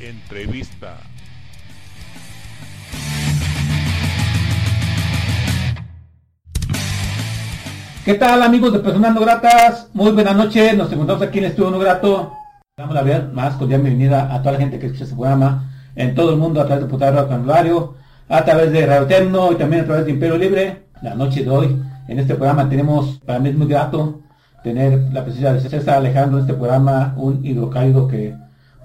Entrevista. 0.00 0.98
¿Qué 8.04 8.14
tal 8.14 8.42
amigos 8.42 8.74
de 8.74 8.80
Personas 8.80 9.14
No 9.14 9.20
Gratas? 9.22 9.88
Muy 9.94 10.10
buenas 10.10 10.36
noches, 10.36 10.76
nos 10.76 10.92
encontramos 10.92 11.22
aquí 11.22 11.38
en 11.38 11.46
Estudio 11.46 11.70
No 11.70 11.78
Grato. 11.78 12.34
Damos 12.76 12.94
la 12.94 13.00
ver 13.00 13.28
más 13.32 13.54
cordial 13.54 13.80
bienvenida 13.80 14.34
a 14.34 14.40
toda 14.40 14.52
la 14.52 14.58
gente 14.58 14.78
que 14.78 14.86
escucha 14.86 15.04
este 15.04 15.16
programa 15.16 15.72
en 15.94 16.14
todo 16.14 16.32
el 16.32 16.36
mundo 16.36 16.60
a 16.60 16.66
través 16.66 16.84
de 16.84 16.90
Putado 16.90 17.26
Canulario, 17.26 17.94
a 18.28 18.44
través 18.44 18.72
de 18.72 18.84
Radio 18.84 19.04
Eterno 19.04 19.52
y 19.52 19.54
también 19.54 19.84
a 19.84 19.86
través 19.86 20.04
de 20.04 20.10
Imperio 20.10 20.36
Libre. 20.36 20.82
La 21.00 21.14
noche 21.14 21.44
de 21.44 21.48
hoy 21.48 21.82
en 22.08 22.18
este 22.18 22.34
programa 22.34 22.68
tenemos, 22.68 23.20
para 23.24 23.38
mí 23.38 23.48
es 23.48 23.56
muy 23.56 23.68
grato 23.68 24.20
tener 24.62 24.98
la 25.14 25.24
presencia 25.24 25.54
de 25.54 25.60
César 25.60 25.96
Alejandro 25.96 26.36
en 26.36 26.44
este 26.44 26.52
programa, 26.52 27.14
un 27.16 27.42
hidrocálido 27.42 28.06
que 28.06 28.34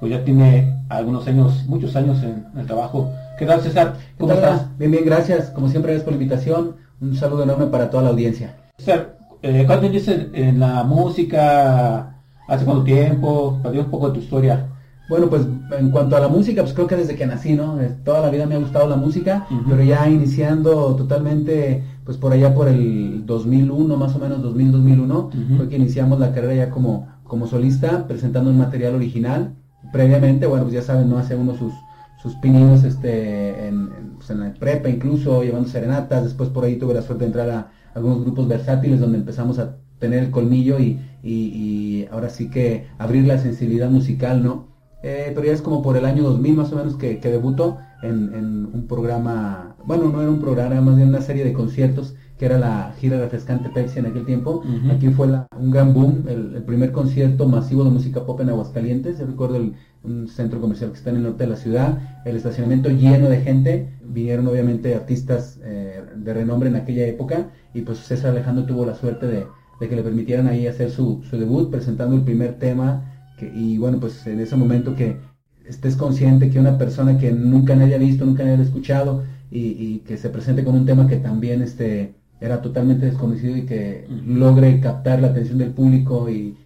pues 0.02 0.11
ya 0.11 0.23
tiene 0.25 0.83
algunos 0.89 1.27
años, 1.27 1.63
muchos 1.67 1.95
años 1.95 2.21
en, 2.23 2.44
el 2.59 2.66
trabajo. 2.66 3.11
¿Qué 3.38 3.45
tal 3.45 3.61
César? 3.61 3.94
¿Cómo 4.17 4.33
estás? 4.33 4.75
Bien, 4.80 4.89
bien, 4.89 5.05
gracias. 5.05 5.52
Como 5.52 5.69
siempre, 5.69 5.91
gracias 5.91 6.03
por 6.03 6.13
la 6.13 6.21
invitación. 6.21 6.75
Un 6.99 7.16
saludo 7.16 7.43
enorme 7.43 7.67
para 7.67 7.91
toda 7.91 8.03
la 8.03 8.09
audiencia. 8.09 8.58
César, 8.80 9.16
eh, 9.43 9.63
¿cuánto 9.67 9.88
dices 9.88 10.27
en 10.33 10.59
la 10.59 10.83
música? 10.83 12.16
¿Hace 12.47 12.66
cuánto 12.66 12.83
tiempo? 12.83 13.59
Para 13.61 13.80
un 13.80 13.91
poco 13.91 14.08
de 14.08 14.16
tu 14.16 14.19
historia. 14.21 14.69
Bueno, 15.08 15.30
pues 15.30 15.43
en 15.77 15.91
cuanto 15.91 16.17
a 16.17 16.19
la 16.19 16.30
música, 16.30 16.63
pues 16.63 16.73
creo 16.73 16.88
que 16.88 16.95
desde 16.95 17.15
que 17.15 17.27
nací, 17.27 17.53
¿no? 17.53 17.80
Eh, 17.80 17.95
toda 18.03 18.21
la 18.21 18.31
vida 18.31 18.47
me 18.47 18.55
ha 18.55 18.59
gustado 18.59 18.89
la 18.89 18.95
música, 18.95 19.45
pero 19.69 19.83
ya 19.83 20.09
iniciando 20.09 20.95
totalmente, 20.95 21.83
pues 22.05 22.17
por 22.17 22.33
allá 22.33 22.55
por 22.55 22.67
el 22.67 23.23
2001, 23.27 23.97
más 23.97 24.15
o 24.15 24.19
menos 24.19 24.41
2000-2001, 24.41 25.58
fue 25.58 25.69
que 25.69 25.75
iniciamos 25.75 26.19
la 26.19 26.31
carrera 26.33 26.55
ya 26.55 26.69
como, 26.71 27.08
como 27.23 27.45
solista, 27.45 28.08
presentando 28.08 28.49
un 28.49 28.58
material 28.58 28.95
original 28.95 29.53
previamente, 29.91 30.45
bueno, 30.45 30.63
pues 30.63 30.75
ya 30.75 30.81
saben, 30.81 31.09
no 31.09 31.17
hace 31.17 31.35
uno 31.35 31.55
sus, 31.55 31.73
sus 32.21 32.35
pininos 32.35 32.83
este, 32.83 33.67
en, 33.67 34.13
pues 34.17 34.29
en 34.29 34.39
la 34.41 34.53
prepa 34.53 34.89
incluso, 34.89 35.43
llevando 35.43 35.67
serenatas, 35.67 36.23
después 36.23 36.49
por 36.49 36.65
ahí 36.65 36.77
tuve 36.77 36.93
la 36.93 37.01
suerte 37.01 37.25
de 37.25 37.27
entrar 37.27 37.49
a 37.49 37.71
algunos 37.93 38.21
grupos 38.21 38.47
versátiles 38.47 38.99
donde 38.99 39.17
empezamos 39.17 39.59
a 39.59 39.77
tener 39.99 40.23
el 40.23 40.31
colmillo 40.31 40.79
y, 40.79 40.99
y, 41.23 42.07
ahora 42.11 42.29
sí 42.29 42.49
que 42.49 42.87
abrir 42.97 43.25
la 43.27 43.37
sensibilidad 43.37 43.89
musical, 43.89 44.43
¿no? 44.43 44.69
Eh, 45.03 45.31
pero 45.33 45.45
ya 45.45 45.53
es 45.53 45.61
como 45.61 45.81
por 45.81 45.97
el 45.97 46.05
año 46.05 46.23
2000 46.23 46.55
más 46.55 46.71
o 46.73 46.75
menos 46.75 46.95
que, 46.95 47.19
que 47.19 47.33
en, 47.33 48.33
en, 48.33 48.69
un 48.73 48.87
programa, 48.87 49.75
bueno, 49.85 50.09
no 50.09 50.21
era 50.21 50.29
un 50.29 50.39
programa, 50.39 50.81
más 50.81 50.95
bien 50.95 51.09
una 51.09 51.21
serie 51.21 51.43
de 51.43 51.53
conciertos 51.53 52.15
que 52.42 52.47
era 52.47 52.58
la 52.58 52.95
gira 53.00 53.20
refrescante 53.20 53.70
Pepsi 53.70 54.00
en 54.00 54.08
aquel 54.08 54.25
tiempo. 54.25 54.64
Aquí 54.89 55.09
fue 55.09 55.28
un 55.59 55.70
gran 55.70 55.94
boom, 55.94 56.23
el, 56.27 56.64
primer 56.64 56.92
concierto 56.92 57.48
masivo 57.48 57.83
de 57.83 57.92
música 57.92 58.26
pop 58.26 58.42
en 58.42 58.49
Aguascalientes. 58.49 59.20
Yo 59.20 59.27
recuerdo 59.27 59.58
el, 59.58 59.76
un 60.04 60.27
centro 60.27 60.60
comercial 60.60 60.89
que 60.89 60.98
está 60.98 61.11
en 61.11 61.17
el 61.17 61.21
norte 61.21 61.43
de 61.43 61.52
la 61.52 61.55
ciudad, 61.55 61.99
el 62.26 62.36
estacionamiento 62.36 62.89
lleno 62.89 63.30
de 63.30 63.42
gente. 63.42 63.93
Vinieron 64.04 64.48
obviamente 64.48 64.95
artistas 64.95 65.60
eh, 65.64 66.04
de 66.15 66.33
renombre 66.33 66.70
en 66.70 66.77
aquella 66.77 67.05
época 67.05 67.52
y 67.76 67.82
pues 67.82 67.99
César 67.99 68.32
Alejandro 68.32 68.65
tuvo 68.65 68.88
la 68.88 68.95
suerte 68.95 69.27
de, 69.27 69.45
que 69.88 69.95
le 69.95 70.02
permitieran 70.02 70.48
ahí 70.48 70.65
hacer 70.65 70.89
su, 70.89 71.21
debut 71.32 71.70
presentando 71.70 72.15
el 72.15 72.23
primer 72.23 72.58
tema. 72.58 73.05
Que, 73.38 73.52
y 73.54 73.77
bueno, 73.77 73.99
pues 73.99 74.26
en 74.26 74.39
ese 74.39 74.55
momento 74.55 74.95
que 74.95 75.17
estés 75.64 75.95
consciente 75.95 76.49
que 76.49 76.60
una 76.60 76.80
persona 76.80 77.20
que 77.20 77.32
nunca 77.32 77.76
nadie 77.76 77.94
ha 77.94 77.99
visto, 77.99 78.26
nunca 78.26 78.44
nadie 78.44 78.58
ha 78.58 78.64
escuchado 78.64 79.21
y, 79.52 79.60
y 79.77 79.99
que 80.08 80.17
se 80.17 80.32
presente 80.32 80.64
con 80.64 80.73
un 80.73 80.88
tema 80.88 81.08
que 81.08 81.17
también 81.17 81.61
este 81.61 82.20
era 82.41 82.61
totalmente 82.61 83.05
desconocido 83.05 83.55
y 83.55 83.65
que 83.67 84.07
logre 84.25 84.79
captar 84.79 85.21
la 85.21 85.27
atención 85.27 85.59
del 85.59 85.71
público 85.71 86.29
y, 86.29 86.57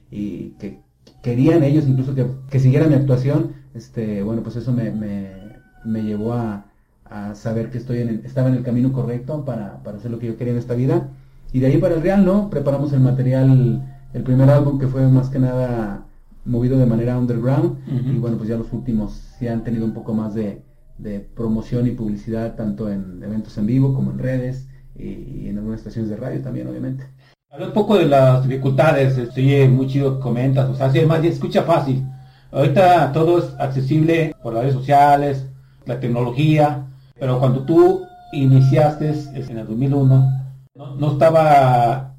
que 0.57 0.79
querían 1.21 1.63
ellos 1.63 1.85
incluso 1.87 2.15
que, 2.15 2.25
que, 2.49 2.59
siguiera 2.61 2.87
mi 2.87 2.93
actuación, 2.93 3.51
este, 3.73 4.23
bueno, 4.23 4.41
pues 4.41 4.55
eso 4.55 4.71
me, 4.71 4.91
me, 4.91 6.03
llevó 6.03 6.33
a, 6.33 6.65
saber 7.33 7.69
que 7.69 7.77
estoy 7.77 7.99
en 7.99 8.21
estaba 8.25 8.49
en 8.49 8.55
el 8.55 8.63
camino 8.63 8.91
correcto 8.91 9.43
para, 9.45 9.81
hacer 9.95 10.09
lo 10.09 10.19
que 10.19 10.27
yo 10.27 10.37
quería 10.37 10.53
en 10.53 10.59
esta 10.59 10.73
vida. 10.73 11.09
Y 11.51 11.59
de 11.59 11.67
ahí 11.67 11.77
para 11.77 11.95
el 11.95 12.01
Real, 12.01 12.25
¿no? 12.25 12.49
Preparamos 12.49 12.93
el 12.93 13.01
material, 13.01 13.83
el 14.13 14.23
primer 14.23 14.49
álbum 14.49 14.79
que 14.79 14.87
fue 14.87 15.07
más 15.07 15.29
que 15.29 15.39
nada 15.39 16.05
movido 16.45 16.77
de 16.77 16.85
manera 16.85 17.17
underground 17.17 17.77
y 17.87 18.17
bueno, 18.17 18.37
pues 18.37 18.49
ya 18.49 18.57
los 18.57 18.71
últimos 18.71 19.13
sí 19.37 19.47
han 19.47 19.63
tenido 19.63 19.83
un 19.83 19.93
poco 19.93 20.13
más 20.13 20.33
de, 20.35 20.61
de 20.97 21.19
promoción 21.19 21.87
y 21.87 21.91
publicidad 21.91 22.55
tanto 22.55 22.89
en 22.91 23.21
eventos 23.23 23.57
en 23.57 23.65
vivo 23.65 23.93
como 23.93 24.11
en 24.11 24.19
redes 24.19 24.67
y, 24.97 25.47
en 25.49 25.57
algunas 25.57 25.79
estaciones 25.79 26.09
de 26.09 26.17
radio 26.17 26.41
también, 26.41 26.67
obviamente. 26.67 27.05
Habla 27.49 27.67
un 27.67 27.73
poco 27.73 27.97
de 27.97 28.05
las 28.05 28.47
dificultades, 28.47 29.17
estoy 29.17 29.67
muy 29.67 29.87
chido 29.87 30.19
comentas, 30.19 30.69
o 30.69 30.75
sea, 30.75 30.91
si 30.91 31.05
más 31.05 31.23
escucha 31.23 31.63
fácil. 31.63 32.05
Ahorita 32.51 33.11
todo 33.11 33.39
es 33.39 33.45
accesible 33.59 34.35
por 34.41 34.53
las 34.53 34.63
redes 34.63 34.75
sociales, 34.75 35.45
la 35.85 35.99
tecnología, 35.99 36.85
pero 37.19 37.39
cuando 37.39 37.63
tú 37.63 38.05
iniciaste 38.33 39.13
en 39.33 39.57
el 39.57 39.67
2001, 39.67 40.31
no, 40.75 41.11
estaba 41.11 42.13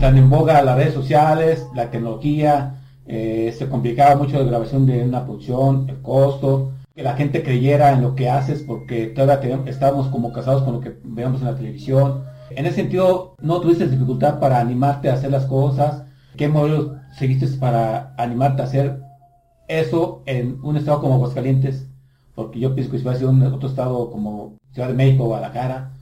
tan 0.00 0.18
en 0.18 0.28
boga 0.28 0.62
las 0.62 0.76
redes 0.76 0.94
sociales, 0.94 1.66
la 1.74 1.90
tecnología, 1.90 2.74
eh, 3.06 3.54
se 3.56 3.68
complicaba 3.68 4.16
mucho 4.16 4.38
la 4.38 4.44
grabación 4.44 4.86
de 4.86 5.02
una 5.02 5.24
producción, 5.24 5.86
el 5.88 6.00
costo, 6.02 6.72
que 6.94 7.02
la 7.02 7.14
gente 7.14 7.42
creyera 7.42 7.92
en 7.92 8.02
lo 8.02 8.14
que 8.14 8.28
haces 8.28 8.62
porque 8.62 9.06
todavía 9.06 9.62
estábamos 9.66 10.08
como 10.08 10.32
casados 10.32 10.62
con 10.62 10.74
lo 10.74 10.80
que 10.80 10.96
veíamos 11.04 11.40
en 11.40 11.46
la 11.48 11.56
televisión. 11.56 12.24
En 12.50 12.66
ese 12.66 12.76
sentido, 12.76 13.34
¿no 13.40 13.60
tuviste 13.60 13.88
dificultad 13.88 14.40
para 14.40 14.60
animarte 14.60 15.08
a 15.08 15.14
hacer 15.14 15.30
las 15.30 15.46
cosas? 15.46 16.04
¿Qué 16.36 16.48
modelo 16.48 16.96
seguiste 17.16 17.46
para 17.58 18.14
animarte 18.18 18.62
a 18.62 18.66
hacer 18.66 19.00
eso 19.68 20.22
en 20.26 20.58
un 20.62 20.76
estado 20.76 21.00
como 21.00 21.14
Aguascalientes? 21.14 21.88
Porque 22.34 22.60
yo 22.60 22.74
pienso 22.74 22.90
que 22.90 22.98
si 22.98 23.04
hubiera 23.04 23.18
sido 23.18 23.30
en 23.30 23.42
otro 23.42 23.68
estado 23.68 24.10
como 24.10 24.56
Ciudad 24.72 24.88
de 24.88 24.94
México 24.94 25.24
o 25.24 25.28
Guadalajara, 25.28 25.92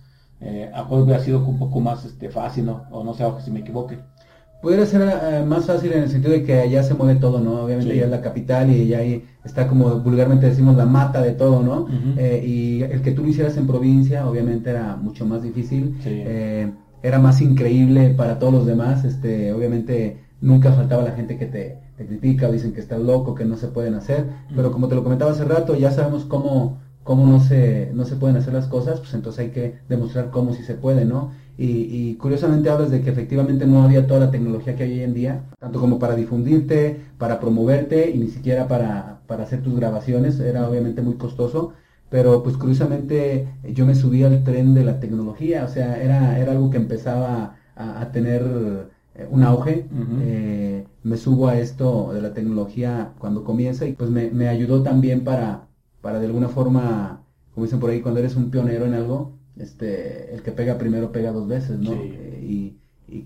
eh, 0.40 0.70
a 0.74 0.82
lo 0.82 0.96
hubiera 0.96 1.20
sido 1.22 1.44
un 1.46 1.58
poco 1.58 1.80
más 1.80 2.04
este, 2.04 2.30
fácil, 2.30 2.66
¿no? 2.66 2.86
O 2.90 3.04
no 3.04 3.14
sé, 3.14 3.24
que 3.36 3.42
si 3.42 3.50
me 3.50 3.60
equivoque. 3.60 3.98
Pudiera 4.60 4.84
ser 4.84 5.00
eh, 5.02 5.44
más 5.44 5.64
fácil 5.64 5.92
en 5.92 6.02
el 6.02 6.10
sentido 6.10 6.34
de 6.34 6.44
que 6.44 6.54
allá 6.54 6.82
se 6.82 6.92
mueve 6.92 7.18
todo, 7.18 7.40
¿no? 7.40 7.62
Obviamente 7.62 7.96
ya 7.96 8.04
es 8.04 8.10
la 8.10 8.20
capital 8.20 8.70
y 8.70 8.88
ya 8.88 8.98
ahí 8.98 9.24
está 9.42 9.66
como 9.66 9.88
vulgarmente 10.00 10.46
decimos 10.46 10.76
la 10.76 10.84
mata 10.84 11.22
de 11.22 11.32
todo, 11.32 11.62
¿no? 11.62 11.86
Eh, 12.18 12.44
y 12.46 12.82
el 12.82 13.00
que 13.00 13.12
tú 13.12 13.22
lo 13.22 13.28
hicieras 13.28 13.56
en 13.56 13.66
provincia 13.66 14.28
obviamente 14.28 14.68
era 14.70 14.96
mucho 14.96 15.24
más 15.24 15.42
difícil, 15.42 15.96
eh, 16.04 16.70
era 17.02 17.18
más 17.18 17.40
increíble 17.40 18.10
para 18.10 18.38
todos 18.38 18.52
los 18.52 18.66
demás, 18.66 19.04
este, 19.04 19.52
obviamente 19.54 20.18
nunca 20.42 20.72
faltaba 20.72 21.02
la 21.02 21.12
gente 21.12 21.38
que 21.38 21.46
te, 21.46 21.78
te 21.96 22.06
critica 22.06 22.48
o 22.48 22.52
dicen 22.52 22.72
que 22.74 22.80
estás 22.80 23.00
loco, 23.00 23.34
que 23.34 23.46
no 23.46 23.56
se 23.56 23.68
pueden 23.68 23.94
hacer, 23.94 24.26
pero 24.54 24.72
como 24.72 24.88
te 24.88 24.94
lo 24.94 25.02
comentaba 25.02 25.30
hace 25.30 25.44
rato, 25.44 25.74
ya 25.74 25.90
sabemos 25.90 26.26
cómo, 26.26 26.80
cómo 27.10 27.26
no 27.26 27.40
se, 27.40 27.90
no 27.92 28.04
se 28.04 28.14
pueden 28.14 28.36
hacer 28.36 28.54
las 28.54 28.68
cosas, 28.68 29.00
pues 29.00 29.14
entonces 29.14 29.40
hay 29.40 29.50
que 29.50 29.74
demostrar 29.88 30.30
cómo 30.30 30.54
sí 30.54 30.62
se 30.62 30.74
puede, 30.74 31.04
¿no? 31.04 31.32
Y, 31.58 32.14
curiosamente 32.14 32.70
hablas 32.70 32.92
de 32.92 33.02
que 33.02 33.10
efectivamente 33.10 33.66
no 33.66 33.82
había 33.82 34.06
toda 34.06 34.20
la 34.20 34.30
tecnología 34.30 34.76
que 34.76 34.84
hay 34.84 34.92
hoy 34.92 35.00
en 35.02 35.14
día, 35.14 35.44
tanto 35.58 35.80
como 35.80 35.98
para 35.98 36.14
difundirte, 36.14 37.00
para 37.18 37.40
promoverte 37.40 38.12
y 38.12 38.18
ni 38.18 38.28
siquiera 38.28 38.68
para, 38.68 39.22
para 39.26 39.42
hacer 39.42 39.60
tus 39.60 39.74
grabaciones, 39.74 40.38
era 40.38 40.68
obviamente 40.68 41.02
muy 41.02 41.14
costoso, 41.14 41.72
pero 42.10 42.44
pues 42.44 42.56
curiosamente 42.56 43.48
yo 43.64 43.86
me 43.86 43.96
subí 43.96 44.22
al 44.22 44.44
tren 44.44 44.72
de 44.74 44.84
la 44.84 45.00
tecnología, 45.00 45.64
o 45.64 45.68
sea, 45.68 46.00
era, 46.00 46.38
era 46.38 46.52
algo 46.52 46.70
que 46.70 46.76
empezaba 46.76 47.56
a, 47.74 48.12
tener 48.12 48.42
eh, 49.16 49.26
un 49.28 49.42
auge, 49.42 49.84
eh, 50.22 50.86
me 51.02 51.16
subo 51.16 51.48
a 51.48 51.58
esto 51.58 52.12
de 52.14 52.22
la 52.22 52.34
tecnología 52.34 53.14
cuando 53.18 53.42
comienza 53.42 53.84
y 53.84 53.94
pues 53.94 54.10
me, 54.10 54.30
me 54.30 54.46
ayudó 54.46 54.84
también 54.84 55.24
para, 55.24 55.69
para 56.00 56.18
de 56.18 56.26
alguna 56.26 56.48
forma, 56.48 57.24
como 57.54 57.66
dicen 57.66 57.80
por 57.80 57.90
ahí, 57.90 58.00
cuando 58.00 58.20
eres 58.20 58.36
un 58.36 58.50
pionero 58.50 58.86
en 58.86 58.94
algo, 58.94 59.38
este, 59.56 60.34
el 60.34 60.42
que 60.42 60.52
pega 60.52 60.78
primero 60.78 61.12
pega 61.12 61.32
dos 61.32 61.46
veces, 61.46 61.78
¿no? 61.78 61.92
Eh, 61.92 62.40
y, 62.42 62.76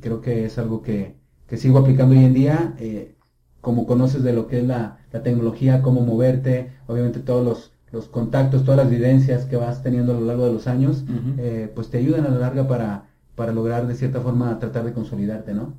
creo 0.00 0.20
que 0.20 0.44
es 0.46 0.58
algo 0.58 0.82
que, 0.82 1.16
sigo 1.56 1.78
aplicando 1.78 2.14
hoy 2.14 2.24
en 2.24 2.34
día, 2.34 2.74
eh, 2.78 3.14
como 3.60 3.86
conoces 3.86 4.22
de 4.22 4.32
lo 4.32 4.48
que 4.48 4.58
es 4.58 4.66
la, 4.66 4.98
tecnología, 5.22 5.82
cómo 5.82 6.00
moverte, 6.00 6.72
obviamente 6.88 7.20
todos 7.20 7.70
los, 7.92 8.08
contactos, 8.08 8.64
todas 8.64 8.78
las 8.78 8.90
vivencias 8.90 9.44
que 9.44 9.56
vas 9.56 9.84
teniendo 9.84 10.16
a 10.16 10.20
lo 10.20 10.26
largo 10.26 10.46
de 10.46 10.52
los 10.52 10.66
años, 10.66 11.04
eh, 11.38 11.70
pues 11.72 11.90
te 11.90 11.98
ayudan 11.98 12.26
a 12.26 12.30
la 12.30 12.40
larga 12.40 12.66
para, 12.66 13.10
para 13.36 13.52
lograr 13.52 13.86
de 13.86 13.94
cierta 13.94 14.20
forma 14.20 14.58
tratar 14.58 14.84
de 14.84 14.92
consolidarte, 14.92 15.54
¿no? 15.54 15.74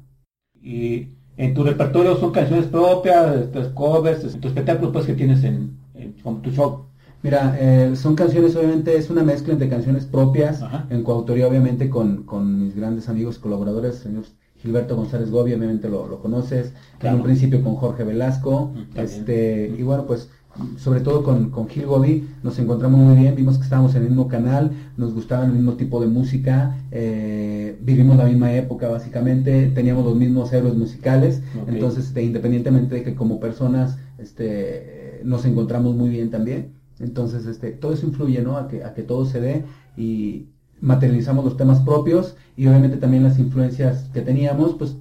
Y 0.61 1.09
en 1.35 1.53
tu 1.53 1.63
repertorio 1.63 2.15
son 2.15 2.31
canciones 2.31 2.67
propias, 2.67 3.35
estos 3.35 3.67
covers, 3.73 4.23
en 4.33 4.39
tu 4.39 4.47
espectáculo 4.47 4.93
pues 4.93 5.05
que 5.05 5.13
tienes 5.13 5.43
en, 5.43 5.77
en 6.25 6.41
tu 6.41 6.51
show. 6.51 6.85
Mira, 7.23 7.57
eh, 7.59 7.95
son 7.95 8.15
canciones, 8.15 8.55
obviamente, 8.55 8.95
es 8.97 9.09
una 9.09 9.23
mezcla 9.23 9.53
entre 9.53 9.67
canciones 9.67 10.05
propias, 10.05 10.61
en 10.89 11.03
coautoría, 11.03 11.47
obviamente, 11.47 11.89
con, 11.89 12.23
con, 12.23 12.59
mis 12.59 12.75
grandes 12.75 13.09
amigos 13.09 13.37
y 13.37 13.41
colaboradores, 13.41 13.95
señor 13.95 14.25
Gilberto 14.57 14.95
González 14.95 15.31
Gobi, 15.31 15.53
obviamente 15.53 15.89
lo, 15.89 16.07
lo 16.07 16.19
conoces, 16.19 16.73
en 17.01 17.15
un 17.15 17.23
principio 17.23 17.63
con 17.63 17.75
Jorge 17.75 18.03
Velasco, 18.03 18.71
mm, 18.75 18.99
este, 18.99 19.73
y 19.75 19.81
bueno, 19.81 20.05
pues 20.05 20.29
sobre 20.77 21.01
todo 21.01 21.23
con, 21.23 21.49
con 21.49 21.67
Gil 21.67 21.85
Gobi 21.85 22.27
nos 22.43 22.57
encontramos 22.59 22.99
muy 22.99 23.17
bien, 23.17 23.35
vimos 23.35 23.57
que 23.57 23.63
estábamos 23.63 23.93
en 23.95 24.03
el 24.03 24.09
mismo 24.09 24.27
canal, 24.27 24.71
nos 24.95 25.13
gustaba 25.13 25.45
el 25.45 25.51
mismo 25.51 25.73
tipo 25.73 25.99
de 25.99 26.07
música, 26.07 26.77
eh, 26.91 27.77
vivimos 27.81 28.17
la 28.17 28.25
misma 28.25 28.53
época 28.53 28.87
básicamente, 28.87 29.67
teníamos 29.73 30.05
los 30.05 30.15
mismos 30.15 30.53
héroes 30.53 30.75
musicales, 30.75 31.41
entonces 31.67 32.05
este, 32.05 32.23
independientemente 32.23 32.95
de 32.95 33.03
que 33.03 33.15
como 33.15 33.39
personas 33.39 33.97
este, 34.17 35.04
nos 35.25 35.45
encontramos 35.45 35.95
muy 35.95 36.09
bien 36.09 36.29
también, 36.29 36.73
entonces 36.99 37.45
este, 37.45 37.71
todo 37.71 37.93
eso 37.93 38.05
influye 38.05 38.41
¿no? 38.41 38.57
a, 38.57 38.67
que, 38.67 38.83
a 38.83 38.93
que 38.93 39.03
todo 39.03 39.25
se 39.25 39.41
dé 39.41 39.65
y 39.97 40.47
materializamos 40.81 41.43
los 41.43 41.57
temas 41.57 41.79
propios 41.81 42.35
y 42.55 42.67
obviamente 42.67 42.97
también 42.97 43.23
las 43.23 43.39
influencias 43.39 44.09
que 44.13 44.21
teníamos 44.21 44.75
pues 44.75 44.97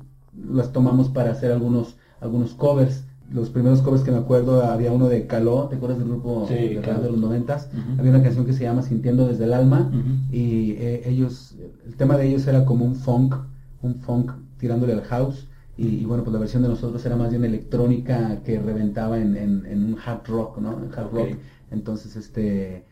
las 0.51 0.73
tomamos 0.73 1.09
para 1.09 1.31
hacer 1.31 1.53
algunos, 1.53 1.97
algunos 2.21 2.55
covers. 2.55 3.05
Los 3.33 3.49
primeros 3.49 3.81
covers 3.81 4.03
que 4.03 4.11
me 4.11 4.19
acuerdo 4.19 4.65
había 4.65 4.93
uno 4.93 5.09
de 5.09 5.27
Caló, 5.27 5.67
¿te 5.69 5.77
acuerdas 5.77 5.99
del 5.99 6.09
grupo 6.09 6.47
de, 6.49 6.83
los 7.03 7.19
noventas? 7.19 7.71
Había 7.99 8.11
una 8.11 8.23
canción 8.23 8.45
que 8.45 8.53
se 8.53 8.65
llama 8.65 8.83
Sintiendo 8.83 9.27
desde 9.27 9.45
el 9.45 9.55
alma 9.55 9.91
y 10.31 10.73
eh, 10.73 11.03
ellos, 11.07 11.55
el 11.87 11.95
tema 11.97 12.17
de 12.17 12.29
ellos 12.29 12.47
era 12.47 12.65
como 12.65 12.85
un 12.85 12.95
funk, 12.95 13.35
un 13.83 13.95
funk 13.97 14.33
tirándole 14.59 14.93
al 14.93 15.03
house 15.03 15.49
y, 15.77 16.05
bueno, 16.05 16.23
pues 16.23 16.33
la 16.33 16.41
versión 16.41 16.63
de 16.63 16.69
nosotros 16.69 17.05
era 17.05 17.17
más 17.17 17.31
bien 17.31 17.45
electrónica 17.45 18.43
que 18.45 18.59
reventaba 18.61 19.19
en, 19.19 19.37
en, 19.37 19.85
un 19.85 19.97
hard 20.05 20.27
rock, 20.27 20.59
¿no? 20.59 20.71
hard 20.97 21.11
rock. 21.13 21.29
Entonces, 21.71 22.15
este, 22.17 22.85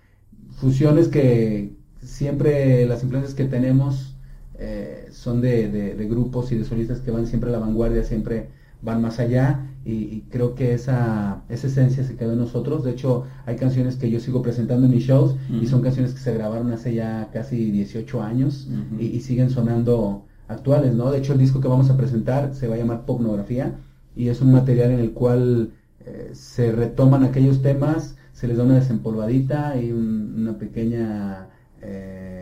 fusiones 0.51 1.09
que 1.09 1.77
siempre 2.03 2.85
las 2.87 3.03
influencias 3.05 3.35
que 3.35 3.45
tenemos 3.45 4.17
eh, 4.59 5.09
son 5.13 5.41
de, 5.41 5.69
de 5.69 6.09
grupos 6.09 6.51
y 6.51 6.57
de 6.57 6.65
solistas 6.65 7.01
que 7.01 7.13
van 7.13 7.27
siempre 7.27 7.51
a 7.51 7.53
la 7.53 7.59
vanguardia, 7.61 8.03
siempre 8.03 8.49
van 8.83 9.01
más 9.01 9.21
allá 9.21 9.69
y, 9.85 10.21
creo 10.31 10.55
que 10.55 10.75
esa, 10.75 11.43
esa, 11.49 11.67
esencia 11.67 12.05
se 12.05 12.17
quedó 12.17 12.33
en 12.33 12.39
nosotros. 12.39 12.85
De 12.85 12.93
hecho, 12.93 13.25
hay 13.47 13.57
canciones 13.57 13.97
que 13.97 14.11
yo 14.11 14.21
sigo 14.21 14.41
presentando 14.41 14.87
en 14.87 14.93
mis 14.93 15.05
shows 15.05 15.35
y 15.61 15.67
son 15.67 15.83
canciones 15.83 16.13
que 16.13 16.21
se 16.21 16.35
grabaron 16.35 16.73
hace 16.73 16.95
ya 16.95 17.31
casi 17.33 17.71
18 17.71 18.23
años 18.23 18.69
y, 18.99 19.21
siguen 19.21 19.51
sonando 19.51 20.27
actuales, 20.49 20.95
¿no? 20.95 21.11
De 21.11 21.19
hecho, 21.19 21.33
el 21.33 21.39
disco 21.39 21.61
que 21.61 21.69
vamos 21.69 21.91
a 21.91 21.97
presentar 21.97 22.55
se 22.55 22.69
va 22.69 22.75
a 22.75 22.79
llamar 22.79 23.05
Popnografía 23.07 23.75
y 24.15 24.29
es 24.29 24.41
un 24.41 24.53
material 24.53 24.93
en 24.93 25.01
el 25.01 25.13
cual 25.13 25.73
eh, 26.01 26.31
se 26.35 26.73
retoman 26.73 27.25
aquellos 27.25 27.63
temas, 27.63 28.17
se 28.33 28.49
les 28.49 28.57
da 28.57 28.65
una 28.65 28.77
desempolvadita 28.77 29.77
y 29.81 29.93
una 29.93 30.59
pequeña... 30.59 31.49
Eh, 31.81 32.33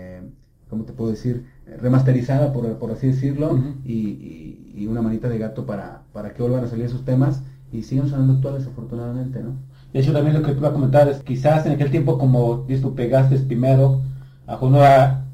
¿cómo 0.70 0.84
te 0.84 0.92
puedo 0.92 1.10
decir? 1.10 1.46
Remasterizada, 1.66 2.52
por, 2.52 2.78
por 2.78 2.92
así 2.92 3.08
decirlo, 3.08 3.58
y, 3.84 4.86
una 4.88 5.02
manita 5.02 5.28
de 5.28 5.38
gato 5.38 5.66
para, 5.66 6.02
para 6.12 6.32
que 6.32 6.42
vuelvan 6.42 6.64
a 6.64 6.66
salir 6.66 6.86
esos 6.86 7.04
temas 7.04 7.42
y 7.70 7.82
sigan 7.82 8.08
sonando 8.08 8.32
actuales, 8.32 8.66
afortunadamente, 8.66 9.40
¿no? 9.40 9.52
De 9.92 10.00
hecho, 10.00 10.12
también 10.12 10.34
lo 10.34 10.42
que 10.42 10.52
tú 10.52 10.60
vas 10.60 10.70
a 10.70 10.74
comentar 10.74 11.06
es, 11.08 11.22
quizás 11.22 11.64
en 11.66 11.72
aquel 11.72 11.90
tiempo, 11.90 12.18
como 12.18 12.64
dices 12.66 12.82
tú, 12.82 12.94
pegaste 12.94 13.36
primero, 13.38 14.00
a 14.46 14.54
a, 14.54 15.24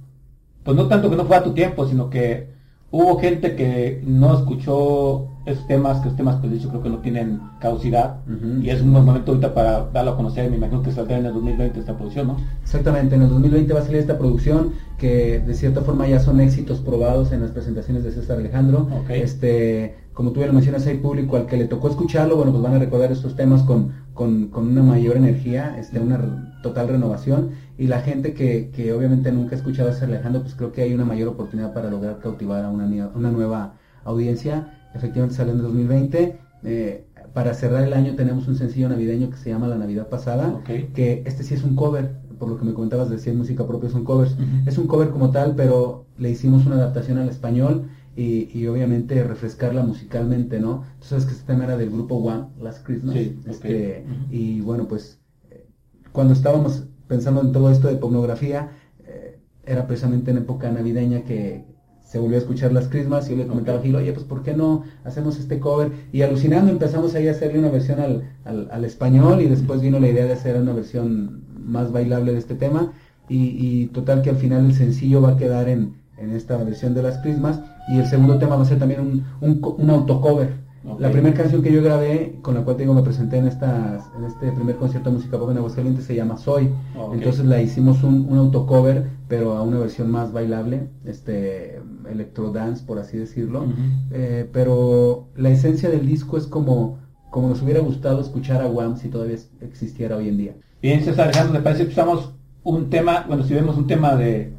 pues 0.62 0.76
no 0.76 0.88
tanto 0.88 1.08
que 1.08 1.16
no 1.16 1.24
fue 1.24 1.36
a 1.36 1.44
tu 1.44 1.54
tiempo, 1.54 1.86
sino 1.86 2.10
que 2.10 2.55
hubo 2.96 3.18
gente 3.18 3.54
que 3.56 4.02
no 4.06 4.34
escuchó 4.34 5.28
esos 5.44 5.66
temas, 5.66 6.00
que 6.00 6.06
los 6.06 6.16
temas, 6.16 6.36
pues 6.36 6.62
yo 6.62 6.70
creo 6.70 6.82
que 6.82 6.88
no 6.88 6.98
tienen 6.98 7.40
causidad, 7.60 8.16
y 8.62 8.70
es 8.70 8.80
un 8.80 8.92
buen 8.92 9.04
momento 9.04 9.32
ahorita 9.32 9.54
para 9.54 9.90
darlo 9.90 10.12
a 10.12 10.16
conocer, 10.16 10.50
me 10.50 10.56
imagino 10.56 10.82
que 10.82 10.90
saldrá 10.90 11.18
en 11.18 11.26
el 11.26 11.34
2020 11.34 11.78
esta 11.78 11.96
producción, 11.96 12.28
¿no? 12.28 12.36
Exactamente, 12.62 13.14
en 13.14 13.22
el 13.22 13.28
2020 13.28 13.72
va 13.74 13.80
a 13.80 13.82
salir 13.82 13.98
esta 13.98 14.18
producción, 14.18 14.72
que 14.98 15.38
de 15.38 15.54
cierta 15.54 15.82
forma 15.82 16.08
ya 16.08 16.20
son 16.20 16.40
éxitos 16.40 16.80
probados 16.80 17.32
en 17.32 17.42
las 17.42 17.50
presentaciones 17.50 18.02
de 18.02 18.12
César 18.12 18.38
Alejandro, 18.38 18.88
este, 19.10 19.94
como 20.14 20.32
tú 20.32 20.40
ya 20.40 20.46
lo 20.46 20.54
mencionas, 20.54 20.86
hay 20.86 20.96
público 20.96 21.36
al 21.36 21.46
que 21.46 21.58
le 21.58 21.66
tocó 21.66 21.90
escucharlo, 21.90 22.36
bueno, 22.36 22.50
pues 22.50 22.62
van 22.62 22.74
a 22.74 22.78
recordar 22.78 23.12
estos 23.12 23.36
temas 23.36 23.62
con, 23.62 23.92
con, 24.16 24.48
con 24.48 24.66
una 24.68 24.82
mayor 24.82 25.16
energía, 25.16 25.76
este, 25.78 26.00
una 26.00 26.58
total 26.62 26.88
renovación, 26.88 27.50
y 27.78 27.86
la 27.86 28.00
gente 28.00 28.32
que, 28.34 28.70
que 28.74 28.92
obviamente 28.92 29.30
nunca 29.30 29.54
ha 29.54 29.58
escuchado 29.58 29.90
a 29.90 29.92
César 29.92 30.08
Alejandro, 30.08 30.42
pues 30.42 30.54
creo 30.54 30.72
que 30.72 30.82
hay 30.82 30.94
una 30.94 31.04
mayor 31.04 31.28
oportunidad 31.28 31.72
para 31.72 31.90
lograr 31.90 32.18
cautivar 32.18 32.64
a 32.64 32.70
una, 32.70 32.86
una 33.14 33.30
nueva 33.30 33.74
audiencia. 34.04 34.72
Efectivamente 34.94 35.36
sale 35.36 35.52
en 35.52 35.62
2020. 35.62 36.38
Eh, 36.64 37.04
para 37.34 37.52
cerrar 37.52 37.84
el 37.84 37.92
año 37.92 38.16
tenemos 38.16 38.48
un 38.48 38.56
sencillo 38.56 38.88
navideño 38.88 39.30
que 39.30 39.36
se 39.36 39.50
llama 39.50 39.68
La 39.68 39.76
Navidad 39.76 40.08
Pasada, 40.08 40.62
que 40.64 41.22
este 41.26 41.42
sí 41.42 41.52
es 41.52 41.62
un 41.62 41.76
cover, 41.76 42.16
por 42.38 42.48
lo 42.48 42.58
que 42.58 42.64
me 42.64 42.72
comentabas 42.72 43.10
de 43.10 43.18
si 43.18 43.28
es 43.28 43.36
música 43.36 43.66
propia, 43.66 43.90
son 43.90 44.04
covers. 44.04 44.34
Es 44.64 44.78
un 44.78 44.86
cover 44.86 45.10
como 45.10 45.30
tal, 45.30 45.54
pero 45.54 46.06
le 46.16 46.30
hicimos 46.30 46.64
una 46.64 46.76
adaptación 46.76 47.18
al 47.18 47.28
español 47.28 47.90
y, 48.16 48.66
obviamente 48.66 49.22
refrescarla 49.22 49.82
musicalmente, 49.82 50.58
¿no? 50.58 50.84
Tú 51.00 51.06
sabes 51.06 51.26
que 51.26 51.32
este 51.32 51.44
tema 51.44 51.64
era 51.64 51.76
del 51.76 51.90
grupo 51.90 52.16
One, 52.16 52.46
Last 52.60 52.84
Christmas. 52.84 53.16
este, 53.46 54.06
Y 54.30 54.62
bueno, 54.62 54.88
pues 54.88 55.20
eh, 55.50 55.66
cuando 56.12 56.32
estábamos 56.32 56.84
pensando 57.08 57.42
en 57.42 57.52
todo 57.52 57.70
esto 57.70 57.88
de 57.88 57.96
pornografía, 57.96 58.70
eh, 59.04 59.38
era 59.66 59.86
precisamente 59.86 60.30
en 60.30 60.38
época 60.38 60.70
navideña 60.70 61.24
que 61.24 61.66
se 62.02 62.18
volvió 62.18 62.36
a 62.36 62.40
escuchar 62.40 62.72
las 62.72 62.88
crismas 62.88 63.26
y 63.26 63.32
yo 63.32 63.36
le 63.36 63.46
comentaba 63.46 63.80
a 63.80 63.82
Gil, 63.82 63.96
oye, 63.96 64.12
pues 64.12 64.24
¿por 64.24 64.42
qué 64.42 64.54
no 64.54 64.84
hacemos 65.04 65.38
este 65.38 65.58
cover? 65.58 65.90
Y 66.12 66.22
alucinando 66.22 66.70
empezamos 66.70 67.14
ahí 67.14 67.28
a 67.28 67.32
hacerle 67.32 67.58
una 67.58 67.70
versión 67.70 68.00
al, 68.00 68.68
al, 68.70 68.84
español 68.84 69.42
y 69.42 69.46
después 69.46 69.82
vino 69.82 69.98
la 69.98 70.08
idea 70.08 70.24
de 70.24 70.32
hacer 70.32 70.56
una 70.56 70.72
versión 70.72 71.42
más 71.58 71.90
bailable 71.90 72.32
de 72.32 72.38
este 72.38 72.54
tema 72.54 72.92
y, 73.28 73.86
total 73.88 74.22
que 74.22 74.30
al 74.30 74.36
final 74.36 74.66
el 74.66 74.74
sencillo 74.74 75.20
va 75.20 75.30
a 75.30 75.36
quedar 75.36 75.68
en, 75.68 75.96
en, 76.16 76.30
esta 76.30 76.56
versión 76.58 76.94
de 76.94 77.02
las 77.02 77.18
crismas 77.18 77.60
y 77.88 77.98
el 77.98 78.06
segundo 78.06 78.38
tema 78.38 78.56
va 78.56 78.62
a 78.62 78.66
ser 78.66 78.78
también 78.78 79.00
un, 79.00 79.24
un, 79.40 79.60
un 79.78 79.90
autocover 79.90 80.66
la 80.98 81.10
primera 81.10 81.34
canción 81.34 81.62
que 81.62 81.72
yo 81.72 81.82
grabé, 81.82 82.38
con 82.42 82.54
la 82.54 82.62
cual 82.62 82.76
digo 82.76 82.94
me 82.94 83.02
presenté 83.02 83.38
en 83.38 83.48
estas, 83.48 84.04
en 84.16 84.24
este 84.24 84.52
primer 84.52 84.76
concierto 84.76 85.10
de 85.10 85.16
música 85.16 85.36
pop 85.36 85.50
en 85.50 85.58
Aguascalientes, 85.58 86.04
se 86.04 86.14
llama 86.14 86.38
Soy. 86.38 86.70
Entonces 87.12 87.44
la 87.44 87.60
hicimos 87.60 88.02
un, 88.04 88.26
un 88.30 88.38
autocover, 88.38 89.08
pero 89.28 89.56
a 89.56 89.62
una 89.62 89.78
versión 89.78 90.10
más 90.10 90.32
bailable, 90.32 90.88
este 91.04 91.82
electro 92.08 92.52
dance, 92.52 92.84
por 92.84 92.98
así 92.98 93.18
decirlo. 93.18 93.66
Eh, 94.12 94.48
pero 94.52 95.28
la 95.36 95.50
esencia 95.50 95.90
del 95.90 96.06
disco 96.06 96.38
es 96.38 96.46
como, 96.46 96.98
como 97.30 97.48
nos 97.48 97.62
hubiera 97.62 97.80
gustado 97.80 98.20
escuchar 98.20 98.62
a 98.62 98.68
Wham 98.68 98.96
si 98.96 99.08
todavía 99.08 99.36
existiera 99.60 100.16
hoy 100.16 100.28
en 100.28 100.38
día. 100.38 100.56
Bien, 100.80 101.02
César 101.02 101.28
Alejandro, 101.28 101.54
me 101.54 101.60
parece 101.60 101.84
que 101.84 101.90
usamos 101.90 102.32
un 102.62 102.90
tema, 102.90 103.24
bueno, 103.26 103.42
si 103.42 103.54
vemos 103.54 103.76
un 103.76 103.86
tema 103.88 104.14
de, 104.14 104.52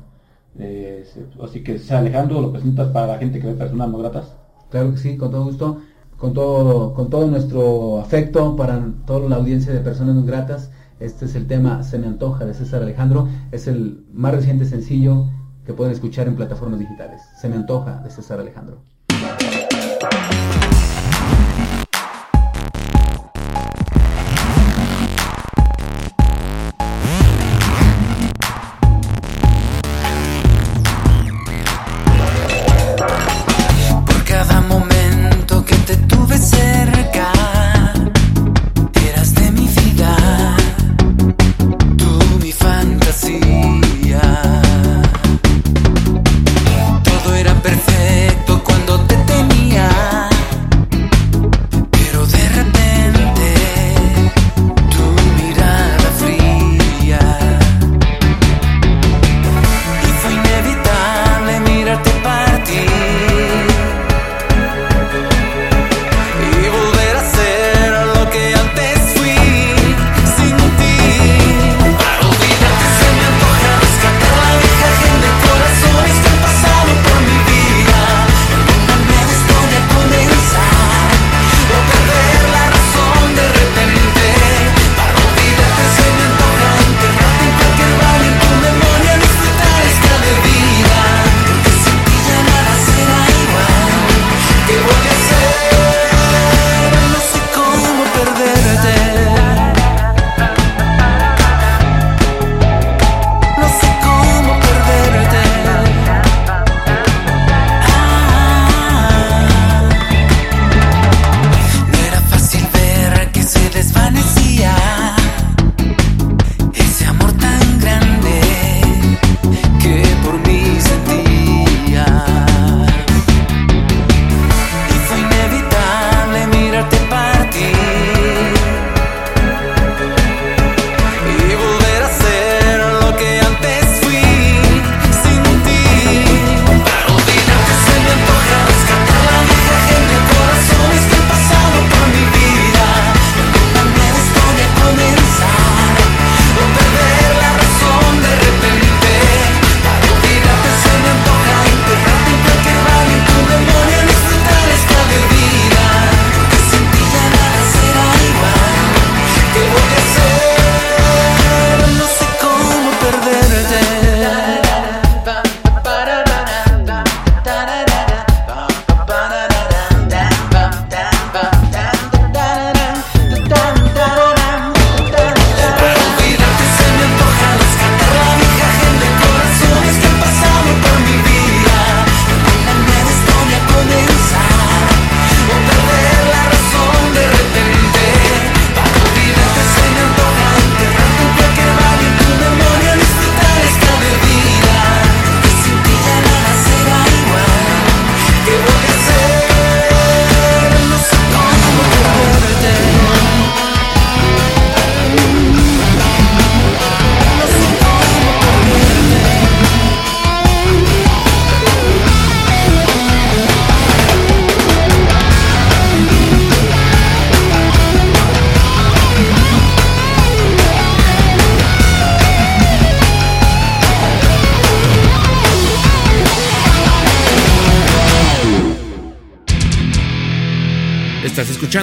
así 1.44 1.64
que 1.64 1.80
César 1.80 2.00
Alejandro, 2.00 2.42
lo 2.42 2.52
presentas 2.52 2.90
para 2.90 3.08
la 3.08 3.18
gente 3.18 3.40
que 3.40 3.48
ve 3.48 3.54
personas 3.54 3.90
no 3.90 3.98
gratas. 3.98 4.34
Claro 4.70 4.92
que 4.92 4.98
sí, 4.98 5.18
con 5.18 5.32
todo 5.32 5.46
gusto 5.46 5.82
con 6.18 6.34
todo, 6.34 6.94
con 6.94 7.10
todo 7.10 7.28
nuestro 7.28 8.00
afecto 8.00 8.56
para 8.56 8.82
toda 9.06 9.30
la 9.30 9.36
audiencia 9.38 9.72
de 9.72 9.80
personas 9.80 10.16
no 10.16 10.24
gratas. 10.24 10.72
Este 11.00 11.26
es 11.26 11.36
el 11.36 11.46
tema 11.46 11.84
Se 11.84 12.00
me 12.00 12.08
antoja 12.08 12.44
de 12.44 12.54
César 12.54 12.82
Alejandro. 12.82 13.28
Es 13.52 13.68
el 13.68 14.04
más 14.12 14.34
reciente 14.34 14.66
sencillo 14.66 15.28
que 15.66 15.74
pueden 15.74 15.94
escuchar 15.94 16.28
en 16.28 16.36
plataformas 16.36 16.80
digitales. 16.80 17.22
Se 17.40 17.48
me 17.50 17.56
antoja 17.56 18.02
de 18.04 18.10
César 18.10 18.40
Alejandro. 18.40 18.82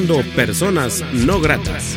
Escuchando 0.04 0.36
Personas 0.36 1.02
No 1.12 1.40
Gratas. 1.40 1.96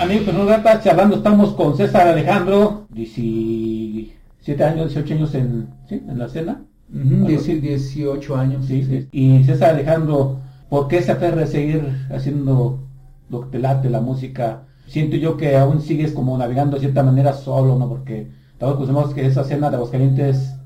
Amigos, 0.00 0.24
Personas 0.24 0.46
No 0.46 0.46
Gratas, 0.46 0.84
charlando 0.84 1.16
estamos 1.16 1.52
con 1.52 1.76
César 1.76 2.08
Alejandro, 2.08 2.86
17 2.90 4.64
años, 4.64 4.94
18 4.94 5.14
años 5.14 5.34
en, 5.34 5.68
¿sí? 5.88 6.02
en 6.08 6.18
la 6.18 6.26
escena. 6.26 6.62
Uh 6.92 7.26
18 7.26 8.36
años. 8.36 8.66
Sí, 8.66 8.84
sí. 8.84 9.08
Y 9.12 9.44
César 9.44 9.70
Alejandro, 9.70 10.40
¿por 10.68 10.88
qué 10.88 11.02
se 11.02 11.12
aferra 11.12 11.44
a 11.44 11.46
seguir 11.46 11.82
haciendo 12.10 12.80
lo 13.28 13.42
que 13.42 13.48
te 13.50 13.58
late, 13.58 13.90
la 13.90 14.00
música? 14.00 14.62
Siento 14.86 15.16
yo 15.16 15.36
que 15.36 15.56
aún 15.56 15.80
sigues 15.82 16.12
como 16.12 16.38
navegando 16.38 16.76
de 16.76 16.80
cierta 16.80 17.02
manera 17.02 17.32
solo, 17.32 17.76
¿no? 17.76 17.88
Porque 17.88 18.30
todos 18.58 18.74
conocemos 18.74 19.14
que 19.14 19.26
esa 19.26 19.42
escena 19.42 19.68
de 19.68 19.76
Aguascalientes, 19.76 20.56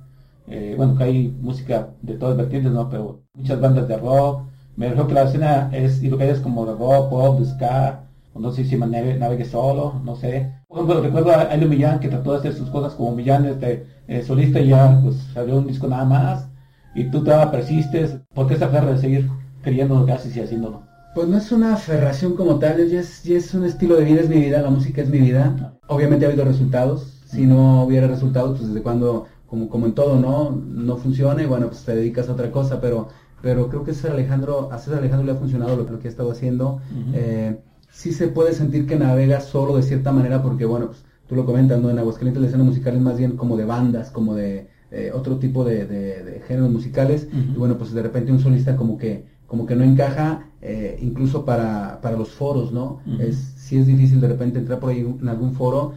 eh, 0.51 0.75
bueno, 0.77 0.97
que 0.97 1.05
hay 1.05 1.29
música 1.41 1.91
de 2.03 2.15
todas 2.15 2.37
vertientes, 2.37 2.73
¿no? 2.73 2.89
Pero 2.91 3.23
muchas 3.35 3.61
bandas 3.61 3.89
de 3.89 3.97
rock. 3.97 4.43
Me 4.77 4.87
refiero 4.87 5.09
que 5.09 5.15
la 5.15 5.23
escena 5.25 5.71
es, 5.73 6.03
y 6.03 6.09
lo 6.09 6.19
que 6.19 6.25
hay 6.25 6.31
es 6.31 6.41
como 6.41 6.67
de 6.67 6.73
rock, 6.73 7.11
pop, 7.11 7.39
de 7.39 7.47
ska, 7.47 8.05
no 8.35 8.53
sé 8.53 8.65
si 8.65 8.77
navegue, 8.77 9.19
navegue 9.19 9.45
solo, 9.45 10.01
no 10.05 10.17
sé. 10.17 10.53
Bueno, 10.69 11.01
recuerdo 11.01 11.31
a 11.33 11.43
Elio 11.55 11.69
Millán 11.69 12.01
que 12.01 12.09
trató 12.09 12.33
de 12.33 12.39
hacer 12.39 12.55
sus 12.55 12.71
cosas 12.71 12.95
como 12.95 13.15
Millán, 13.15 13.45
este, 13.45 13.87
eh, 14.09 14.23
solista 14.23 14.61
y 14.61 14.69
ya 14.69 15.01
pues 15.03 15.17
salió 15.35 15.59
un 15.59 15.67
disco 15.67 15.89
nada 15.89 16.05
más. 16.05 16.49
Y 16.95 17.05
tú 17.05 17.23
te 17.23 17.33
persistes, 17.51 18.17
¿por 18.35 18.47
qué 18.49 18.55
esa 18.55 18.67
aferra 18.67 18.93
de 18.93 18.99
seguir 18.99 19.29
creyendo 19.63 19.97
lo 19.97 20.07
que 20.07 20.13
haces 20.13 20.37
y 20.37 20.41
haciéndolo? 20.41 20.83
Pues 21.15 21.29
no 21.29 21.39
es 21.39 21.51
una 21.53 21.75
aferración 21.75 22.35
como 22.35 22.59
tal, 22.59 22.89
ya 22.89 23.01
es, 23.01 23.27
es 23.27 23.53
un 23.55 23.65
estilo 23.65 23.97
de 23.97 24.05
vida, 24.05 24.21
es 24.21 24.29
mi 24.29 24.41
vida, 24.41 24.63
la 24.63 24.71
música 24.71 25.03
es 25.03 25.09
mi 25.09 25.19
vida. 25.19 25.77
Obviamente 25.89 26.25
ha 26.25 26.29
habido 26.29 26.45
resultados, 26.45 27.21
si 27.27 27.47
no 27.47 27.85
hubiera 27.85 28.07
resultados, 28.07 28.59
pues 28.59 28.69
desde 28.69 28.83
cuando, 28.83 29.27
como, 29.51 29.69
como 29.69 29.87
en 29.87 29.95
todo, 29.95 30.21
¿no? 30.21 30.51
No 30.51 30.97
funciona 30.97 31.43
y 31.43 31.47
bueno, 31.47 31.67
pues 31.67 31.85
te 31.85 31.95
dedicas 31.95 32.29
a 32.29 32.33
otra 32.33 32.53
cosa, 32.53 32.81
pero, 32.81 33.09
pero 33.43 33.69
creo 33.69 33.83
que 33.83 33.93
César 33.93 34.13
Alejandro, 34.13 34.71
a 34.73 34.79
César 34.79 35.01
Alejandro 35.01 35.27
le 35.27 35.33
ha 35.33 35.41
funcionado 35.41 35.77
lo, 35.77 35.99
que 35.99 36.07
ha 36.07 36.11
estado 36.11 36.31
haciendo. 36.31 36.81
eh, 37.13 37.59
sí 37.91 38.13
se 38.13 38.29
puede 38.29 38.53
sentir 38.53 38.87
que 38.87 38.95
navega 38.95 39.41
solo 39.41 39.77
de 39.77 39.83
cierta 39.83 40.13
manera 40.13 40.41
porque, 40.41 40.65
bueno, 40.65 40.87
pues 40.87 41.05
tú 41.27 41.35
lo 41.35 41.45
comentas, 41.45 41.81
¿no? 41.81 41.91
En 41.91 41.99
Aguascalientes 41.99 42.41
la 42.41 42.47
escena 42.47 42.63
musical 42.63 42.95
es 42.95 43.03
más 43.03 43.19
bien 43.19 43.37
como 43.37 43.57
de 43.57 43.65
bandas, 43.65 44.11
como 44.11 44.37
de 44.37 44.69
eh, 44.93 45.11
otro 45.13 45.39
tipo 45.39 45.65
de, 45.65 45.85
de, 45.87 46.43
géneros 46.47 46.71
musicales 46.71 47.29
y 47.33 47.57
bueno, 47.57 47.77
pues 47.77 47.93
de 47.93 48.03
repente 48.03 48.33
un 48.33 48.41
solista 48.41 48.77
como 48.77 48.97
que 48.99 49.25
como 49.47 49.67
que 49.67 49.75
no 49.75 49.83
encaja 49.83 50.47
eh, 50.63 50.97
incluso 51.03 51.45
para, 51.45 52.01
para, 52.01 52.17
los 52.17 52.31
foros, 52.31 52.73
¿no? 52.73 53.01
es, 53.19 53.37
sí 53.57 53.79
es 53.79 53.87
difícil 53.87 54.21
de 54.21 54.29
repente 54.29 54.61
entrar 54.61 54.79
por 54.79 54.91
ahí 54.91 55.01
en 55.01 55.29
algún 55.29 55.55
foro, 55.55 55.95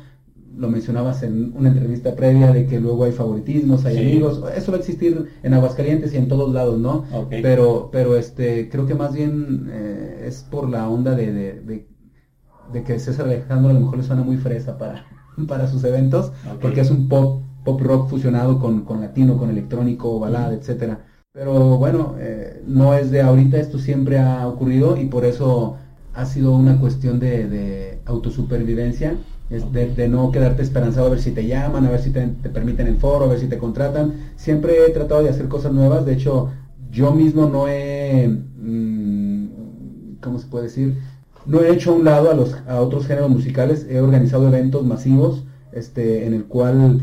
lo 0.56 0.70
mencionabas 0.70 1.24
en 1.24 1.54
una 1.56 1.70
entrevista 1.70 2.16
previa 2.16 2.52
de 2.52 2.68
que 2.68 2.80
luego 2.80 3.06
hay 3.06 3.12
favoritismos, 3.12 3.86
hay 3.86 3.98
amigos, 3.98 4.44
eso 4.56 4.72
va 4.72 4.78
a 4.78 4.82
existir 4.82 5.30
en 5.42 5.54
Aguascalientes 5.54 6.14
y 6.14 6.18
en 6.18 6.28
todos 6.28 6.54
lados, 6.54 6.80
¿no? 6.80 7.06
Pero, 7.30 7.90
pero 7.92 8.16
este, 8.16 8.70
creo 8.70 8.86
que 8.86 8.96
más 8.96 9.14
bien 9.14 9.70
eh, 9.72 10.26
es 10.28 10.44
por 10.44 10.70
la 10.70 10.88
onda 10.88 11.16
de, 11.16 11.32
de, 11.32 11.88
de, 12.72 12.84
que 12.84 13.00
César 13.00 13.26
Alejandro 13.26 13.72
a 13.72 13.74
lo 13.74 13.80
mejor 13.80 13.98
le 13.98 14.04
suena 14.04 14.24
muy 14.24 14.38
fresa 14.38 14.78
para, 14.78 15.06
para 15.48 15.68
sus 15.68 15.84
eventos, 15.84 16.32
porque 16.62 16.82
es 16.82 16.92
un 16.92 17.08
pop, 17.08 17.42
pop 17.64 17.82
rock 17.82 18.10
fusionado 18.10 18.60
con, 18.60 18.82
con 18.82 19.02
latino, 19.02 19.38
con 19.38 19.50
electrónico, 19.50 20.20
balada, 20.20 20.54
etcétera. 20.54 21.06
Pero 21.32 21.78
bueno, 21.78 22.16
eh, 22.20 22.62
no 22.68 22.94
es 22.94 23.10
de 23.10 23.22
ahorita, 23.22 23.58
esto 23.58 23.80
siempre 23.80 24.20
ha 24.20 24.48
ocurrido 24.48 24.98
y 24.98 25.06
por 25.06 25.26
eso 25.26 25.78
ha 26.14 26.26
sido 26.26 26.52
una 26.52 26.80
cuestión 26.80 27.20
de, 27.20 27.48
de 27.48 28.00
autosupervivencia 28.06 29.18
de, 29.62 30.08
no 30.08 30.32
quedarte 30.32 30.64
esperanzado 30.64 31.08
a 31.08 31.10
ver 31.12 31.22
si 31.22 31.32
te 31.32 31.46
llaman, 31.46 31.86
a 31.86 31.92
ver 31.92 32.02
si 32.02 32.10
te, 32.10 32.28
permiten 32.50 32.88
el 32.88 32.98
foro, 32.98 33.26
a 33.26 33.28
ver 33.30 33.40
si 33.40 33.48
te 33.48 33.58
contratan. 33.58 34.14
Siempre 34.36 34.86
he 34.86 34.90
tratado 34.90 35.24
de 35.24 35.30
hacer 35.30 35.48
cosas 35.48 35.72
nuevas, 35.72 36.06
de 36.06 36.14
hecho 36.14 36.50
yo 36.92 37.12
mismo 37.12 37.48
no 37.48 37.68
he, 37.68 38.28
mm, 38.28 40.16
¿cómo 40.22 40.40
se 40.40 40.48
puede 40.48 40.66
decir? 40.66 40.98
No 41.46 41.62
he 41.62 41.72
hecho 41.72 41.92
a 41.92 41.96
un 41.96 42.06
lado 42.06 42.32
a, 42.32 42.34
los, 42.34 42.56
a 42.68 42.80
otros 42.80 43.06
géneros 43.06 43.30
musicales, 43.30 43.86
he 43.90 44.00
organizado 44.00 44.48
eventos 44.48 44.84
masivos 44.86 45.44
este, 45.72 46.26
en 46.26 46.34
el 46.34 46.46
cual 46.46 47.02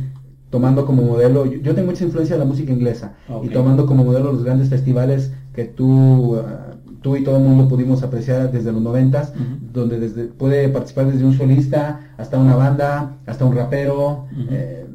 tomando 0.50 0.84
como 0.84 1.02
modelo, 1.02 1.46
yo, 1.46 1.74
tengo 1.74 1.90
mucha 1.90 2.04
influencia 2.04 2.34
de 2.34 2.40
la 2.40 2.44
música 2.44 2.72
inglesa 2.72 3.14
y 3.42 3.48
tomando 3.48 3.86
como 3.86 4.04
modelo 4.04 4.32
los 4.32 4.42
grandes 4.42 4.68
festivales 4.68 5.32
que 5.54 5.64
tú 5.64 6.42
tú 7.02 7.16
y 7.16 7.24
todo 7.24 7.36
el 7.36 7.42
mundo 7.42 7.68
pudimos 7.68 8.02
apreciar 8.02 8.52
desde 8.52 8.72
los 8.72 8.82
noventas, 8.82 9.32
donde 9.72 9.98
desde, 9.98 10.24
puede 10.26 10.68
participar 10.68 11.10
desde 11.10 11.24
un 11.24 11.34
solista 11.34 12.12
hasta 12.18 12.38
una 12.38 12.56
banda, 12.56 13.18
hasta 13.26 13.44
un 13.44 13.54
rapero, 13.54 14.26
eh, 14.50 14.86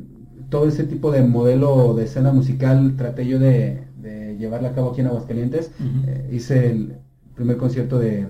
todo 0.50 0.68
ese 0.68 0.84
tipo 0.84 1.12
de 1.12 1.24
modelo 1.24 1.94
de 1.96 2.04
escena 2.06 2.32
musical 2.32 2.96
traté 2.96 3.26
yo 3.26 3.40
de, 3.40 3.86
de 3.98 4.38
llevarla 4.38 4.70
a 4.70 4.74
cabo 4.74 4.92
aquí 4.92 5.02
en 5.02 5.08
Aguascalientes. 5.08 5.72
Eh, 6.06 6.30
hice 6.32 6.72
el 6.72 6.98
primer 7.36 7.58
concierto 7.58 8.00
de 8.00 8.28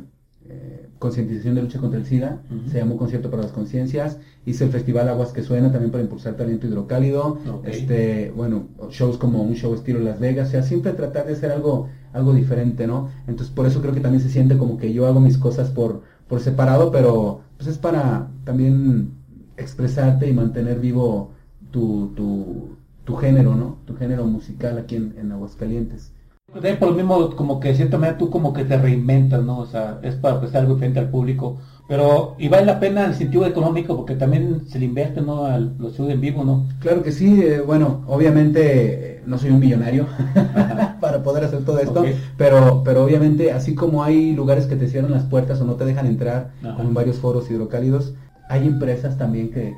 eh, 0.48 0.88
concientización 1.00 1.56
de 1.56 1.62
lucha 1.64 1.80
contra 1.80 2.00
el 2.00 2.06
SIDA, 2.06 2.42
se 2.72 2.78
llamó 2.78 2.98
Concierto 2.98 3.30
para 3.30 3.44
las 3.44 3.52
Conciencias, 3.52 4.18
hice 4.46 4.64
el 4.64 4.72
Festival 4.72 5.10
Aguas 5.10 5.34
que 5.34 5.44
Suena 5.44 5.72
también 5.72 5.92
para 5.92 6.04
impulsar 6.04 6.36
talento 6.36 6.66
hidrocálido, 6.66 7.38
este, 7.66 8.32
bueno, 8.36 8.70
shows 8.90 9.18
como 9.18 9.44
un 9.44 9.54
show 9.56 9.74
estilo 9.74 10.00
Las 10.00 10.20
Vegas, 10.20 10.48
o 10.48 10.52
sea, 10.52 10.64
siempre 10.64 10.94
tratar 10.94 11.28
de 11.28 11.34
hacer 11.34 11.52
algo 11.52 11.90
algo 12.16 12.34
diferente, 12.34 12.88
¿no? 12.88 13.10
Entonces 13.28 13.54
por 13.54 13.66
eso 13.66 13.82
creo 13.82 13.94
que 13.94 14.00
también 14.00 14.24
se 14.24 14.30
siente 14.30 14.58
como 14.58 14.78
que 14.78 14.94
yo 14.94 15.06
hago 15.06 15.20
mis 15.20 15.38
cosas 15.38 15.70
por, 15.70 16.02
por 16.28 16.40
separado, 16.40 16.92
pero 16.92 17.42
pues 17.58 17.68
es 17.68 17.78
para 17.78 18.30
también 18.44 19.12
expresarte 19.58 20.28
y 20.30 20.34
mantener 20.34 20.80
vivo 20.80 21.32
tu, 21.72 22.14
tu, 22.16 22.78
tu 23.04 23.16
género, 23.16 23.56
¿no? 23.56 23.78
Tu 23.86 23.96
género 23.96 24.26
musical 24.26 24.78
aquí 24.78 24.96
en, 24.96 25.14
en 25.18 25.32
Aguascalientes. 25.32 26.12
Por 26.80 26.90
lo 26.90 26.96
mismo, 26.96 27.36
como 27.36 27.60
que 27.60 27.70
de 27.70 27.76
cierta 27.76 27.98
manera 27.98 28.18
tú 28.18 28.30
como 28.30 28.54
que 28.54 28.64
te 28.64 28.78
reinventas, 28.78 29.44
¿no? 29.44 29.60
O 29.60 29.66
sea, 29.66 30.00
es 30.04 30.16
para 30.16 30.36
ofrecer 30.36 30.62
algo 30.62 30.78
frente 30.78 31.00
al 31.00 31.10
público. 31.10 31.58
Pero, 31.88 32.36
y 32.40 32.48
vale 32.48 32.66
la 32.66 32.80
pena 32.80 33.04
en 33.04 33.12
el 33.12 33.16
sentido 33.16 33.46
económico, 33.46 33.96
porque 33.96 34.16
también 34.16 34.64
se 34.68 34.80
le 34.80 34.86
invierte, 34.86 35.22
¿no? 35.22 35.46
A 35.46 35.60
los 35.60 35.96
shows 35.96 36.10
en 36.10 36.22
vivo, 36.22 36.44
¿no? 36.44 36.68
Claro 36.80 37.04
que 37.04 37.12
sí, 37.12 37.42
eh, 37.42 37.62
bueno, 37.62 38.04
obviamente 38.08 39.22
no 39.28 39.38
soy 39.38 39.52
un 39.52 39.60
millonario 39.60 40.08
para 41.02 41.24
poder 41.24 41.44
hacer 41.44 41.64
todo 41.64 41.80
esto, 41.80 42.04
pero, 42.38 42.82
pero 42.84 43.04
obviamente 43.04 43.52
así 43.52 43.76
como 43.76 44.04
hay 44.04 44.34
lugares 44.34 44.66
que 44.66 44.76
te 44.76 44.88
cierran 44.88 45.12
las 45.12 45.24
puertas 45.24 45.62
o 45.62 45.66
no 45.66 45.76
te 45.76 45.86
dejan 45.86 46.06
entrar, 46.06 46.52
con 46.76 46.94
varios 46.94 47.18
foros 47.18 47.50
hidrocálidos, 47.50 48.14
hay 48.48 48.68
empresas 48.68 49.18
también 49.18 49.50
que, 49.50 49.76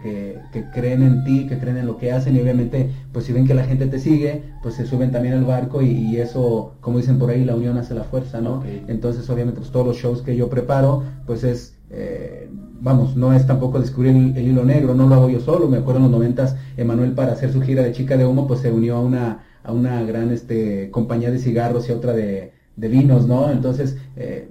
que, 0.52 0.66
creen 0.74 1.02
en 1.02 1.24
ti, 1.24 1.48
que 1.48 1.58
creen 1.58 1.78
en 1.78 1.88
lo 1.88 1.98
que 1.98 2.12
hacen 2.12 2.36
y 2.36 2.42
obviamente 2.42 2.92
pues 3.14 3.26
si 3.26 3.32
ven 3.32 3.48
que 3.48 3.54
la 3.54 3.64
gente 3.64 3.88
te 3.88 4.00
sigue, 4.00 4.44
pues 4.62 4.76
se 4.76 4.86
suben 4.86 5.12
también 5.12 5.36
al 5.36 5.46
barco 5.46 5.82
y, 5.82 6.18
eso, 6.18 6.74
como 6.82 6.98
dicen 6.98 7.18
por 7.18 7.30
ahí, 7.30 7.46
la 7.46 7.56
unión 7.56 7.78
hace 7.78 7.94
la 7.94 8.04
fuerza, 8.04 8.42
¿no? 8.42 8.64
Entonces 8.88 9.30
obviamente 9.30 9.62
pues 9.62 9.72
todos 9.72 9.88
los 9.88 9.98
shows 9.98 10.22
que 10.22 10.36
yo 10.36 10.50
preparo, 10.50 11.04
pues 11.26 11.44
es, 11.44 11.77
eh, 11.90 12.50
vamos, 12.82 13.16
no 13.16 13.34
es 13.34 13.46
tampoco 13.46 13.80
descubrir 13.80 14.16
el, 14.16 14.38
hilo 14.38 14.64
negro, 14.64 14.94
no 14.94 15.08
lo 15.08 15.16
hago 15.16 15.30
yo 15.30 15.40
solo, 15.40 15.68
me 15.68 15.78
acuerdo 15.78 16.00
en 16.00 16.04
los 16.04 16.12
noventas, 16.12 16.56
Emanuel 16.78 17.14
para 17.14 17.34
hacer 17.34 17.52
su 17.52 17.62
gira 17.62 17.84
de 17.84 17.92
Chica 17.92 18.18
de 18.18 18.26
Humo, 18.26 18.48
pues 18.48 18.62
se 18.62 18.72
unió 18.72 18.98
a 18.98 19.02
una, 19.02 19.44
a 19.64 19.72
una 19.72 20.04
gran 20.04 20.32
este, 20.32 20.92
compañía 20.92 21.32
de 21.32 21.40
cigarros 21.40 21.90
y 21.90 21.92
otra 21.92 22.14
de, 22.14 22.54
de 22.76 22.88
vinos, 22.88 23.28
¿no? 23.28 23.52
Entonces, 23.52 23.98
eh, 24.16 24.48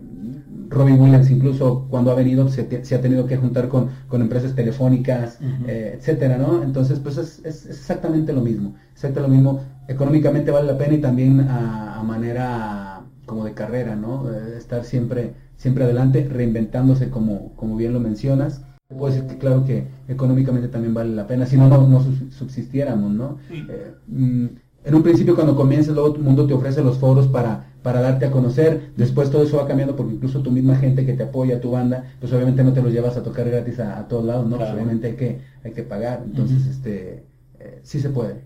Robin 0.68 1.00
Williams 1.00 1.30
incluso 1.30 1.86
cuando 1.88 2.10
ha 2.10 2.14
venido 2.14 2.48
se, 2.48 2.62
ha 2.62 3.00
tenido 3.00 3.26
que 3.26 3.36
juntar 3.36 3.68
con, 3.68 3.90
empresas 4.12 4.54
telefónicas, 4.54 5.38
eh, 5.66 5.94
etcétera, 5.98 6.36
¿no? 6.38 6.62
Entonces, 6.62 6.98
pues 6.98 7.16
es, 7.18 7.44
exactamente 7.44 8.32
lo 8.32 8.40
mismo, 8.40 8.74
exactamente 8.92 9.28
lo 9.28 9.28
mismo. 9.28 9.64
Económicamente 9.88 10.50
vale 10.50 10.66
la 10.66 10.76
pena 10.78 10.94
y 10.94 11.00
también 11.00 11.40
a, 11.48 12.02
manera 12.04 13.02
como 13.24 13.44
de 13.44 13.52
carrera, 13.52 13.96
¿no? 13.96 14.30
Eh, 14.30 14.56
estar 14.56 14.84
siempre, 14.84 15.34
siempre 15.66 15.82
adelante, 15.82 16.28
reinventándose 16.32 17.10
como, 17.10 17.52
como 17.56 17.74
bien 17.74 17.92
lo 17.92 17.98
mencionas. 17.98 18.62
Puedo 18.86 19.12
decir 19.12 19.28
que 19.28 19.36
claro 19.36 19.64
que 19.64 19.88
económicamente 20.06 20.68
también 20.68 20.94
vale 20.94 21.12
la 21.12 21.26
pena, 21.26 21.44
si 21.44 21.56
no, 21.56 21.66
no, 21.66 22.04
subsistiéramos, 22.30 23.10
¿no? 23.12 23.38
Eh, 23.50 23.94
mm, 24.06 24.46
en 24.84 24.94
un 24.94 25.02
principio 25.02 25.34
cuando 25.34 25.56
comienzas, 25.56 25.92
luego 25.92 26.14
el 26.14 26.22
mundo 26.22 26.46
te 26.46 26.54
ofrece 26.54 26.84
los 26.84 26.98
foros 26.98 27.26
para, 27.26 27.72
para 27.82 28.00
darte 28.00 28.26
a 28.26 28.30
conocer, 28.30 28.92
después 28.96 29.28
todo 29.28 29.42
eso 29.42 29.56
va 29.56 29.66
cambiando 29.66 29.96
porque 29.96 30.14
incluso 30.14 30.40
tu 30.40 30.52
misma 30.52 30.76
gente 30.76 31.04
que 31.04 31.14
te 31.14 31.24
apoya, 31.24 31.60
tu 31.60 31.72
banda, 31.72 32.04
pues 32.20 32.32
obviamente 32.32 32.62
no 32.62 32.72
te 32.72 32.80
los 32.80 32.92
llevas 32.92 33.16
a 33.16 33.24
tocar 33.24 33.50
gratis 33.50 33.80
a, 33.80 34.06
todos 34.06 34.24
lados, 34.24 34.46
¿no? 34.46 34.58
Pues 34.58 34.70
obviamente 34.70 35.08
hay 35.08 35.16
que, 35.16 35.40
hay 35.64 35.72
que 35.72 35.82
pagar, 35.82 36.22
entonces 36.24 36.64
este 36.68 37.24
eh, 37.58 37.80
sí 37.82 37.98
se 37.98 38.10
puede. 38.10 38.36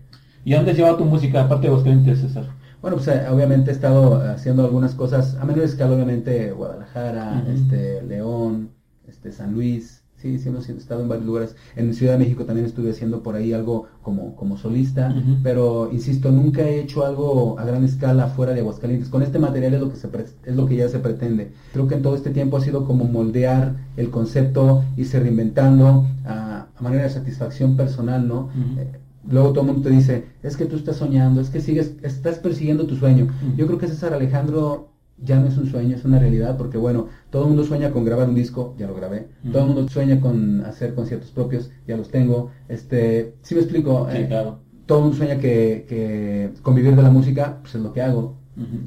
¿Y 0.43 0.53
dónde 0.53 0.71
has 0.71 0.77
llevado 0.77 0.97
tu 0.97 1.05
música, 1.05 1.43
aparte 1.43 1.67
de 1.67 1.73
vos 1.73 1.83
clientes, 1.83 2.19
César? 2.19 2.47
Bueno, 2.81 2.97
pues 2.97 3.07
eh, 3.09 3.27
obviamente 3.29 3.71
he 3.71 3.73
estado 3.73 4.15
haciendo 4.31 4.65
algunas 4.65 4.95
cosas, 4.95 5.35
a 5.35 5.45
menor 5.45 5.65
escala 5.65 5.93
obviamente 5.93 6.51
Guadalajara, 6.51 7.45
este 7.47 8.01
León, 8.03 8.71
este 9.07 9.31
San 9.31 9.53
Luis, 9.53 10.01
Sí, 10.21 10.37
sí 10.37 10.49
hemos 10.49 10.69
estado 10.69 11.01
en 11.01 11.09
varios 11.09 11.25
lugares. 11.25 11.55
En 11.75 11.91
Ciudad 11.95 12.13
de 12.13 12.19
México 12.19 12.45
también 12.45 12.67
estuve 12.67 12.91
haciendo 12.91 13.23
por 13.23 13.33
ahí 13.33 13.53
algo 13.53 13.87
como, 14.03 14.35
como 14.35 14.55
solista, 14.55 15.15
pero 15.41 15.89
insisto, 15.91 16.31
nunca 16.31 16.61
he 16.61 16.79
hecho 16.79 17.03
algo 17.03 17.57
a 17.57 17.65
gran 17.65 17.83
escala 17.83 18.27
fuera 18.27 18.53
de 18.53 18.59
Aguascalientes. 18.59 19.09
Con 19.09 19.23
este 19.23 19.39
material 19.39 19.73
es 19.73 19.81
lo 19.81 19.89
que 19.89 19.95
se 19.95 20.07
es 20.45 20.55
lo 20.55 20.67
que 20.67 20.75
ya 20.75 20.89
se 20.89 20.99
pretende. 20.99 21.53
Creo 21.73 21.87
que 21.87 21.95
en 21.95 22.03
todo 22.03 22.15
este 22.15 22.29
tiempo 22.29 22.57
ha 22.57 22.61
sido 22.61 22.85
como 22.85 23.05
moldear 23.05 23.77
el 23.97 24.11
concepto, 24.11 24.83
irse 24.95 25.19
reinventando 25.19 26.05
a, 26.23 26.67
manera 26.79 27.03
de 27.03 27.09
satisfacción 27.09 27.75
personal, 27.75 28.27
¿no? 28.27 28.49
Eh, 28.77 28.99
luego 29.29 29.49
todo 29.51 29.61
el 29.61 29.67
mundo 29.73 29.89
te 29.89 29.95
dice, 29.95 30.25
es 30.43 30.57
que 30.57 30.65
tú 30.65 30.75
estás 30.75 30.97
soñando, 30.97 31.41
es 31.41 31.49
que 31.49 31.61
sigues, 31.61 31.95
estás 32.03 32.39
persiguiendo 32.39 32.85
tu 32.87 32.95
sueño. 32.95 33.27
Yo 33.57 33.67
creo 33.67 33.77
que 33.79 33.87
César 33.87 34.13
Alejandro 34.13 34.89
ya 35.23 35.39
no 35.39 35.47
es 35.47 35.57
un 35.57 35.67
sueño, 35.67 35.95
es 35.95 36.03
una 36.05 36.17
realidad, 36.19 36.57
porque 36.57 36.77
bueno, 36.79 37.07
todo 37.29 37.43
el 37.43 37.49
mundo 37.49 37.63
sueña 37.63 37.91
con 37.91 38.03
grabar 38.05 38.27
un 38.27 38.35
disco, 38.35 38.75
ya 38.77 38.87
lo 38.87 38.95
grabé, 38.95 39.27
todo 39.51 39.61
el 39.63 39.67
mundo 39.67 39.87
sueña 39.87 40.19
con 40.19 40.61
hacer 40.65 40.95
conciertos 40.95 41.31
propios, 41.31 41.69
ya 41.87 41.95
los 41.97 42.09
tengo, 42.09 42.49
este, 42.69 43.35
si 43.43 43.53
me 43.55 43.61
explico, 43.61 44.07
Sí, 44.11 44.17
Eh, 44.17 44.27
claro. 44.27 44.59
todo 44.87 44.97
el 44.99 45.03
mundo 45.05 45.17
sueña 45.17 45.37
que, 45.37 45.85
que 45.87 46.51
convivir 46.63 46.95
de 46.95 47.03
la 47.03 47.11
música, 47.11 47.59
pues 47.61 47.75
es 47.75 47.81
lo 47.81 47.93
que 47.93 48.01
hago, 48.01 48.37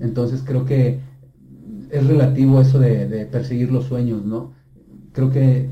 entonces 0.01 0.42
creo 0.44 0.64
que 0.64 0.99
es 1.90 2.07
relativo 2.07 2.61
eso 2.61 2.79
de, 2.79 3.07
de 3.09 3.27
perseguir 3.27 3.70
los 3.70 3.85
sueños, 3.85 4.25
¿no? 4.25 4.53
Creo 5.12 5.31
que 5.31 5.70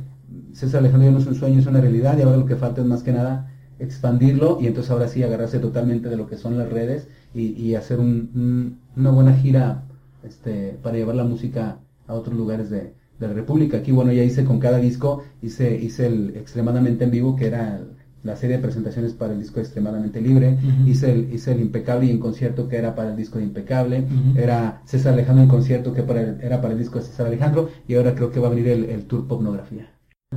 César 0.53 0.81
Alejandro 0.81 1.09
ya 1.09 1.13
no 1.13 1.19
es 1.19 1.27
un 1.27 1.35
sueño, 1.35 1.59
es 1.59 1.67
una 1.67 1.81
realidad 1.81 2.17
y 2.19 2.23
ahora 2.23 2.37
lo 2.37 2.47
que 2.47 2.57
falta 2.57 2.81
es 2.81 2.87
más 2.87 3.03
que 3.03 3.13
nada 3.13 3.52
expandirlo 3.83 4.59
y 4.61 4.67
entonces 4.67 4.91
ahora 4.91 5.09
sí 5.09 5.23
agarrarse 5.23 5.59
totalmente 5.59 6.09
de 6.09 6.17
lo 6.17 6.27
que 6.27 6.37
son 6.37 6.59
las 6.59 6.69
redes 6.71 7.09
y, 7.35 7.53
y 7.61 7.75
hacer 7.75 8.01
un- 8.01 8.31
un- 8.35 8.79
una 8.97 9.11
buena 9.11 9.35
gira 9.35 9.83
este, 10.23 10.79
para 10.83 10.97
llevar 10.97 11.17
la 11.17 11.25
música 11.25 11.79
a 12.07 12.15
otros 12.15 12.37
lugares 12.37 12.71
de, 12.71 12.95
de 13.19 13.29
la 13.29 13.33
República. 13.35 13.79
Aquí, 13.79 13.93
bueno, 13.93 14.13
ya 14.13 14.23
hice 14.23 14.45
con 14.45 14.59
cada 14.59 14.79
disco, 14.79 15.23
hice, 15.43 15.77
hice 15.77 16.07
el 16.07 16.37
extremadamente 16.37 17.05
en 17.05 17.11
vivo, 17.11 17.37
que 17.37 17.47
era 17.47 17.81
la 18.23 18.37
serie 18.37 18.57
de 18.57 18.63
presentaciones 18.63 19.15
para 19.15 19.33
el 19.33 19.41
disco 19.41 19.59
extremadamente 19.59 20.21
libre, 20.21 20.57
hice, 20.87 21.11
el, 21.13 21.33
hice 21.35 21.53
el 21.53 21.61
impecable 21.61 22.07
y 22.07 22.11
en 22.11 22.21
concierto 22.21 22.69
que 22.69 22.77
era 22.77 22.95
para 22.95 23.11
el 23.11 23.17
disco 23.17 23.39
de 23.39 23.45
impecable, 23.45 24.05
era 24.37 24.81
César 24.85 25.15
Alejandro 25.15 25.43
en 25.43 25.49
concierto 25.51 25.93
que 25.93 26.03
para 26.05 26.21
el- 26.23 26.41
era 26.41 26.61
para 26.61 26.73
el 26.75 26.79
disco 26.79 26.99
de 27.01 27.05
César 27.05 27.27
Alejandro. 27.27 27.69
Y 27.89 27.95
ahora 27.97 28.15
creo 28.15 28.31
que 28.31 28.39
va 28.39 28.47
a 28.47 28.51
venir 28.51 28.69
el, 28.69 28.85
el 28.85 29.05
tour 29.07 29.27
popnografía. 29.27 29.89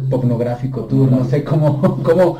Popnográfico 0.10 0.86
tour, 0.86 1.12
no 1.12 1.23
sé 1.25 1.43
cómo, 1.43 1.79
cómo, 2.03 2.38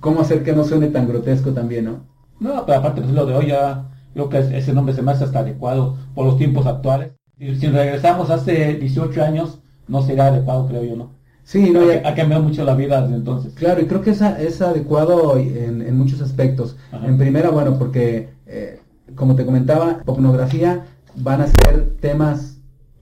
cómo 0.00 0.20
hacer 0.20 0.42
que 0.42 0.52
no 0.52 0.64
suene 0.64 0.88
tan 0.88 1.08
grotesco 1.08 1.52
también, 1.52 1.86
¿no? 1.86 2.04
No, 2.40 2.64
pero 2.66 2.78
aparte 2.78 3.00
pues 3.00 3.12
lo 3.14 3.26
de 3.26 3.34
hoy 3.34 3.46
ya 3.48 3.88
creo 4.12 4.28
que 4.28 4.38
es- 4.38 4.50
ese 4.50 4.72
nombre 4.72 4.94
se 4.94 5.02
me 5.02 5.12
hace 5.12 5.24
hasta 5.24 5.40
adecuado 5.40 5.96
por 6.14 6.26
los 6.26 6.38
tiempos 6.38 6.66
actuales. 6.66 7.12
Si, 7.38 7.54
si 7.56 7.66
regresamos 7.68 8.30
hace 8.30 8.74
18 8.74 9.22
años, 9.22 9.58
no 9.88 10.02
sería 10.02 10.26
adecuado, 10.28 10.66
creo 10.68 10.84
yo, 10.84 10.96
¿no? 10.96 11.10
Sí, 11.44 11.70
no, 11.70 11.80
ha, 11.82 11.86
ya- 11.94 12.08
ha 12.08 12.14
cambiado 12.14 12.42
mucho 12.42 12.64
la 12.64 12.74
vida 12.74 13.02
desde 13.02 13.16
entonces. 13.16 13.54
Claro, 13.54 13.80
y 13.80 13.86
creo 13.86 14.00
que 14.02 14.10
es, 14.10 14.20
es 14.20 14.60
adecuado 14.62 15.36
en, 15.38 15.80
en 15.82 15.96
muchos 15.96 16.20
aspectos. 16.20 16.76
Ajá. 16.90 17.06
En 17.06 17.18
primera, 17.18 17.50
bueno, 17.50 17.78
porque, 17.78 18.30
eh, 18.46 18.80
como 19.14 19.36
te 19.36 19.44
comentaba, 19.44 20.00
popnografía 20.04 20.86
van 21.14 21.42
a 21.42 21.46
ser 21.46 21.96
temas 22.00 22.58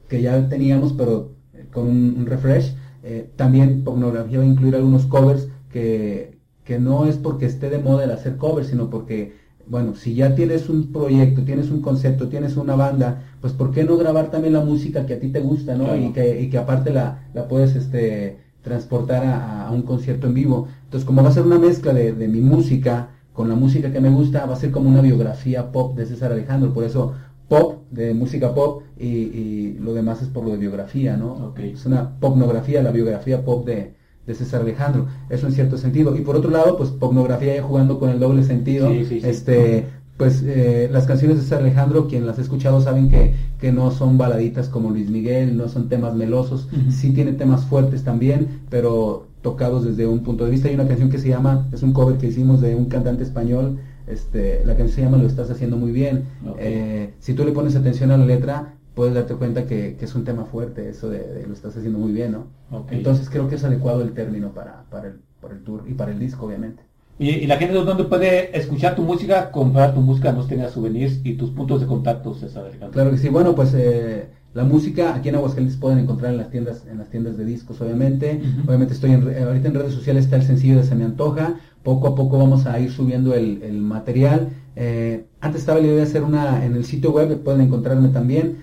que 0.08 0.20
ya 0.20 0.48
teníamos, 0.48 0.92
pero 0.92 1.32
eh, 1.54 1.66
con 1.72 1.87
un, 1.88 2.26
refresh. 2.26 2.74
Eh, 3.02 3.30
también 3.37 3.82
popnografía 3.84 4.38
va 4.38 4.44
a 4.44 4.46
incluir 4.46 4.74
algunos 4.76 5.06
covers 5.06 5.48
que, 5.70 6.34
que 6.64 6.79
no 6.79 7.07
es 7.07 7.16
porque 7.16 7.46
esté 7.46 7.70
de 7.70 7.79
moda 7.79 8.05
el 8.05 8.11
hacer 8.11 8.37
covers, 8.37 8.68
sino 8.68 8.88
porque, 8.90 9.35
bueno, 9.66 9.94
si 9.94 10.14
ya 10.14 10.35
tienes 10.35 10.68
un 10.68 10.92
proyecto, 10.92 11.42
tienes 11.42 11.70
un 11.70 11.81
concepto, 11.81 12.29
tienes 12.29 12.57
una 12.57 12.74
banda, 12.74 13.22
pues 13.40 13.53
¿por 13.53 13.70
qué 13.70 13.85
no 13.85 13.96
grabar 13.96 14.31
también 14.31 14.55
la 14.55 14.64
música 14.64 15.05
que 15.07 15.14
a 15.14 15.20
ti 15.20 15.29
te 15.29 15.40
gusta, 15.40 15.77
¿no? 15.77 15.85
Claro. 15.85 16.00
Y 16.00 16.12
que, 16.12 16.40
y 16.40 16.50
que 16.50 16.59
aparte 16.59 16.90
la, 16.92 17.29
la 17.35 17.46
puedes 17.48 17.77
este, 17.77 18.38
transportar 18.62 19.24
a, 19.24 19.66
a 19.66 19.70
un 19.70 19.83
concierto 19.83 20.27
en 20.27 20.35
vivo. 20.35 20.68
Entonces, 20.85 21.07
como 21.07 21.22
va 21.22 21.29
a 21.29 21.33
ser 21.33 21.44
una 21.44 21.59
mezcla 21.59 21.92
de, 21.92 22.12
de 22.12 22.29
mi 22.29 22.40
música 22.40 23.11
con 23.33 23.48
la 23.48 23.57
música 23.57 23.92
que 23.92 24.00
me 24.00 24.11
gusta, 24.11 24.46
va 24.46 24.55
a 24.55 24.57
ser 24.57 24.70
como 24.70 24.88
una 24.88 25.03
biografía 25.03 25.70
pop 25.70 25.96
de 25.96 26.07
César 26.07 26.33
Alejandro. 26.33 26.72
Por 26.72 26.85
eso, 26.85 27.12
pop, 27.48 27.83
de 27.90 28.14
música 28.14 28.55
pop, 28.55 28.83
y, 28.98 29.07
y 29.07 29.79
lo 29.81 29.92
demás 29.92 30.22
es 30.22 30.29
por 30.29 30.44
lo 30.44 30.53
de 30.53 30.57
biografía, 30.57 31.16
¿no? 31.16 31.33
Ok. 31.48 31.59
Es 31.59 31.85
una 31.85 32.18
popnografía, 32.20 32.83
la 32.83 32.92
biografía 32.92 33.44
pop 33.44 33.66
de, 33.66 33.96
de 34.26 34.34
César 34.34 34.62
Alejandro. 34.62 35.06
Eso 35.30 35.46
en 35.46 35.52
cierto 35.52 35.78
sentido. 35.78 36.16
Y 36.16 36.20
por 36.20 36.37
otro 36.37 36.50
lado, 36.50 36.76
pues 36.76 36.90
popnografía 36.90 37.56
ya 37.56 37.62
jugando 37.62 37.98
con 37.98 38.10
el 38.10 38.20
doble 38.20 38.42
sentido. 38.44 38.90
Sí, 38.90 39.04
sí, 39.04 39.20
sí. 39.20 39.28
Este, 39.28 39.87
pues 40.16 40.42
eh, 40.46 40.88
las 40.92 41.06
canciones 41.06 41.38
de 41.38 41.42
César 41.42 41.60
Alejandro, 41.60 42.06
quien 42.06 42.26
las 42.26 42.38
ha 42.38 42.42
escuchado 42.42 42.80
saben 42.80 43.08
que, 43.08 43.34
que 43.58 43.72
no 43.72 43.90
son 43.90 44.16
baladitas 44.16 44.68
como 44.68 44.90
Luis 44.90 45.10
Miguel, 45.10 45.56
no 45.56 45.68
son 45.68 45.88
temas 45.88 46.14
melosos, 46.14 46.68
sí 46.88 47.12
tiene 47.12 47.32
temas 47.32 47.64
fuertes 47.64 48.04
también, 48.04 48.60
pero 48.70 49.26
tocados 49.42 49.84
desde 49.84 50.06
un 50.06 50.20
punto 50.22 50.44
de 50.44 50.52
vista. 50.52 50.68
Hay 50.68 50.74
una 50.74 50.87
canción 50.87 51.10
que 51.10 51.18
se 51.18 51.28
llama, 51.28 51.68
es 51.72 51.82
un 51.82 51.92
cover 51.92 52.18
que 52.18 52.28
hicimos 52.28 52.60
de 52.60 52.76
un 52.76 52.87
cantante 52.87 53.24
español, 53.24 53.78
este, 54.06 54.62
la 54.64 54.76
canción 54.76 54.94
se 54.94 55.02
llama 55.02 55.16
Lo 55.16 55.26
estás 55.26 55.50
haciendo 55.50 55.76
muy 55.76 55.90
bien. 55.90 56.24
Eh, 56.58 57.14
si 57.18 57.34
tú 57.34 57.44
le 57.44 57.52
pones 57.52 57.74
atención 57.74 58.10
a 58.10 58.16
la 58.16 58.26
letra, 58.26 58.74
puedes 58.94 59.14
darte 59.14 59.35
cuenta 59.35 59.66
que, 59.66 59.96
que 59.96 60.04
es 60.04 60.14
un 60.14 60.24
tema 60.24 60.44
fuerte, 60.44 60.88
eso 60.88 61.09
de, 61.11 61.18
de 61.18 61.46
lo 61.46 61.52
estás 61.52 61.76
haciendo 61.76 61.98
muy 61.98 62.12
bien, 62.12 62.33
¿no? 62.33 62.46
Entonces 62.90 63.28
creo 63.28 63.48
que 63.48 63.57
es 63.57 63.64
adecuado 63.64 64.02
el 64.02 64.12
término 64.12 64.52
para, 64.52 64.85
para, 64.90 65.09
el, 65.09 65.20
para 65.40 65.54
el 65.54 65.62
tour 65.64 65.85
y 65.87 65.94
para 65.94 66.12
el 66.12 66.18
disco, 66.18 66.46
obviamente. 66.46 66.83
Y, 67.18 67.30
y 67.30 67.46
la 67.46 67.57
gente 67.59 67.74
dónde 67.74 68.04
puede 68.04 68.57
escuchar 68.57 68.96
tu 68.96 69.02
música, 69.02 69.50
comprar 69.52 69.94
tu 69.94 70.00
música, 70.00 70.33
no 70.33 70.46
tengas 70.46 70.72
souvenirs 70.72 71.20
y 71.22 71.35
tus 71.35 71.50
puntos 71.50 71.80
de 71.80 71.87
contacto, 71.87 72.35
César 72.35 72.64
Alejandro. 72.64 72.90
Claro 72.90 73.11
que 73.11 73.18
sí, 73.18 73.28
bueno, 73.28 73.54
pues 73.54 73.72
eh, 73.74 74.28
la 74.54 74.64
música 74.64 75.14
aquí 75.14 75.28
en 75.28 75.34
Aguascalientes 75.34 75.76
pueden 75.78 75.98
encontrar 75.98 76.32
en 76.32 76.38
las 76.38 76.50
tiendas, 76.50 76.84
en 76.90 76.98
las 76.98 77.08
tiendas 77.10 77.36
de 77.36 77.44
discos, 77.44 77.80
obviamente. 77.80 78.40
Obviamente 78.66 78.94
estoy 78.94 79.10
en, 79.12 79.22
re- 79.26 79.42
ahorita 79.42 79.68
en 79.68 79.74
redes 79.74 79.92
sociales 79.94 80.24
está 80.24 80.36
el 80.36 80.42
sencillo 80.44 80.76
de 80.76 80.84
Se 80.84 80.94
me 80.94 81.04
antoja. 81.04 81.56
Poco 81.82 82.08
a 82.08 82.14
poco 82.14 82.38
vamos 82.38 82.64
a 82.66 82.78
ir 82.80 82.90
subiendo 82.90 83.34
el, 83.34 83.62
el 83.62 83.78
material. 83.82 84.48
Eh, 84.76 85.24
antes 85.40 85.60
estaba 85.60 85.80
la 85.80 85.86
idea 85.86 85.96
de 85.96 86.02
hacer 86.02 86.22
una 86.22 86.64
en 86.64 86.74
el 86.76 86.84
sitio 86.84 87.12
web, 87.12 87.42
pueden 87.42 87.60
encontrarme 87.62 88.08
también. 88.08 88.56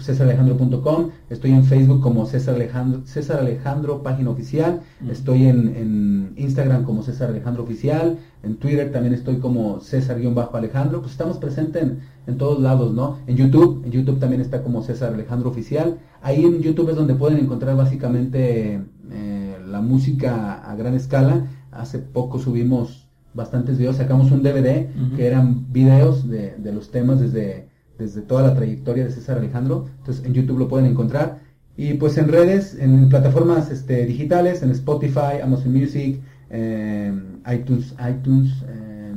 cesaralejandro.com, 0.00 1.10
estoy 1.30 1.52
en 1.52 1.64
Facebook 1.64 2.00
como 2.00 2.26
César 2.26 2.54
Alejandro, 2.54 3.02
César 3.06 3.40
Alejandro, 3.40 4.02
página 4.02 4.30
oficial, 4.30 4.80
estoy 5.08 5.46
en, 5.46 5.74
en 5.76 6.32
Instagram 6.36 6.84
como 6.84 7.02
César 7.02 7.30
Alejandro 7.30 7.62
Oficial, 7.62 8.18
en 8.42 8.56
Twitter 8.56 8.92
también 8.92 9.14
estoy 9.14 9.38
como 9.38 9.80
César-Alejandro, 9.80 11.00
pues 11.00 11.12
estamos 11.12 11.38
presentes 11.38 11.82
en, 11.82 12.00
en 12.26 12.38
todos 12.38 12.60
lados, 12.60 12.94
¿no? 12.94 13.18
En 13.26 13.36
YouTube, 13.36 13.82
en 13.84 13.90
YouTube 13.90 14.20
también 14.20 14.40
está 14.40 14.62
como 14.62 14.82
César 14.82 15.14
Alejandro 15.14 15.50
Oficial, 15.50 15.98
ahí 16.22 16.44
en 16.44 16.60
YouTube 16.62 16.90
es 16.90 16.96
donde 16.96 17.14
pueden 17.14 17.38
encontrar 17.38 17.76
básicamente 17.76 18.82
eh, 19.10 19.58
la 19.66 19.80
música 19.80 20.62
a 20.62 20.76
gran 20.76 20.94
escala, 20.94 21.46
hace 21.72 21.98
poco 21.98 22.38
subimos 22.38 23.08
bastantes 23.34 23.78
videos, 23.78 23.96
sacamos 23.96 24.30
un 24.30 24.42
DVD 24.42 24.86
que 25.14 25.26
eran 25.26 25.72
videos 25.72 26.28
de, 26.28 26.56
de 26.56 26.72
los 26.72 26.90
temas 26.90 27.20
desde, 27.20 27.68
desde 27.98 28.22
toda 28.22 28.42
la 28.42 28.54
trayectoria 28.54 29.04
de 29.04 29.10
César 29.10 29.38
Alejandro. 29.38 29.86
Entonces 29.98 30.24
en 30.24 30.34
YouTube 30.34 30.58
lo 30.58 30.68
pueden 30.68 30.86
encontrar. 30.86 31.40
Y 31.76 31.94
pues 31.94 32.16
en 32.16 32.28
redes, 32.28 32.74
en 32.78 33.08
plataformas 33.08 33.70
este, 33.70 34.06
digitales, 34.06 34.62
en 34.62 34.70
Spotify, 34.70 35.40
Amazon 35.42 35.72
Music, 35.72 36.20
eh, 36.50 37.12
iTunes, 37.52 37.94
iTunes, 38.10 38.64
eh, 38.66 39.14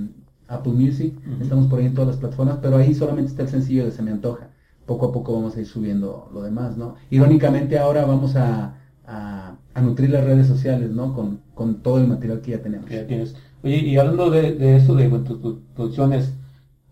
Apple 0.47 0.73
Music. 0.73 1.13
Estamos 1.41 1.67
por 1.67 1.79
ahí 1.79 1.85
en 1.85 1.93
todas 1.93 2.09
las 2.09 2.17
plataformas, 2.17 2.57
pero 2.61 2.77
ahí 2.77 2.93
solamente 2.93 3.31
está 3.31 3.43
el 3.43 3.49
sencillo 3.49 3.85
de 3.85 3.91
Se 3.91 4.01
me 4.01 4.11
antoja. 4.11 4.49
Poco 4.85 5.07
a 5.07 5.11
poco 5.11 5.33
vamos 5.33 5.55
a 5.55 5.59
ir 5.61 5.67
subiendo 5.67 6.29
lo 6.33 6.41
demás, 6.41 6.75
¿no? 6.75 6.95
Irónicamente 7.11 7.77
ahora 7.77 8.05
vamos 8.05 8.35
a, 8.35 8.75
a, 9.05 9.55
a 9.73 9.81
nutrir 9.81 10.09
las 10.09 10.23
redes 10.23 10.47
sociales, 10.47 10.89
¿no? 10.89 11.13
Con, 11.13 11.41
con 11.53 11.83
todo 11.83 11.99
el 11.99 12.07
material 12.07 12.41
que 12.41 12.51
ya 12.51 12.61
tenemos. 12.61 12.89
ya 12.89 13.05
tienes. 13.05 13.35
Oye, 13.63 13.77
y 13.77 13.97
hablando 13.97 14.31
de, 14.31 14.53
de 14.55 14.77
eso, 14.77 14.95
de 14.95 15.07
tus 15.09 15.57
producciones, 15.75 16.33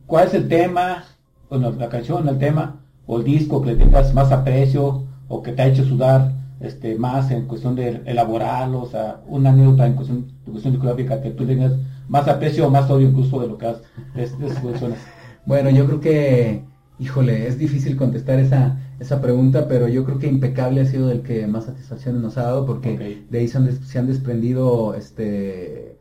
¿cuál 0.06 0.28
es 0.28 0.34
el 0.36 0.48
tema, 0.48 1.06
bueno, 1.50 1.72
la 1.72 1.90
canción, 1.90 2.28
el 2.28 2.38
tema, 2.40 2.82
o 3.06 3.18
el 3.20 3.24
disco 3.24 3.62
que 3.62 3.72
le 3.72 3.76
tengas 3.78 4.14
más 4.14 4.32
aprecio, 4.32 5.04
o 5.28 5.42
que 5.42 5.52
te 5.54 5.62
ha 5.62 5.68
hecho 5.68 5.84
sudar 5.86 6.34
este, 6.60 6.96
más 6.98 7.32
en 7.32 7.46
cuestión 7.48 7.76
de 7.76 8.02
elaborarlo, 8.06 8.82
o 8.82 8.88
sea, 8.88 9.22
una 9.28 9.50
anécdota 9.52 9.86
en 9.86 9.94
cuestión, 9.94 10.26
en 10.46 10.52
cuestión 10.52 10.74
discográfica 10.74 11.22
que 11.22 11.32
tú 11.32 11.46
tengas 11.46 11.74
más 12.08 12.28
aprecio 12.28 12.68
o 12.68 12.70
más 12.72 12.90
odio 12.90 13.10
incluso 13.10 13.40
de 13.42 13.48
lo 13.48 13.58
que 13.58 13.68
has, 13.68 13.78
de, 14.14 14.28
de 14.28 14.54
producciones? 14.56 15.00
Bueno, 15.46 15.70
yo 15.70 15.86
creo 15.86 16.02
que, 16.02 16.64
híjole, 17.00 17.48
es 17.48 17.58
difícil 17.58 17.96
contestar 17.96 18.40
esa, 18.40 18.78
esa 19.00 19.22
pregunta, 19.22 19.68
pero 19.70 19.88
yo 19.88 20.04
creo 20.04 20.20
que 20.20 20.28
Impecable 20.28 20.82
ha 20.82 20.86
sido 20.86 21.10
el 21.12 21.22
que 21.22 21.48
más 21.48 21.66
satisfacciones 21.66 22.22
nos 22.22 22.38
ha 22.38 22.44
dado 22.44 22.66
porque 22.66 22.96
Ok. 22.96 23.30
de 23.32 23.40
ahí 23.40 23.48
se 23.48 23.58
han, 23.58 23.66
des- 23.66 23.80
se 23.88 23.98
han 23.98 24.08
desprendido 24.08 24.94
este, 24.96 25.98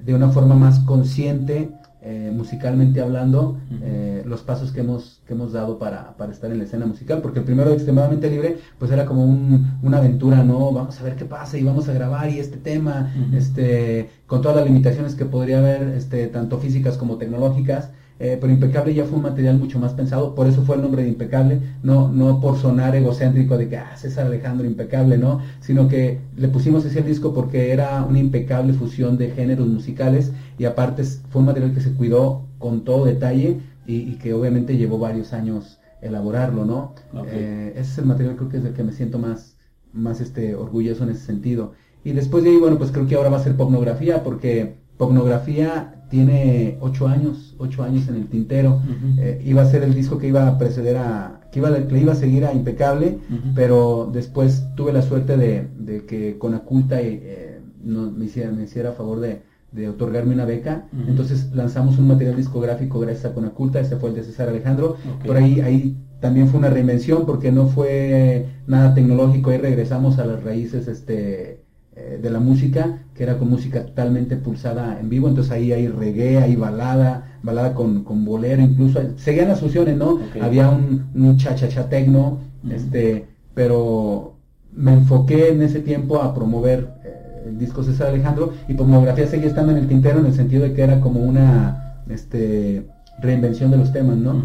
de 0.00 0.14
una 0.14 0.30
forma 0.30 0.56
más 0.56 0.80
consciente, 0.80 1.70
eh, 2.02 2.30
musicalmente 2.34 3.00
hablando, 3.00 3.58
eh, 3.82 4.22
los 4.24 4.42
pasos 4.42 4.70
que 4.72 4.80
hemos, 4.80 5.20
que 5.26 5.34
hemos 5.34 5.52
dado 5.52 5.78
para, 5.78 6.16
para 6.16 6.32
estar 6.32 6.50
en 6.50 6.58
la 6.58 6.64
escena 6.64 6.86
musical, 6.86 7.20
porque 7.20 7.40
el 7.40 7.44
primero 7.44 7.70
extremadamente 7.72 8.30
libre, 8.30 8.58
pues 8.78 8.90
era 8.92 9.04
como 9.04 9.24
un- 9.24 9.78
una 9.82 9.98
aventura, 9.98 10.44
¿no? 10.44 10.72
Vamos 10.72 11.00
a 11.00 11.04
ver 11.04 11.16
qué 11.16 11.24
pasa 11.24 11.58
y 11.58 11.64
vamos 11.64 11.88
a 11.88 11.92
grabar 11.92 12.30
y 12.30 12.38
este 12.38 12.56
tema, 12.56 13.12
este, 13.34 14.10
con 14.26 14.42
todas 14.42 14.56
las 14.58 14.66
limitaciones 14.66 15.14
que 15.14 15.24
podría 15.24 15.58
haber, 15.58 15.88
este, 15.96 16.26
tanto 16.28 16.58
físicas 16.58 16.96
como 16.96 17.16
tecnológicas, 17.16 17.90
eh, 18.18 18.36
pero 18.40 18.52
Impecable 18.52 18.94
ya 18.94 19.04
fue 19.04 19.16
un 19.16 19.22
material 19.22 19.58
mucho 19.58 19.78
más 19.78 19.92
pensado, 19.92 20.34
por 20.34 20.46
eso 20.46 20.62
fue 20.62 20.76
el 20.76 20.82
nombre 20.82 21.02
de 21.02 21.08
Impecable, 21.08 21.60
no, 21.82 22.08
no 22.08 22.40
por 22.40 22.56
sonar 22.56 22.96
egocéntrico 22.96 23.56
de 23.56 23.68
que, 23.68 23.76
ah, 23.76 23.96
César 23.96 24.26
Alejandro 24.26 24.66
Impecable, 24.66 25.18
¿no? 25.18 25.40
Sino 25.60 25.88
que 25.88 26.20
le 26.36 26.48
pusimos 26.48 26.84
ese 26.84 27.02
disco 27.02 27.32
porque 27.32 27.72
era 27.72 28.04
una 28.04 28.18
impecable 28.18 28.72
fusión 28.72 29.18
de 29.18 29.30
géneros 29.30 29.68
musicales 29.68 30.32
y 30.58 30.64
aparte 30.64 31.04
fue 31.04 31.40
un 31.40 31.46
material 31.46 31.74
que 31.74 31.80
se 31.80 31.92
cuidó 31.92 32.46
con 32.58 32.84
todo 32.84 33.04
detalle 33.04 33.60
y, 33.86 33.96
y 33.96 34.16
que 34.16 34.34
obviamente 34.34 34.76
llevó 34.76 34.98
varios 34.98 35.32
años 35.32 35.78
elaborarlo, 36.00 36.64
¿no? 36.64 36.94
Eh, 37.26 37.72
ese 37.72 37.92
es 37.92 37.98
el 37.98 38.06
material 38.06 38.36
creo 38.36 38.48
que 38.48 38.56
es 38.58 38.62
del 38.62 38.74
que 38.74 38.84
me 38.84 38.92
siento 38.92 39.18
más, 39.18 39.56
más 39.92 40.20
este, 40.20 40.54
orgulloso 40.54 41.04
en 41.04 41.10
ese 41.10 41.24
sentido. 41.24 41.72
Y 42.04 42.12
después 42.12 42.44
de 42.44 42.50
ahí, 42.50 42.56
bueno, 42.56 42.78
pues 42.78 42.90
creo 42.90 43.06
que 43.06 43.16
ahora 43.16 43.30
va 43.30 43.38
a 43.38 43.42
ser 43.42 43.56
popnografía 43.56 44.22
porque 44.22 44.76
Popnografía 44.98 45.94
tiene 46.10 46.76
ocho 46.80 47.06
años, 47.06 47.54
ocho 47.58 47.82
años 47.82 48.08
en 48.08 48.16
el 48.16 48.26
tintero. 48.28 48.82
Eh, 49.18 49.42
iba 49.44 49.62
a 49.62 49.66
ser 49.66 49.82
el 49.82 49.94
disco 49.94 50.18
que 50.18 50.28
iba 50.28 50.48
a 50.48 50.58
preceder 50.58 50.96
a, 50.96 51.40
que 51.52 51.60
iba, 51.60 51.70
le 51.70 52.00
iba 52.00 52.12
a 52.12 52.16
seguir 52.16 52.44
a 52.44 52.52
Impecable, 52.52 53.18
pero 53.54 54.10
después 54.12 54.66
tuve 54.74 54.92
la 54.92 55.02
suerte 55.02 55.36
de, 55.36 55.68
de 55.78 56.04
que 56.04 56.38
Conaculta 56.38 57.00
eh, 57.00 57.60
me, 57.82 58.24
hiciera, 58.24 58.50
me 58.50 58.64
hiciera 58.64 58.92
favor 58.92 59.20
de, 59.20 59.42
de 59.72 59.88
otorgarme 59.88 60.34
una 60.34 60.44
beca. 60.44 60.88
Entonces 61.06 61.50
lanzamos 61.54 61.98
un 61.98 62.08
material 62.08 62.36
discográfico 62.36 62.98
gracias 63.00 63.26
a 63.26 63.34
Conaculta, 63.34 63.80
ese 63.80 63.96
fue 63.96 64.10
el 64.10 64.16
de 64.16 64.24
César 64.24 64.48
Alejandro. 64.48 64.96
Por 65.24 65.36
ahí, 65.36 65.60
ahí 65.60 65.96
también 66.20 66.48
fue 66.48 66.58
una 66.58 66.70
reinvención 66.70 67.26
porque 67.26 67.52
no 67.52 67.66
fue 67.66 68.46
nada 68.66 68.94
tecnológico, 68.94 69.50
ahí 69.50 69.58
regresamos 69.58 70.18
a 70.18 70.26
las 70.26 70.42
raíces 70.42 70.88
este 70.88 71.67
eh, 72.00 72.20
de 72.22 72.30
la 72.30 72.38
música, 72.38 72.98
que 73.12 73.24
era 73.24 73.38
con 73.38 73.50
música 73.50 73.84
totalmente 73.84 74.36
pulsada 74.36 75.00
en 75.00 75.08
vivo, 75.08 75.26
entonces 75.26 75.52
ahí 75.52 75.72
hay 75.72 75.88
reggae, 75.88 76.38
hay 76.38 76.54
balada, 76.54 77.38
balada 77.42 77.74
con, 77.74 78.04
con 78.04 78.24
bolero, 78.24 78.62
incluso, 78.62 79.00
seguían 79.16 79.48
las 79.48 79.58
fusiones, 79.58 79.96
¿no? 79.96 80.20
Había 80.40 80.68
un, 80.68 81.08
un 81.12 81.36
cha-cha-cha 81.36 81.88
tecno, 81.88 82.38
este, 82.70 83.26
pero 83.52 84.34
me 84.72 84.92
enfoqué 84.92 85.48
en 85.48 85.62
ese 85.62 85.80
tiempo 85.80 86.22
a 86.22 86.34
promover 86.34 86.88
eh, 87.04 87.46
el 87.48 87.58
disco 87.58 87.82
César 87.82 88.08
Alejandro 88.08 88.52
y 88.68 88.74
pornografía 88.74 89.26
seguía 89.26 89.48
estando 89.48 89.72
en 89.72 89.78
el 89.78 89.88
tintero 89.88 90.20
en 90.20 90.26
el 90.26 90.34
sentido 90.34 90.62
de 90.62 90.74
que 90.74 90.82
era 90.82 91.00
como 91.00 91.18
una 91.20 92.02
este, 92.08 92.86
reinvención 93.20 93.72
de 93.72 93.78
los 93.78 93.92
temas, 93.92 94.18
¿no? 94.18 94.44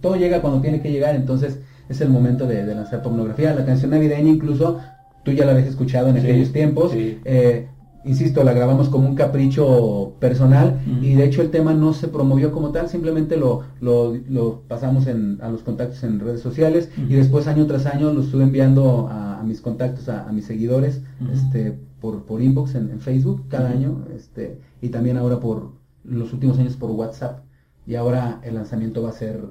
Todo 0.00 0.14
llega 0.14 0.40
cuando 0.40 0.60
tiene 0.60 0.80
que 0.80 0.92
llegar, 0.92 1.16
entonces 1.16 1.58
es 1.88 2.00
el 2.00 2.10
momento 2.10 2.46
de, 2.46 2.64
de 2.64 2.74
lanzar 2.76 3.02
pornografía. 3.02 3.54
La 3.54 3.66
canción 3.66 3.90
navideña 3.90 4.30
incluso 4.30 4.78
tú 5.22 5.32
ya 5.32 5.44
la 5.44 5.52
habías 5.52 5.68
escuchado 5.68 6.08
en 6.08 6.16
aquellos 6.16 6.52
tiempos. 6.52 6.92
Eh, 6.94 7.68
insisto, 8.04 8.42
la 8.42 8.52
grabamos 8.52 8.88
como 8.88 9.08
un 9.08 9.14
capricho 9.14 10.14
personal 10.18 10.80
y 11.00 11.14
de 11.14 11.24
hecho 11.24 11.42
el 11.42 11.50
tema 11.50 11.72
no 11.72 11.92
se 11.92 12.08
promovió 12.08 12.50
como 12.52 12.70
tal, 12.72 12.88
simplemente 12.88 13.36
lo, 13.36 13.62
lo, 13.80 14.62
pasamos 14.66 15.06
en, 15.06 15.38
a 15.40 15.48
los 15.48 15.62
contactos 15.62 16.02
en 16.02 16.20
redes 16.20 16.40
sociales 16.40 16.90
y 16.96 17.14
después 17.14 17.46
año 17.46 17.66
tras 17.66 17.86
año 17.86 18.12
lo 18.12 18.22
estuve 18.22 18.42
enviando 18.42 19.08
a, 19.10 19.42
mis 19.44 19.60
contactos, 19.60 20.08
a, 20.08 20.30
mis 20.32 20.46
seguidores, 20.46 21.02
este, 21.32 21.78
por, 22.00 22.24
por 22.24 22.42
inbox 22.42 22.74
en, 22.74 23.00
Facebook 23.00 23.44
cada 23.48 23.70
año 23.70 24.04
este, 24.14 24.58
y 24.80 24.88
también 24.88 25.16
ahora 25.16 25.38
por 25.38 25.72
los 26.04 26.32
últimos 26.32 26.58
años 26.58 26.76
por 26.76 26.90
WhatsApp 26.90 27.44
y 27.86 27.94
ahora 27.94 28.40
el 28.42 28.54
lanzamiento 28.54 29.02
va 29.02 29.10
a 29.10 29.12
ser 29.12 29.44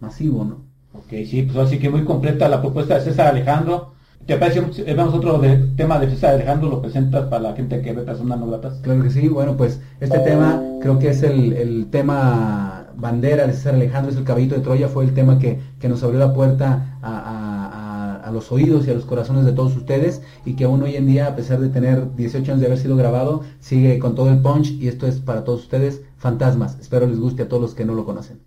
masivo, 0.00 0.44
¿no? 0.44 0.64
Ok, 0.94 1.24
sí, 1.26 1.42
pues 1.42 1.56
así 1.56 1.78
que 1.78 1.88
muy 1.88 2.04
completa 2.04 2.48
la 2.48 2.60
propuesta 2.60 2.96
de 2.96 3.00
César 3.00 3.28
Alejandro 3.28 3.92
¿Te 4.26 4.36
parece? 4.36 4.60
Vemos 4.84 5.14
otro 5.14 5.38
de, 5.38 5.56
tema 5.76 5.98
de 5.98 6.08
César 6.08 6.34
Alejandro, 6.34 6.70
lo 6.70 6.80
presentas 6.80 7.26
para 7.26 7.42
la 7.42 7.56
gente 7.56 7.82
que 7.82 7.92
ve 7.92 8.02
personas 8.02 8.38
no 8.38 8.46
gratas. 8.46 8.74
Claro 8.80 9.02
que 9.02 9.10
sí, 9.10 9.26
bueno, 9.26 9.56
pues 9.56 9.80
este 10.00 10.18
tema 10.20 10.62
creo 10.80 10.98
que 11.00 11.08
es 11.10 11.24
el, 11.24 11.88
tema 11.90 12.86
bandera 12.94 13.48
de 13.48 13.52
César 13.52 13.74
Alejandro, 13.74 14.12
es 14.12 14.16
el 14.16 14.24
caballito 14.24 14.54
de 14.54 14.60
Troya, 14.60 14.88
fue 14.88 15.04
el 15.04 15.14
tema 15.14 15.40
que, 15.40 15.58
nos 15.88 16.04
abrió 16.04 16.20
la 16.20 16.32
puerta 16.32 16.98
a, 17.02 18.30
los 18.32 18.50
oídos 18.50 18.86
y 18.86 18.90
a 18.90 18.94
los 18.94 19.04
corazones 19.04 19.44
de 19.44 19.52
todos 19.52 19.76
ustedes 19.76 20.22
y 20.46 20.54
que 20.54 20.64
aún 20.64 20.82
hoy 20.82 20.96
en 20.96 21.06
día, 21.06 21.26
a 21.26 21.36
pesar 21.36 21.60
de 21.60 21.68
tener 21.68 22.14
18 22.16 22.52
años 22.52 22.60
de 22.60 22.66
haber 22.66 22.78
sido 22.78 22.96
grabado, 22.96 23.42
sigue 23.60 23.98
con 23.98 24.14
todo 24.14 24.30
el 24.30 24.38
punch 24.38 24.70
y 24.70 24.88
esto 24.88 25.06
es 25.06 25.20
para 25.20 25.44
todos 25.44 25.64
ustedes, 25.64 26.00
Fantasmas. 26.16 26.78
Espero 26.80 27.06
les 27.06 27.20
guste 27.20 27.42
a 27.42 27.48
todos 27.48 27.60
los 27.60 27.74
que 27.74 27.84
no 27.84 27.92
lo 27.92 28.06
conocen. 28.06 28.40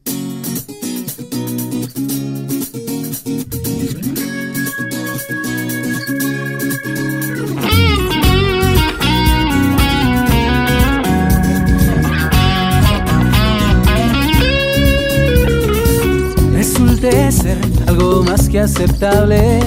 Algo 17.95 18.23
más 18.23 18.49
que 18.49 18.59
aceptable, 18.59 19.59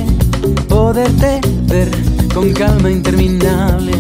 poderte 0.68 1.40
ver 1.64 1.90
con 2.34 2.52
calma 2.52 2.90
interminable. 2.90 3.92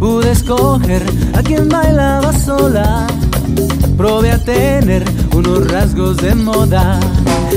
Pude 0.00 0.32
escoger 0.32 1.02
a 1.32 1.42
quien 1.42 1.68
bailaba 1.68 2.32
sola, 2.32 3.06
probé 3.96 4.32
a 4.32 4.38
tener 4.38 5.04
unos 5.32 5.70
rasgos 5.70 6.16
de 6.16 6.34
moda. 6.34 6.98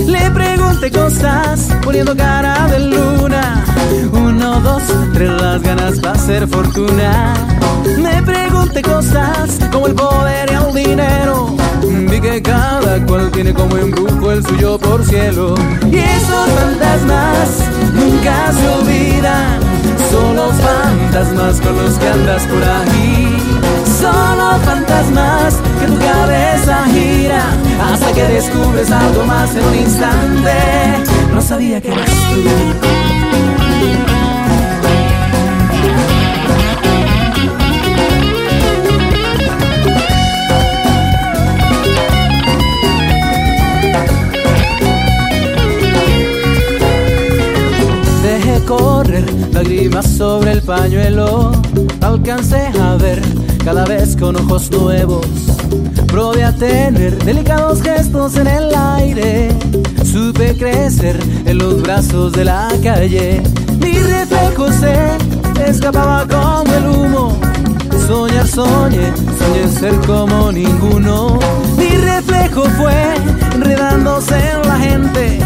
Le 0.06 0.30
pregunté 0.32 0.92
cosas 0.92 1.68
poniendo 1.84 2.16
cara 2.16 2.68
de 2.68 2.80
luna. 2.80 3.66
Uno, 4.12 4.60
dos, 4.62 4.84
tres, 5.14 5.42
las 5.42 5.62
ganas 5.62 6.00
para 6.00 6.14
hacer 6.14 6.48
fortuna. 6.48 7.34
Me 7.98 8.22
pregunté 8.22 8.82
cosas 8.84 9.58
como 9.72 9.88
el 9.88 9.96
poder 9.96 10.52
y 10.52 10.54
el 10.54 10.86
dinero 10.86 11.69
Vi 12.10 12.20
que 12.20 12.42
cada 12.42 13.06
cual 13.06 13.30
tiene 13.32 13.54
como 13.54 13.78
embrujo 13.78 14.32
el 14.32 14.44
suyo 14.44 14.80
por 14.80 15.06
cielo. 15.06 15.54
Y 15.92 15.98
esos 15.98 16.50
fantasmas 16.60 17.50
nunca 17.94 18.52
se 18.52 18.68
olvidan. 18.68 19.60
Solo 20.10 20.52
fantasmas 20.52 21.62
con 21.62 21.78
los 21.78 22.00
que 22.00 22.08
andas 22.08 22.42
por 22.44 22.64
ahí. 22.64 23.38
Solo 24.02 24.58
fantasmas 24.66 25.60
que 25.80 25.86
tu 25.86 26.00
cabeza 26.00 26.84
gira 26.92 27.44
hasta 27.92 28.12
que 28.14 28.24
descubres 28.24 28.90
algo 28.92 29.24
más 29.26 29.56
en 29.56 29.66
un 29.66 29.76
instante. 29.76 30.54
No 31.34 31.42
sabía 31.42 31.80
que 31.80 31.90
eras 31.90 32.10
tú. 32.10 32.42
Correr 49.20 49.54
lágrimas 49.54 50.06
sobre 50.08 50.54
el 50.54 50.62
pañuelo. 50.62 51.52
Alcancé 52.02 52.68
a 52.80 52.96
ver 52.96 53.22
cada 53.64 53.86
vez 53.86 54.16
con 54.16 54.36
ojos 54.36 54.70
nuevos. 54.72 55.26
Probé 56.08 56.44
a 56.44 56.52
tener 56.54 57.18
delicados 57.24 57.82
gestos 57.82 58.36
en 58.38 58.48
el 58.48 58.74
aire. 58.76 59.50
Supe 60.04 60.56
crecer 60.58 61.20
en 61.46 61.58
los 61.58 61.82
brazos 61.82 62.34
de 62.34 62.46
la 62.46 62.70
calle. 62.84 63.42
Mi 63.80 63.94
reflejo 64.00 64.72
se 64.72 65.70
escapaba 65.70 66.26
como 66.28 66.74
el 66.74 66.88
humo. 66.88 67.40
Soñar, 68.08 68.48
soñé, 68.48 69.12
soñé 69.38 69.80
ser 69.80 69.96
como 70.08 70.52
ninguno. 70.52 71.40
Mi 71.78 71.90
fue 72.78 72.94
enredándose 73.54 74.36
en 74.36 74.68
la 74.68 74.78
gente 74.78 75.40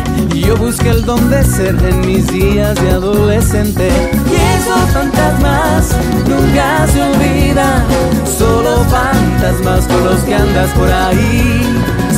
yo 0.45 0.58
busqué 0.58 0.89
el 0.89 1.06
don 1.06 1.29
de 1.29 1.43
ser 1.43 1.75
en 1.84 2.01
mis 2.01 2.27
días 2.27 2.75
de 2.75 2.91
adolescente. 2.91 3.89
Y 4.29 4.36
esos 4.58 4.89
fantasmas 4.91 5.95
nunca 6.27 6.86
se 6.88 7.01
olvidan. 7.01 7.84
Solo 8.38 8.84
fantasmas 8.86 9.88
con 9.88 10.03
los 10.03 10.21
que 10.23 10.36
andas 10.36 10.69
por 10.71 10.91
ahí. 10.91 11.62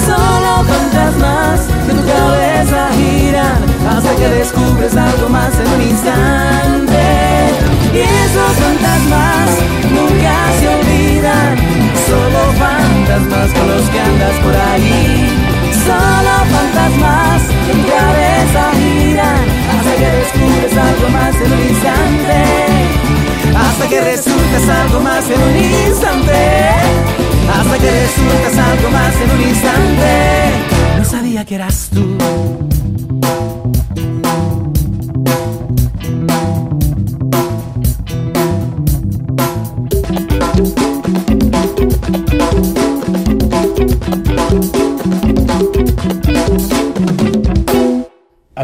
Solo 0.05 0.63
fantasmas 0.63 1.61
que 1.88 1.93
tu 1.93 2.05
cabeza 2.07 2.89
giran 2.97 3.57
hasta 3.89 4.15
que 4.15 4.27
descubres 4.29 4.95
algo 4.95 5.29
más 5.29 5.53
en 5.59 5.67
un 5.67 5.81
instante. 5.81 7.03
Y 7.93 7.99
esos 7.99 8.53
fantasmas 8.63 9.49
nunca 9.91 10.35
se 10.59 10.67
olvidan. 10.67 11.74
Solo 12.08 12.41
fantasmas 12.60 13.53
con 13.53 13.67
los 13.67 13.89
que 13.89 13.99
andas 13.99 14.36
por 14.43 14.55
ahí 14.55 15.45
solo 15.86 16.34
fantasmas 16.51 17.41
en 17.69 17.81
tu 17.81 17.88
cabeza 17.89 18.62
giran 18.79 19.45
hasta 19.73 19.93
que 19.99 20.08
descubres 20.19 20.73
algo 20.77 21.10
más 21.10 21.36
en 21.36 21.51
un 21.53 21.63
instante. 21.69 22.39
Hasta 23.55 23.88
que 23.88 24.01
resultas 24.01 24.69
algo 24.69 24.99
más 25.01 25.25
en 25.29 25.41
un 25.41 25.55
instante. 25.88 26.41
Hasta 27.58 27.77
que 27.77 27.91
resultas 28.03 28.58
algo 28.58 28.89
más 28.89 29.15
en 29.23 29.31
un 29.31 29.41
instante. 29.49 30.12
No 30.97 31.05
sabía 31.05 31.45
que 31.45 31.55
eras 31.55 31.89
tú. 31.93 32.74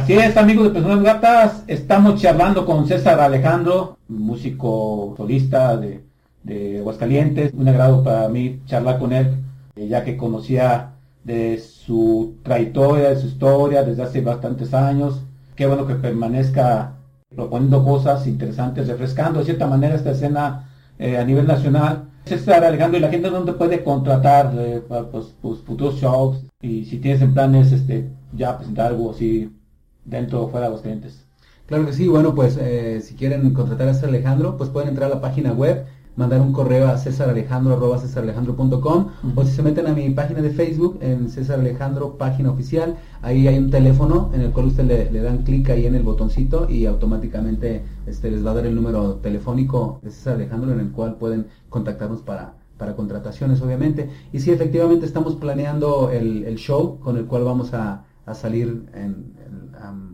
Así 0.02 0.14
es, 0.14 0.36
amigos 0.36 0.64
de 0.64 0.70
Personas 0.72 1.04
Gatas, 1.04 1.64
estamos 1.68 2.20
charlando 2.20 2.66
con 2.66 2.88
César 2.88 3.20
Alejandro, 3.20 4.00
músico 4.08 5.14
solista 5.16 5.78
de, 5.78 6.04
de 6.42 6.80
Aguascalientes. 6.80 7.54
Un 7.54 7.68
agrado 7.68 8.04
para 8.04 8.28
mí 8.28 8.62
charlar 8.66 8.98
con 8.98 9.14
él, 9.14 9.36
eh, 9.76 9.88
ya 9.88 10.04
que 10.04 10.18
conocía 10.18 10.94
de 11.24 11.60
su 11.60 12.34
trayectoria, 12.42 13.10
de 13.10 13.22
su 13.22 13.28
historia 13.28 13.84
desde 13.84 14.02
hace 14.02 14.22
bastantes 14.22 14.74
años. 14.74 15.22
Qué 15.56 15.68
bueno 15.68 15.86
que 15.86 15.94
permanezca 15.94 16.94
proponiendo 17.36 17.86
cosas 17.86 18.26
interesantes, 18.26 18.88
refrescando 18.88 19.38
de 19.38 19.46
cierta 19.46 19.68
manera 19.68 19.94
esta 19.94 20.12
escena 20.12 20.68
eh, 20.98 21.20
a 21.20 21.24
nivel 21.24 21.46
nacional. 21.46 22.06
César 22.26 22.64
Alejandro, 22.64 22.98
y 22.98 23.02
la 23.02 23.10
gente 23.10 23.30
te 23.30 23.54
puede 23.54 23.84
contratar 23.84 24.52
eh, 24.58 24.82
para 24.82 25.04
pues, 25.04 25.28
futuros 25.64 26.02
shows 26.02 26.44
y 26.60 26.86
si 26.86 26.98
tienes 26.98 27.22
en 27.22 27.36
planes 27.36 27.72
este, 27.72 28.10
ya 28.34 28.58
presentar 28.58 28.88
algo 28.88 29.12
así 29.12 29.61
dentro 30.06 30.44
o 30.44 30.50
fuera 30.50 30.68
de 30.68 30.74
los 30.74 30.82
clientes. 30.82 31.26
Claro 31.66 31.86
que 31.86 31.94
sí, 31.94 32.08
bueno, 32.08 32.36
pues 32.36 32.58
eh, 32.60 33.02
si 33.02 33.16
quieren 33.16 33.54
contratar 33.54 33.88
a 33.88 33.94
César 33.94 34.10
Alejandro, 34.10 34.58
pues 34.58 34.70
pueden 34.70 34.90
entrar 34.90 35.12
a 35.12 35.16
la 35.16 35.22
página 35.22 35.54
web 35.54 35.86
mandar 36.16 36.42
un 36.42 36.52
correo 36.52 36.90
a 36.90 36.98
cesaralejandro.com 36.98 39.08
o 39.36 39.46
si 39.46 39.52
se 39.52 39.64
meten 39.64 39.88
a 39.88 39.94
mi 39.94 40.10
página 40.10 40.42
de 40.42 40.50
Facebook 40.50 40.98
en 41.02 41.30
César 41.30 41.60
Alejandro, 41.60 42.18
página 42.18 42.52
oficial, 42.52 42.98
ahí 43.22 43.48
hay 43.48 43.58
un 43.58 43.72
teléfono 43.72 44.30
en 44.34 44.42
el 44.42 44.52
cual 44.52 44.68
usted 44.68 44.84
le, 44.84 45.22
dan 45.22 45.44
clic 45.44 45.70
ahí 45.70 45.86
en 45.86 45.96
el 45.96 46.04
botoncito 46.04 46.70
y 46.70 46.86
automáticamente 46.86 47.84
este, 48.06 48.30
les 48.30 48.46
va 48.46 48.52
a 48.52 48.56
dar 48.56 48.66
el 48.66 48.76
número 48.76 49.16
telefónico 49.16 50.00
de 50.04 50.12
César 50.12 50.36
Alejandro 50.36 50.74
en 50.74 50.80
el 50.80 50.92
cual 50.92 51.16
pueden 51.16 51.48
contactarnos 51.70 52.22
para, 52.22 52.56
para 52.78 52.96
contrataciones 52.96 53.62
obviamente. 53.62 54.10
Y 54.34 54.40
sí, 54.40 54.52
efectivamente 54.52 55.06
estamos 55.06 55.36
planeando 55.36 56.12
el, 56.12 56.56
show 56.58 57.00
con 57.00 57.18
el 57.18 57.26
cual 57.26 57.46
vamos 57.46 57.74
a, 57.74 58.06
salir 58.34 58.86
en, 58.94 59.34
a 59.40 59.41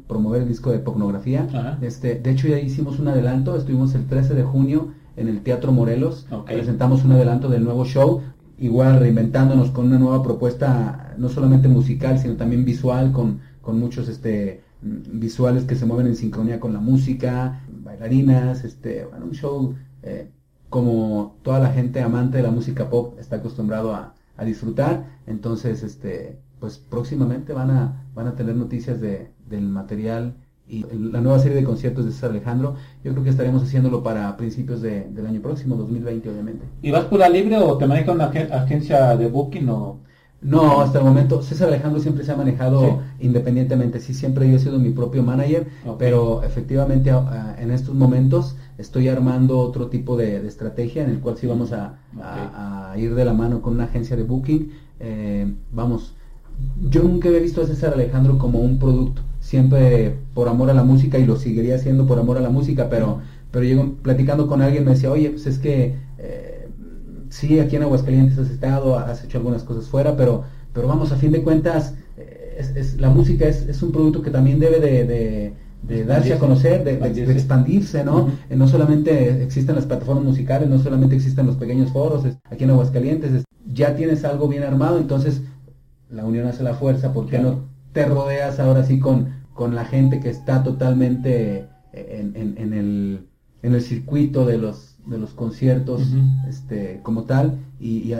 promover 0.07 0.41
el 0.41 0.47
disco 0.47 0.71
de 0.71 0.79
pornografía. 0.79 1.77
Este, 1.81 2.15
de 2.15 2.31
hecho 2.31 2.47
ya 2.47 2.59
hicimos 2.59 2.99
un 2.99 3.09
adelanto, 3.09 3.55
estuvimos 3.55 3.93
el 3.95 4.07
13 4.07 4.33
de 4.33 4.43
junio 4.43 4.93
en 5.15 5.27
el 5.27 5.41
Teatro 5.41 5.71
Morelos. 5.71 6.27
Presentamos 6.45 7.03
un 7.03 7.11
adelanto 7.11 7.49
del 7.49 7.63
nuevo 7.63 7.85
show, 7.85 8.21
igual 8.57 8.99
reinventándonos 8.99 9.71
con 9.71 9.87
una 9.87 9.99
nueva 9.99 10.23
propuesta, 10.23 11.13
no 11.17 11.29
solamente 11.29 11.67
musical, 11.67 12.19
sino 12.19 12.35
también 12.35 12.65
visual, 12.65 13.11
con, 13.11 13.39
con 13.61 13.79
muchos 13.79 14.07
este, 14.07 14.61
visuales 14.81 15.65
que 15.65 15.75
se 15.75 15.85
mueven 15.85 16.07
en 16.07 16.15
sincronía 16.15 16.59
con 16.59 16.73
la 16.73 16.79
música, 16.79 17.61
bailarinas, 17.69 18.63
este, 18.63 19.05
bueno, 19.05 19.25
un 19.25 19.31
show 19.31 19.75
eh, 20.03 20.29
como 20.69 21.37
toda 21.43 21.59
la 21.59 21.71
gente 21.71 22.01
amante 22.01 22.37
de 22.37 22.43
la 22.43 22.51
música 22.51 22.89
pop 22.89 23.17
está 23.19 23.37
acostumbrado 23.37 23.93
a, 23.93 24.13
a 24.35 24.45
disfrutar. 24.45 25.05
Entonces, 25.25 25.83
este, 25.83 26.39
pues 26.59 26.77
próximamente 26.77 27.53
van 27.53 27.71
a, 27.71 28.05
van 28.13 28.27
a 28.27 28.35
tener 28.35 28.55
noticias 28.55 28.99
de, 28.99 29.31
del 29.49 29.67
material 29.67 30.35
y 30.69 30.85
la 31.11 31.21
nueva 31.21 31.39
serie 31.39 31.57
de 31.57 31.63
conciertos 31.63 32.05
de 32.05 32.11
César 32.11 32.31
Alejandro, 32.31 32.75
yo 33.03 33.11
creo 33.11 33.23
que 33.23 33.29
estaremos 33.29 33.63
haciéndolo 33.63 34.03
para 34.03 34.35
principios 34.35 34.81
de, 34.81 35.07
del 35.09 35.25
año 35.25 35.41
próximo, 35.41 35.75
2020 35.75 36.29
obviamente. 36.29 36.65
¿Y 36.81 36.91
vas 36.91 37.05
pura 37.05 37.29
libre 37.29 37.57
o 37.57 37.77
te 37.77 37.87
maneja 37.87 38.11
una 38.11 38.25
agencia 38.25 39.15
de 39.15 39.27
booking 39.27 39.69
o...? 39.69 39.99
No, 40.39 40.81
hasta 40.81 40.99
el 40.99 41.03
momento 41.03 41.41
César 41.41 41.69
Alejandro 41.69 41.99
siempre 41.99 42.23
se 42.23 42.31
ha 42.31 42.35
manejado 42.35 42.99
independientemente, 43.19 43.99
sí, 43.99 44.13
siempre 44.13 44.47
yo 44.47 44.57
he 44.57 44.59
sido 44.59 44.77
mi 44.77 44.91
propio 44.91 45.23
manager, 45.23 45.65
pero 45.97 46.43
efectivamente 46.43 47.11
en 47.57 47.71
estos 47.71 47.95
momentos 47.95 48.55
estoy 48.77 49.07
armando 49.07 49.57
otro 49.57 49.87
tipo 49.87 50.15
de, 50.15 50.45
estrategia 50.45 51.03
en 51.03 51.09
el 51.09 51.19
cual 51.21 51.37
sí 51.37 51.47
vamos 51.47 51.71
a, 51.73 51.95
ir 52.97 53.15
de 53.15 53.25
la 53.25 53.33
mano 53.33 53.63
con 53.63 53.73
una 53.73 53.85
agencia 53.85 54.15
de 54.15 54.23
booking. 54.23 54.71
Eh, 54.99 55.51
vamos, 55.71 56.13
yo 56.87 57.01
nunca 57.01 57.29
había 57.29 57.41
visto 57.41 57.63
a 57.63 57.65
César 57.65 57.93
Alejandro 57.93 58.37
como 58.37 58.59
un 58.59 58.77
producto 58.77 59.23
siempre 59.47 60.13
por 60.33 60.49
amor 60.49 60.69
a 60.69 60.73
la 60.73 60.83
música 60.83 61.17
y 61.17 61.25
lo 61.25 61.37
seguiría 61.37 61.75
haciendo 61.75 62.05
por 62.05 62.19
amor 62.19 62.37
a 62.37 62.41
la 62.41 62.49
música, 62.49 62.89
pero, 62.89 63.21
pero 63.49 63.63
llego 63.63 63.93
platicando 64.03 64.45
con 64.45 64.61
alguien 64.61 64.83
me 64.83 64.91
decía, 64.91 65.09
oye, 65.09 65.29
pues 65.29 65.47
es 65.47 65.57
que 65.57 65.95
eh, 66.17 66.67
sí, 67.29 67.57
aquí 67.57 67.77
en 67.77 67.83
Aguascalientes 67.83 68.37
has 68.37 68.49
estado, 68.49 68.99
has 68.99 69.23
hecho 69.23 69.37
algunas 69.37 69.63
cosas 69.63 69.87
fuera, 69.87 70.17
pero, 70.17 70.43
pero 70.73 70.89
vamos, 70.89 71.13
a 71.13 71.15
fin 71.15 71.31
de 71.31 71.43
cuentas, 71.43 71.93
eh, 72.17 72.73
es, 72.75 72.99
la 72.99 73.09
música 73.09 73.47
es, 73.47 73.81
un 73.81 73.93
producto 73.93 74.21
que 74.21 74.31
también 74.31 74.59
debe 74.59 74.81
de, 74.81 75.53
darse 76.03 76.33
a 76.33 76.39
conocer, 76.39 76.83
de, 76.83 76.95
expandirse, 77.31 78.03
¿no? 78.03 78.29
Eh, 78.49 78.57
no 78.57 78.67
solamente 78.67 79.41
existen 79.41 79.75
las 79.75 79.85
plataformas 79.85 80.25
musicales, 80.25 80.67
no 80.67 80.79
solamente 80.79 81.15
existen 81.15 81.47
los 81.47 81.55
pequeños 81.55 81.93
foros, 81.93 82.25
aquí 82.51 82.65
en 82.65 82.71
Aguascalientes, 82.71 83.45
ya 83.65 83.95
tienes 83.95 84.25
algo 84.25 84.49
bien 84.49 84.63
armado, 84.63 84.97
entonces 84.97 85.41
la 86.09 86.25
unión 86.25 86.47
hace 86.47 86.63
la 86.63 86.73
fuerza, 86.73 87.13
¿por 87.13 87.27
qué 87.27 87.39
no 87.39 87.76
te 87.97 88.05
rodeas 88.05 88.59
ahora 88.59 88.83
sí 88.83 88.99
con, 88.99 89.29
con 89.55 89.73
la 89.73 89.83
gente 89.83 90.19
que 90.19 90.29
está 90.29 90.61
totalmente 90.61 91.67
en, 91.93 92.35
en, 92.35 92.73
el, 92.73 93.27
en 93.63 93.73
el 93.73 93.81
circuito 93.81 94.45
de 94.45 94.59
los, 94.59 94.99
de 95.07 95.17
los 95.17 95.33
conciertos 95.33 96.03
este, 96.47 96.99
como 97.01 97.23
tal, 97.23 97.57
y, 97.79 98.13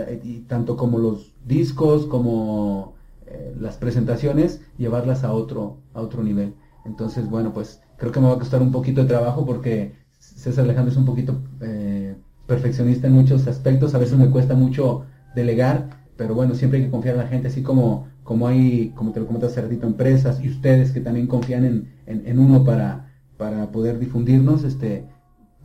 tanto 0.48 0.76
como 0.76 0.98
los 0.98 1.32
discos 1.46 2.06
como 2.06 2.94
eh, 3.28 3.54
las 3.60 3.76
presentaciones, 3.76 4.62
llevarlas 4.78 5.22
a 5.22 5.32
otro, 5.32 5.76
a 5.94 6.00
otro 6.00 6.24
nivel. 6.24 6.54
Entonces, 6.84 7.30
bueno, 7.30 7.54
pues 7.54 7.80
creo 7.98 8.10
que 8.10 8.18
me 8.18 8.26
va 8.26 8.34
a 8.34 8.38
costar 8.40 8.60
un 8.60 8.72
poquito 8.72 9.02
de 9.02 9.06
trabajo 9.06 9.46
porque 9.46 9.94
César 10.18 10.64
Alejandro 10.64 10.90
es 10.90 10.98
un 10.98 11.04
poquito 11.04 11.40
eh, 11.60 12.16
perfeccionista 12.48 13.06
en 13.06 13.12
muchos 13.12 13.46
aspectos, 13.46 13.94
a 13.94 13.98
veces 13.98 14.18
me 14.18 14.28
cuesta 14.28 14.56
mucho 14.56 15.04
delegar, 15.36 15.88
pero 16.16 16.34
bueno, 16.34 16.56
siempre 16.56 16.80
hay 16.80 16.86
que 16.86 16.90
confiar 16.90 17.14
en 17.14 17.20
la 17.20 17.28
gente, 17.28 17.46
así 17.46 17.62
como 17.62 18.08
como 18.28 18.46
hay, 18.46 18.90
como 18.94 19.12
te 19.12 19.20
lo 19.20 19.26
comenté 19.26 19.46
hace 19.46 19.62
ratito, 19.62 19.86
empresas 19.86 20.38
y 20.44 20.50
ustedes 20.50 20.92
que 20.92 21.00
también 21.00 21.26
confían 21.26 21.64
en, 21.64 21.88
en, 22.04 22.38
uno 22.38 22.62
para, 22.62 23.10
para 23.38 23.72
poder 23.72 23.98
difundirnos, 23.98 24.64
este, 24.64 25.06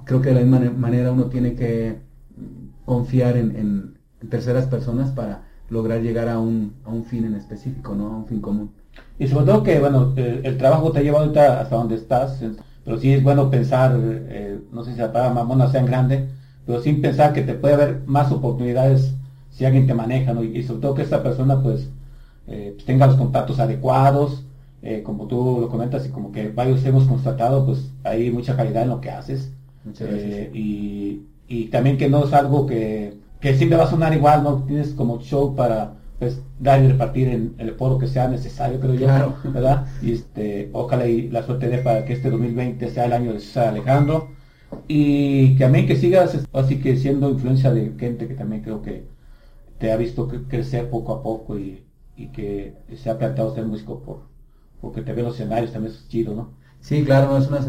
creo 0.06 0.22
que 0.22 0.30
de 0.30 0.36
la 0.36 0.42
misma 0.46 0.72
manera 0.72 1.12
uno 1.12 1.26
tiene 1.26 1.56
que 1.56 1.98
confiar 2.86 3.36
en, 3.36 3.54
en, 3.58 4.30
terceras 4.30 4.68
personas 4.68 5.12
para 5.12 5.44
lograr 5.70 6.02
llegar 6.02 6.30
a 6.30 6.40
un, 6.40 6.76
a 6.86 6.90
un 6.90 7.04
fin 7.04 7.26
en 7.26 7.36
específico, 7.36 7.96
¿no? 7.96 8.08
A 8.08 8.18
un 8.20 8.28
fin 8.28 8.40
común. 8.40 8.72
Y 9.20 9.28
sobre 9.28 9.46
todo 9.46 9.64
que, 9.64 9.82
bueno, 9.82 10.14
el, 10.16 10.58
trabajo 10.58 10.94
te 10.94 11.00
ha 11.00 11.04
llevado 11.04 11.38
hasta 11.38 11.76
donde 11.76 11.96
estás, 11.96 12.42
pero 12.86 12.98
sí 12.98 13.12
es 13.12 13.22
bueno 13.22 13.50
pensar, 13.50 14.00
eh, 14.02 14.58
no 14.72 14.86
sé 14.86 14.94
si 14.94 15.00
la 15.00 15.12
palabra 15.12 15.34
mamona 15.34 15.70
sea 15.70 15.84
grande, 15.84 16.30
pero 16.66 16.82
sin 16.82 17.02
pensar 17.02 17.34
que 17.34 17.42
te 17.42 17.56
puede 17.56 17.74
haber 17.74 18.04
más 18.06 18.32
oportunidades 18.32 19.14
si 19.50 19.66
alguien 19.66 19.86
te 19.86 19.94
maneja, 19.94 20.32
¿no? 20.32 20.46
Y 20.46 20.64
sobre 20.64 20.80
todo 20.80 20.94
que 20.94 21.02
esta 21.02 21.22
persona, 21.22 21.62
pues, 21.62 21.90
eh, 22.48 22.78
tenga 22.86 23.08
los 23.08 23.16
contactos 23.16 23.60
adecuados, 23.60 24.46
eh, 24.82 25.02
como 25.02 25.28
tú 25.28 25.60
lo 25.62 25.70
comentas 25.70 26.06
y 26.06 26.10
como 26.10 26.32
que 26.32 26.50
varios 26.50 26.84
hemos 26.86 27.06
constatado, 27.06 27.66
pues 27.66 27.90
hay 28.04 28.30
mucha 28.32 28.56
calidad 28.56 28.84
en 28.84 28.90
lo 28.90 29.02
que 29.02 29.12
haces. 29.12 29.52
Eh, 30.00 30.50
y, 30.54 31.24
y, 31.48 31.66
también 31.68 31.98
que 31.98 32.10
no 32.10 32.26
es 32.26 32.34
algo 32.34 32.66
que, 32.66 33.18
que 33.40 33.56
siempre 33.56 33.78
va 33.78 33.86
a 33.86 33.90
sonar 33.90 34.14
igual, 34.14 34.44
no 34.44 34.64
tienes 34.64 34.90
como 34.90 35.20
show 35.20 35.56
para 35.56 35.96
pues 36.20 36.42
dar 36.60 36.82
y 36.82 36.88
repartir 36.88 37.28
en 37.28 37.56
el 37.58 37.74
foro 37.74 37.98
que 37.98 38.08
sea 38.08 38.28
necesario, 38.28 38.80
creo 38.80 38.96
yo, 38.96 39.08
¿verdad? 39.52 39.88
Y 40.02 40.14
este, 40.14 40.70
ojalá 40.74 41.08
y 41.08 41.30
la 41.30 41.44
suerte 41.44 41.68
de 41.68 41.80
para 41.80 42.06
que 42.06 42.14
este 42.14 42.30
2020 42.30 42.90
sea 42.90 43.06
el 43.06 43.14
año 43.14 43.34
de 43.34 43.40
César 43.40 43.70
Alejandro 43.70 44.30
y 44.88 45.56
que 45.56 45.64
también 45.64 45.88
que 45.88 45.96
sigas 45.96 46.38
así 46.54 46.80
que 46.80 46.98
siendo 46.98 47.30
influencia 47.30 47.72
de 47.72 47.94
gente 47.98 48.28
que 48.28 48.36
también 48.36 48.64
creo 48.64 48.82
que 48.82 49.06
te 49.80 49.92
ha 49.92 49.98
visto 49.98 50.30
crecer 50.48 50.90
poco 50.90 51.14
a 51.14 51.24
poco 51.24 51.60
y, 51.60 51.84
y 52.16 52.28
que 52.28 52.76
se 52.96 53.10
ha 53.10 53.18
planteado 53.18 53.54
ser 53.56 53.66
músico 53.66 54.02
por, 54.04 54.22
porque 54.82 55.02
te 55.02 55.14
ve 55.14 55.24
los 55.24 55.36
escenarios, 55.36 55.72
también 55.74 55.94
es 55.94 56.08
chido, 56.10 56.34
¿no? 56.36 56.56
Sí, 56.84 57.02
claro, 57.06 57.38
es 57.38 57.48
una, 57.48 57.60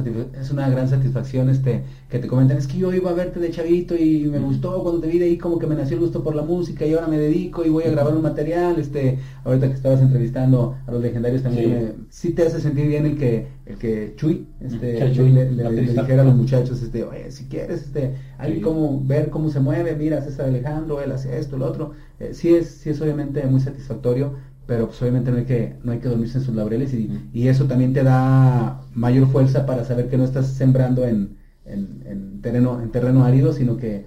es 0.40 0.50
una 0.50 0.68
gran 0.68 0.88
satisfacción 0.88 1.48
este 1.48 1.84
que 2.10 2.18
te 2.18 2.26
comentan, 2.26 2.56
es 2.56 2.66
que 2.66 2.78
yo 2.78 2.92
iba 2.92 3.10
a 3.10 3.14
verte 3.14 3.38
de 3.38 3.52
chavito 3.52 3.96
y 3.96 4.24
me 4.24 4.40
gustó 4.40 4.82
cuando 4.82 5.00
te 5.00 5.06
vi 5.06 5.18
de 5.18 5.26
ahí 5.26 5.38
como 5.38 5.60
que 5.60 5.68
me 5.68 5.76
nació 5.76 5.94
el 5.94 6.00
gusto 6.02 6.24
por 6.24 6.34
la 6.34 6.42
música 6.42 6.84
y 6.84 6.94
ahora 6.94 7.06
me 7.06 7.16
dedico 7.16 7.64
y 7.64 7.68
voy 7.68 7.84
a 7.84 7.90
grabar 7.92 8.12
un 8.12 8.22
material, 8.22 8.76
este, 8.76 9.20
ahorita 9.44 9.68
que 9.68 9.74
estabas 9.74 10.00
entrevistando 10.00 10.74
a 10.84 10.90
los 10.90 11.00
legendarios 11.00 11.44
también 11.44 12.06
sí, 12.10 12.32
te 12.32 12.42
hace 12.42 12.60
sentir 12.60 12.88
bien 12.88 13.06
el 13.06 13.16
que, 13.16 13.46
el 13.66 13.78
que 13.78 14.14
Chuy, 14.16 14.48
este, 14.60 15.08
le, 15.08 15.70
dijera 15.70 16.22
a 16.22 16.24
los 16.24 16.34
muchachos, 16.34 16.82
este, 16.82 17.04
oye, 17.04 17.30
si 17.30 17.44
quieres, 17.44 17.82
este, 17.82 18.16
hay 18.36 18.60
como 18.60 19.00
ver 19.04 19.30
cómo 19.30 19.48
se 19.48 19.60
mueve, 19.60 19.94
mira, 19.94 20.22
César 20.22 20.46
Alejandro, 20.46 21.00
él 21.00 21.12
hace 21.12 21.38
esto, 21.38 21.56
lo 21.56 21.66
otro, 21.66 21.92
eh, 22.18 22.30
sí 22.32 22.52
es, 22.52 22.66
sí 22.66 22.90
es 22.90 23.00
obviamente 23.00 23.46
muy 23.46 23.60
satisfactorio 23.60 24.34
pero 24.66 24.86
pues 24.86 25.00
obviamente 25.02 25.30
no 25.30 25.38
hay 25.38 25.44
que, 25.44 25.76
no 25.82 25.92
hay 25.92 25.98
que 25.98 26.08
dormirse 26.08 26.38
en 26.38 26.44
sus 26.44 26.54
laureles 26.54 26.94
y, 26.94 27.10
y, 27.32 27.48
eso 27.48 27.66
también 27.66 27.92
te 27.92 28.02
da 28.02 28.82
mayor 28.94 29.28
fuerza 29.28 29.66
para 29.66 29.84
saber 29.84 30.08
que 30.08 30.16
no 30.16 30.24
estás 30.24 30.46
sembrando 30.48 31.04
en, 31.04 31.36
en, 31.64 32.40
terreno, 32.40 32.80
en 32.80 32.90
terreno 32.90 33.24
árido, 33.24 33.52
sino 33.52 33.76
que 33.76 34.06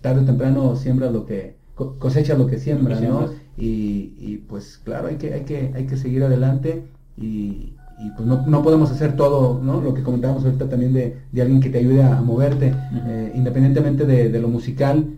tarde 0.00 0.22
o 0.22 0.24
temprano 0.24 0.76
siembras 0.76 1.12
lo 1.12 1.26
que, 1.26 1.56
cosechas 1.74 2.38
lo 2.38 2.46
que 2.46 2.58
siembras, 2.58 3.00
¿no? 3.00 3.30
Y, 3.56 4.14
y, 4.18 4.44
pues 4.48 4.78
claro, 4.78 5.08
hay 5.08 5.16
que, 5.16 5.34
hay 5.34 5.42
que, 5.42 5.72
hay 5.74 5.86
que 5.86 5.96
seguir 5.96 6.22
adelante 6.22 6.84
y, 7.16 7.74
y 7.98 8.10
pues 8.16 8.26
no, 8.28 8.46
no, 8.46 8.62
podemos 8.62 8.90
hacer 8.92 9.16
todo, 9.16 9.60
¿no? 9.62 9.80
Lo 9.80 9.94
que 9.94 10.02
comentábamos 10.04 10.44
ahorita 10.44 10.68
también 10.68 10.92
de, 10.92 11.16
de 11.32 11.42
alguien 11.42 11.60
que 11.60 11.70
te 11.70 11.78
ayude 11.78 12.02
a, 12.02 12.20
moverte, 12.20 12.72
eh, 13.06 13.32
independientemente 13.34 14.06
de, 14.06 14.28
de, 14.28 14.40
lo 14.40 14.48
musical, 14.48 15.16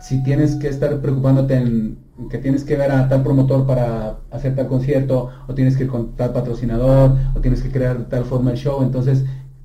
si 0.00 0.22
tienes 0.22 0.54
que 0.56 0.68
estar 0.68 1.00
preocupándote 1.00 1.54
en 1.54 1.98
que 2.30 2.38
tienes 2.38 2.64
que 2.64 2.76
ver 2.76 2.90
a 2.90 3.08
tal 3.08 3.22
promotor 3.22 3.66
para 3.66 4.18
hacer 4.30 4.54
tal 4.56 4.66
concierto, 4.66 5.30
o 5.46 5.54
tienes 5.54 5.76
que 5.76 5.84
ir 5.84 5.90
con 5.90 6.16
tal 6.16 6.32
patrocinador, 6.32 7.12
o 7.34 7.40
tienes 7.40 7.62
que 7.62 7.70
crear 7.70 7.98
de 7.98 8.04
tal 8.04 8.24
forma 8.24 8.50
el 8.50 8.56
show, 8.56 8.82
entonces 8.82 9.24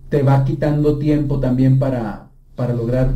te 0.10 0.22
va 0.22 0.46
quitando 0.46 1.00
tiempo 1.00 1.40
también 1.40 1.80
para, 1.80 2.28
para 2.56 2.74
lograr 2.74 3.10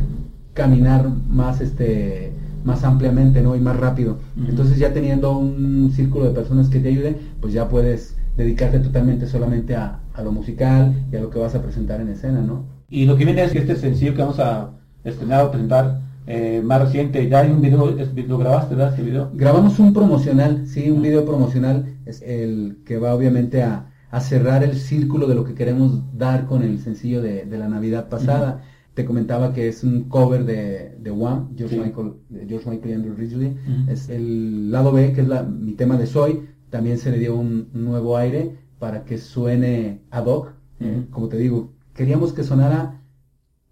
caminar 0.54 1.08
más 1.28 1.60
este 1.60 2.32
más 2.64 2.82
ampliamente 2.82 3.40
¿no? 3.40 3.54
y 3.54 3.60
más 3.60 3.76
rápido. 3.76 4.18
Entonces 4.36 4.78
ya 4.78 4.92
teniendo 4.92 5.38
un 5.38 5.90
círculo 5.94 6.26
de 6.26 6.32
personas 6.32 6.68
que 6.68 6.80
te 6.80 6.88
ayuden, 6.88 7.16
pues 7.40 7.52
ya 7.52 7.68
puedes 7.68 8.16
dedicarte 8.36 8.80
totalmente 8.80 9.26
solamente 9.26 9.76
a, 9.76 10.00
a, 10.12 10.22
lo 10.22 10.32
musical 10.32 11.06
y 11.10 11.16
a 11.16 11.20
lo 11.20 11.30
que 11.30 11.38
vas 11.38 11.54
a 11.54 11.62
presentar 11.62 12.00
en 12.00 12.08
escena, 12.08 12.40
¿no? 12.40 12.64
Y 12.90 13.06
lo 13.06 13.16
que 13.16 13.24
viene 13.24 13.42
es 13.42 13.52
que 13.52 13.58
este 13.58 13.76
sencillo 13.76 14.14
que 14.14 14.22
vamos 14.22 14.40
a 14.40 14.70
estrenar 15.04 15.44
o 15.44 15.50
presentar 15.50 16.00
eh, 16.30 16.60
más 16.62 16.82
reciente, 16.82 17.26
ya 17.26 17.40
hay 17.40 17.50
un 17.50 17.62
video, 17.62 17.96
lo 18.26 18.36
grabaste, 18.36 18.74
¿verdad? 18.74 18.92
Ese 18.92 19.02
video. 19.02 19.30
Grabamos 19.32 19.78
un 19.78 19.94
promocional, 19.94 20.66
sí, 20.66 20.90
un 20.90 21.00
video 21.00 21.24
promocional, 21.24 21.96
es 22.04 22.20
el 22.20 22.80
que 22.84 22.98
va 22.98 23.14
obviamente 23.14 23.62
a, 23.62 23.86
cerrar 24.20 24.62
el 24.62 24.76
círculo 24.76 25.26
de 25.26 25.34
lo 25.34 25.44
que 25.44 25.54
queremos 25.54 26.02
dar 26.16 26.44
con 26.44 26.62
el 26.62 26.80
sencillo 26.80 27.22
de, 27.22 27.46
la 27.46 27.68
Navidad 27.68 28.10
pasada. 28.10 28.62
Te 28.92 29.06
comentaba 29.06 29.54
que 29.54 29.68
es 29.68 29.82
un 29.84 30.04
cover 30.10 30.44
de, 30.44 30.96
de 30.98 31.10
Wham, 31.10 31.56
George, 31.56 31.78
Michael, 31.78 32.12
George 32.46 32.68
Michael 32.68 32.90
y 32.90 32.92
Andrew 32.94 33.14
Ridgely. 33.14 33.56
Es 33.88 34.10
el 34.10 34.70
lado 34.70 34.92
B, 34.92 35.14
que 35.14 35.22
es 35.22 35.28
la, 35.28 35.44
mi 35.44 35.72
tema 35.72 35.96
de 35.96 36.06
Soy, 36.06 36.42
también 36.68 36.98
se 36.98 37.10
le 37.10 37.18
dio 37.18 37.36
un, 37.36 37.68
nuevo 37.72 38.18
aire 38.18 38.54
para 38.78 39.06
que 39.06 39.16
suene 39.16 40.02
ad 40.10 40.26
hoc. 40.26 40.52
Eh, 40.80 41.06
como 41.10 41.28
te 41.28 41.38
digo, 41.38 41.72
queríamos 41.94 42.34
que 42.34 42.44
sonara 42.44 42.97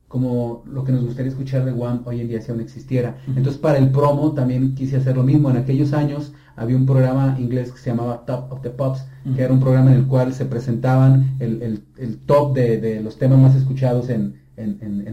como 0.08 0.62
lo 0.66 0.84
que 0.84 0.92
nos 0.92 1.04
gustaría 1.04 1.30
escuchar 1.30 1.64
de 1.64 1.72
One 1.72 2.00
hoy 2.04 2.20
en 2.20 2.28
día 2.28 2.40
si 2.40 2.50
aún 2.50 2.60
existiera. 2.60 3.16
Entonces 3.28 3.58
para 3.58 3.78
el 3.78 3.90
promo 3.90 4.32
también 4.32 4.74
quise 4.74 4.96
hacer 4.96 5.16
lo 5.16 5.22
mismo. 5.22 5.50
En 5.50 5.56
aquellos 5.56 5.92
años 5.92 6.32
había 6.54 6.76
un 6.76 6.86
programa 6.86 7.36
inglés 7.38 7.72
que 7.72 7.78
se 7.78 7.90
llamaba 7.90 8.24
Top 8.24 8.52
of 8.52 8.62
the 8.62 8.70
Pops, 8.70 9.04
que 9.34 9.42
era 9.42 9.52
un 9.52 9.60
programa 9.60 9.90
en 9.90 9.98
el 9.98 10.06
cual 10.06 10.32
se 10.32 10.46
presentaban 10.46 11.36
el, 11.40 11.82
top 12.26 12.54
de, 12.54 13.00
los 13.02 13.18
temas 13.18 13.38
más 13.38 13.56
escuchados 13.56 14.08
en, 14.08 14.36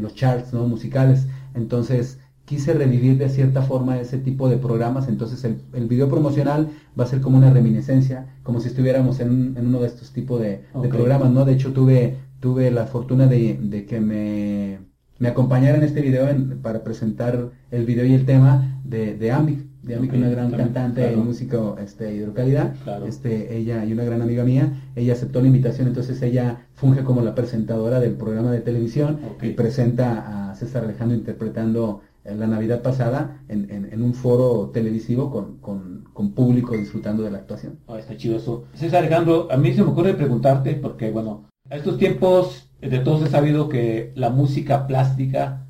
los 0.01 0.15
charts 0.15 0.53
¿no? 0.53 0.67
musicales. 0.67 1.27
Entonces 1.56 2.19
quise 2.45 2.73
revivir 2.73 3.17
de 3.17 3.29
cierta 3.29 3.62
forma 3.62 3.99
ese 3.99 4.17
tipo 4.17 4.49
de 4.49 4.58
programas. 4.58 5.08
Entonces 5.08 5.43
el, 5.43 5.88
video 5.88 6.10
promocional 6.10 6.69
va 6.99 7.06
a 7.06 7.08
ser 7.08 7.21
como 7.21 7.38
una 7.38 7.51
reminiscencia, 7.51 8.36
como 8.43 8.60
si 8.60 8.67
estuviéramos 8.67 9.19
en, 9.19 9.58
uno 9.58 9.79
de 9.79 9.88
estos 9.88 10.12
tipos 10.12 10.41
de, 10.41 10.63
programas. 10.89 11.32
¿no? 11.32 11.45
De 11.45 11.53
hecho 11.53 11.73
tuve, 11.73 12.17
tuve 12.43 12.71
la 12.71 12.88
fortuna 12.88 13.25
de 13.25 13.86
que 13.88 14.01
me 14.01 14.79
me 15.23 15.29
acompañaron 15.29 15.79
en 15.79 15.88
este 15.88 16.01
video 16.01 16.27
para 16.62 16.84
presentar 16.84 17.49
el 17.71 17.86
video 17.86 18.06
y 18.06 18.13
el 18.13 18.25
tema 18.25 18.82
de, 18.84 19.15
de 19.15 19.32
Ambic, 19.32 19.60
de 19.82 19.95
Ambic, 19.95 20.13
una 20.13 20.29
gran 20.29 20.51
cantante 20.51 21.13
y 21.13 21.15
músico 21.15 21.77
este, 21.79 22.13
hidrocalidad, 22.13 22.73
este, 23.08 23.56
ella 23.56 23.86
y 23.86 23.93
una 23.93 24.03
gran 24.03 24.21
amiga 24.21 24.43
mía, 24.43 24.73
ella 24.97 25.13
aceptó 25.13 25.39
la 25.39 25.47
invitación, 25.47 25.88
entonces 25.88 26.21
ella 26.21 26.67
funge 26.73 27.06
como 27.06 27.21
la 27.21 27.36
presentadora 27.36 28.01
del 28.01 28.15
programa 28.15 28.51
de 28.51 28.60
televisión 28.60 29.19
y 29.41 29.51
presenta 29.51 30.49
a 30.51 30.56
César 30.56 30.84
Alejandro 30.84 31.15
interpretando 31.15 32.01
eh, 32.25 32.36
la 32.36 32.47
Navidad 32.47 32.82
pasada 32.82 33.39
en, 33.47 34.03
un 34.03 34.13
foro 34.13 34.71
televisivo 34.73 35.32
con, 35.32 36.34
público 36.36 36.75
disfrutando 36.75 37.23
de 37.23 37.32
la 37.32 37.38
actuación. 37.38 37.79
Oh, 37.86 37.95
está 37.95 38.17
chido 38.17 38.36
eso. 38.36 38.65
César 38.73 38.99
Alejandro, 38.99 39.47
a 39.49 39.56
mí 39.56 39.73
se 39.73 39.84
me 39.84 39.91
ocurre 39.91 40.15
preguntarte, 40.15 40.73
porque 40.75 41.12
bueno, 41.12 41.45
a 41.73 41.77
estos 41.77 41.97
tiempos 41.97 42.69
de 42.79 42.99
todos 42.99 43.23
he 43.23 43.31
sabido 43.31 43.67
que 43.67 44.12
la 44.13 44.29
música 44.29 44.86
plástica 44.86 45.65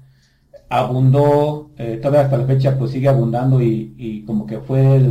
abundó, 0.68 1.72
eh, 1.78 1.98
todavía 2.02 2.26
hasta 2.26 2.40
la 2.40 2.46
fecha 2.46 2.78
pues 2.78 2.92
sigue 2.92 3.08
abundando 3.08 3.62
y, 3.62 4.26
como 4.28 4.46
que 4.46 4.60
fue 4.60 5.02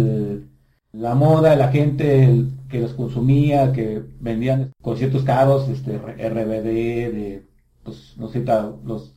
la 0.93 1.15
moda 1.15 1.57
la 1.57 1.69
gente 1.69 2.45
que 2.69 2.81
los 2.81 2.93
consumía, 2.93 3.73
que 3.73 4.03
vendían 4.21 4.73
conciertos 4.83 5.23
caros, 5.23 5.67
este 5.71 5.97
RBD, 5.97 7.15
de, 7.15 7.47
pues 7.85 8.15
no 8.19 8.29
sé, 8.29 8.45
los 8.85 9.15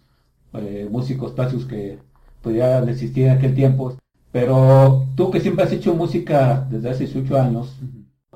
eh, 0.54 0.88
músicos 0.90 1.34
plásticos 1.34 1.66
que 1.66 2.00
podían 2.42 2.88
existir 2.88 3.26
en 3.26 3.32
aquel 3.32 3.54
tiempo. 3.54 3.98
Pero 4.32 5.08
tú 5.16 5.30
que 5.30 5.42
siempre 5.42 5.66
has 5.66 5.74
hecho 5.74 5.94
música 5.94 6.66
desde 6.70 6.90
hace 6.90 7.06
18 7.06 7.38
años, 7.38 7.76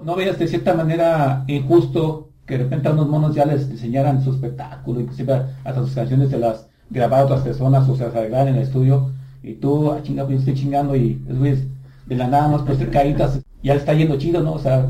¿no 0.04 0.18
veías 0.18 0.38
de 0.38 0.48
cierta 0.50 0.74
manera 0.74 1.46
injusto 1.48 2.29
que 2.50 2.58
de 2.58 2.64
repente 2.64 2.88
a 2.88 2.94
unos 2.94 3.08
monos 3.08 3.36
ya 3.36 3.46
les 3.46 3.70
diseñaran 3.70 4.24
su 4.24 4.32
espectáculo, 4.32 5.00
inclusive 5.00 5.44
hasta 5.64 5.82
sus 5.82 5.94
canciones 5.94 6.32
se 6.32 6.40
las 6.40 6.68
grababa 6.90 7.26
otras 7.26 7.42
personas 7.42 7.88
o 7.88 7.96
se 7.96 8.06
las 8.06 8.16
arreglaban 8.16 8.48
en 8.48 8.56
el 8.56 8.64
estudio, 8.64 9.12
y 9.44 9.54
tú, 9.54 9.92
ah, 9.92 10.00
chingado, 10.02 10.30
pues 10.30 10.40
estoy 10.40 10.56
chingando, 10.56 10.96
y 10.96 11.24
es 11.46 11.64
de 12.08 12.16
la 12.16 12.28
nada 12.28 12.48
más 12.48 12.64
pues 12.64 12.80
caritas, 12.90 13.40
ya 13.62 13.76
está 13.76 13.94
yendo 13.94 14.18
chido, 14.18 14.42
¿no? 14.42 14.54
O 14.54 14.60
sea... 14.60 14.90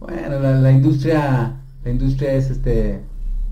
Bueno, 0.00 0.38
la, 0.38 0.70
industria, 0.70 1.56
la 1.84 1.90
industria 1.90 2.34
es 2.34 2.50
este 2.50 3.02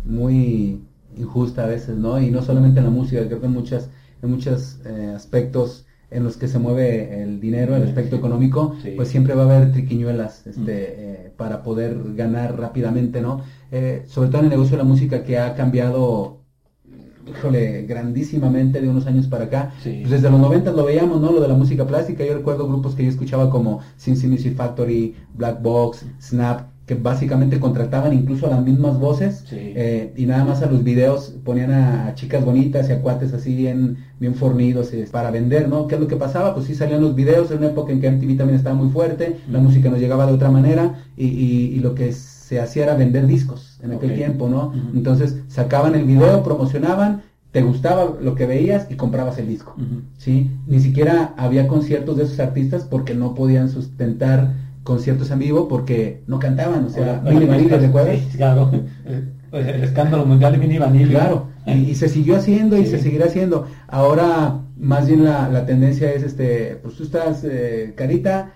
muy 0.04 0.80
injusta 1.16 1.64
a 1.64 1.66
veces, 1.66 1.96
¿no? 1.96 2.20
Y 2.20 2.30
no 2.30 2.42
solamente 2.42 2.78
en 2.78 2.84
la 2.84 2.90
música, 2.90 3.26
creo 3.26 3.40
que 3.40 3.46
en 3.46 3.52
muchas, 3.52 3.90
en 4.22 4.30
muchos 4.30 4.78
eh, 4.84 5.12
aspectos 5.16 5.85
en 6.10 6.24
los 6.24 6.36
que 6.36 6.48
se 6.48 6.58
mueve 6.58 7.22
el 7.22 7.40
dinero, 7.40 7.74
el 7.76 7.82
aspecto 7.82 8.16
económico, 8.16 8.76
pues 8.94 9.08
siempre 9.08 9.34
va 9.34 9.42
a 9.42 9.56
haber 9.56 9.72
triquiñuelas 9.72 10.46
este, 10.46 10.72
eh, 10.76 11.32
para 11.36 11.62
poder 11.62 11.98
ganar 12.14 12.58
rápidamente, 12.58 13.20
¿no? 13.20 13.42
Eh, 13.72 14.04
sobre 14.06 14.28
todo 14.28 14.38
en 14.40 14.44
el 14.46 14.50
negocio 14.50 14.76
de 14.76 14.82
la 14.82 14.88
música 14.88 15.24
que 15.24 15.38
ha 15.38 15.54
cambiado, 15.54 16.42
híjole, 17.28 17.86
grandísimamente 17.86 18.80
de 18.80 18.88
unos 18.88 19.06
años 19.06 19.26
para 19.26 19.44
acá. 19.44 19.72
Pues 19.82 20.10
desde 20.10 20.30
los 20.30 20.40
90 20.40 20.72
lo 20.72 20.84
veíamos, 20.84 21.20
¿no? 21.20 21.32
Lo 21.32 21.40
de 21.40 21.48
la 21.48 21.54
música 21.54 21.86
plástica, 21.86 22.24
yo 22.24 22.34
recuerdo 22.34 22.68
grupos 22.68 22.94
que 22.94 23.02
yo 23.02 23.10
escuchaba 23.10 23.50
como 23.50 23.80
Sin 23.96 24.14
Music 24.30 24.54
Factory, 24.54 25.16
Black 25.34 25.60
Box, 25.60 26.06
Snap, 26.20 26.75
que 26.86 26.94
básicamente 26.94 27.58
contrataban 27.58 28.12
incluso 28.12 28.46
a 28.46 28.50
las 28.50 28.62
mismas 28.62 28.98
voces 29.00 29.44
eh, 29.50 30.12
y 30.16 30.24
nada 30.24 30.44
más 30.44 30.62
a 30.62 30.70
los 30.70 30.84
videos 30.84 31.34
ponían 31.44 31.72
a, 31.72 32.14
chicas 32.14 32.44
bonitas 32.44 32.88
y 32.88 32.92
a 32.92 33.00
cuates 33.00 33.32
así 33.32 33.56
bien, 33.56 33.98
bien 34.20 34.36
fornidos 34.36 34.92
eh, 34.92 35.08
para 35.10 35.32
vender, 35.32 35.68
¿no? 35.68 35.88
¿Qué 35.88 35.96
es 35.96 36.00
lo 36.00 36.06
que 36.06 36.14
pasaba? 36.14 36.54
Pues 36.54 36.66
sí 36.66 36.76
salían 36.76 37.00
los 37.00 37.16
videos 37.16 37.50
en 37.50 37.58
una 37.58 37.68
época 37.68 37.92
en 37.92 38.00
que 38.00 38.08
MTV 38.08 38.36
también 38.36 38.56
estaba 38.56 38.76
muy 38.76 38.90
fuerte, 38.90 39.36
la 39.50 39.58
música 39.58 39.90
nos 39.90 39.98
llegaba 39.98 40.26
de 40.26 40.32
otra 40.34 40.50
manera 40.50 41.04
y, 41.16 41.26
y, 41.26 41.80
lo 41.80 41.96
que 41.96 42.12
se 42.12 42.60
hacía 42.60 42.84
era 42.84 42.94
vender 42.94 43.26
discos 43.26 43.80
en 43.82 43.92
aquel 43.92 44.14
tiempo, 44.14 44.48
¿no? 44.48 44.72
Entonces 44.94 45.38
sacaban 45.48 45.96
el 45.96 46.04
video, 46.04 46.44
promocionaban 46.44 47.22
te 47.56 47.62
gustaba 47.62 48.18
lo 48.20 48.34
que 48.34 48.44
veías 48.44 48.86
y 48.90 48.96
comprabas 48.96 49.38
el 49.38 49.48
disco, 49.48 49.74
¿sí? 50.18 50.50
Ni 50.66 50.78
siquiera 50.78 51.32
había 51.38 51.66
conciertos 51.66 52.18
de 52.18 52.24
esos 52.24 52.38
artistas 52.38 52.84
porque 52.84 53.14
no 53.14 53.34
podían 53.34 53.70
sustentar 53.70 54.52
conciertos 54.86 55.30
en 55.30 55.40
vivo 55.40 55.68
porque 55.68 56.22
no 56.26 56.38
cantaban, 56.38 56.86
o 56.86 56.88
sea, 56.88 57.20
Mini 57.22 57.44
Vanilla, 57.44 57.76
¿recuerdas? 57.76 58.16
Sí, 58.30 58.38
claro, 58.38 58.70
el 59.52 59.84
escándalo 59.84 60.24
mundial 60.24 60.52
de 60.52 60.58
Mini 60.58 60.78
Vanilla. 60.78 61.10
Claro, 61.10 61.48
y, 61.66 61.94
se 61.96 62.08
siguió 62.08 62.36
haciendo 62.36 62.78
y 62.78 62.86
se 62.86 62.98
seguirá 62.98 63.26
haciendo. 63.26 63.66
Ahora, 63.88 64.60
más 64.78 65.06
bien 65.06 65.24
la, 65.24 65.48
la 65.50 65.66
tendencia 65.66 66.10
es, 66.12 66.22
este, 66.22 66.78
pues 66.82 66.94
tú 66.94 67.02
estás, 67.02 67.44
eh, 67.44 67.92
carita, 67.96 68.54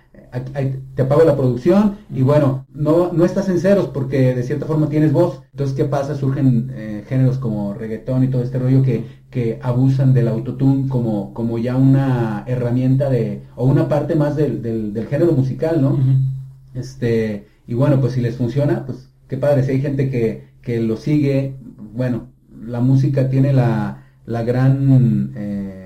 te 0.95 1.03
apago 1.03 1.24
la 1.24 1.37
producción 1.37 1.97
y 2.14 2.22
bueno, 2.22 2.66
no, 2.72 3.12
no 3.12 3.24
estás 3.24 3.49
en 3.49 3.59
ceros 3.59 3.89
porque 3.89 4.35
de 4.35 4.43
cierta 4.43 4.66
forma 4.66 4.89
tienes 4.89 5.12
voz. 5.12 5.43
Entonces, 5.53 5.76
¿qué 5.76 5.85
pasa? 5.85 6.14
Surgen 6.14 6.70
eh, 6.74 7.05
géneros 7.09 7.39
como 7.39 7.74
reggaetón 7.74 8.24
y 8.24 8.28
todo 8.28 8.43
este 8.43 8.59
rollo 8.59 8.83
que, 8.83 9.05
que 9.31 9.59
abusan 9.62 10.14
del 10.14 10.28
autotune 10.28 10.89
como, 10.89 11.35
como 11.35 11.59
ya 11.59 11.76
una 11.76 12.45
herramienta 12.47 13.11
de, 13.11 13.43
o 13.57 13.64
una 13.64 13.89
parte 13.89 14.14
más 14.14 14.37
del, 14.37 14.62
del, 14.62 15.07
género 15.09 15.33
musical, 15.33 15.83
¿no? 15.83 15.99
Este, 16.74 17.47
y 17.66 17.74
bueno, 17.74 18.01
pues 18.01 18.12
si 18.12 18.20
les 18.20 18.37
funciona, 18.37 18.87
pues 18.87 19.09
qué 19.28 19.37
padre, 19.37 19.64
si 19.64 19.72
hay 19.72 19.81
gente 19.81 20.11
que, 20.11 20.51
que 20.62 20.81
lo 20.81 20.97
sigue, 20.97 21.57
bueno, 21.93 22.28
la 22.64 22.81
música 22.81 23.28
tiene 23.28 23.53
la, 23.53 24.05
la 24.26 24.43
gran... 24.43 25.33
Eh, 25.35 25.81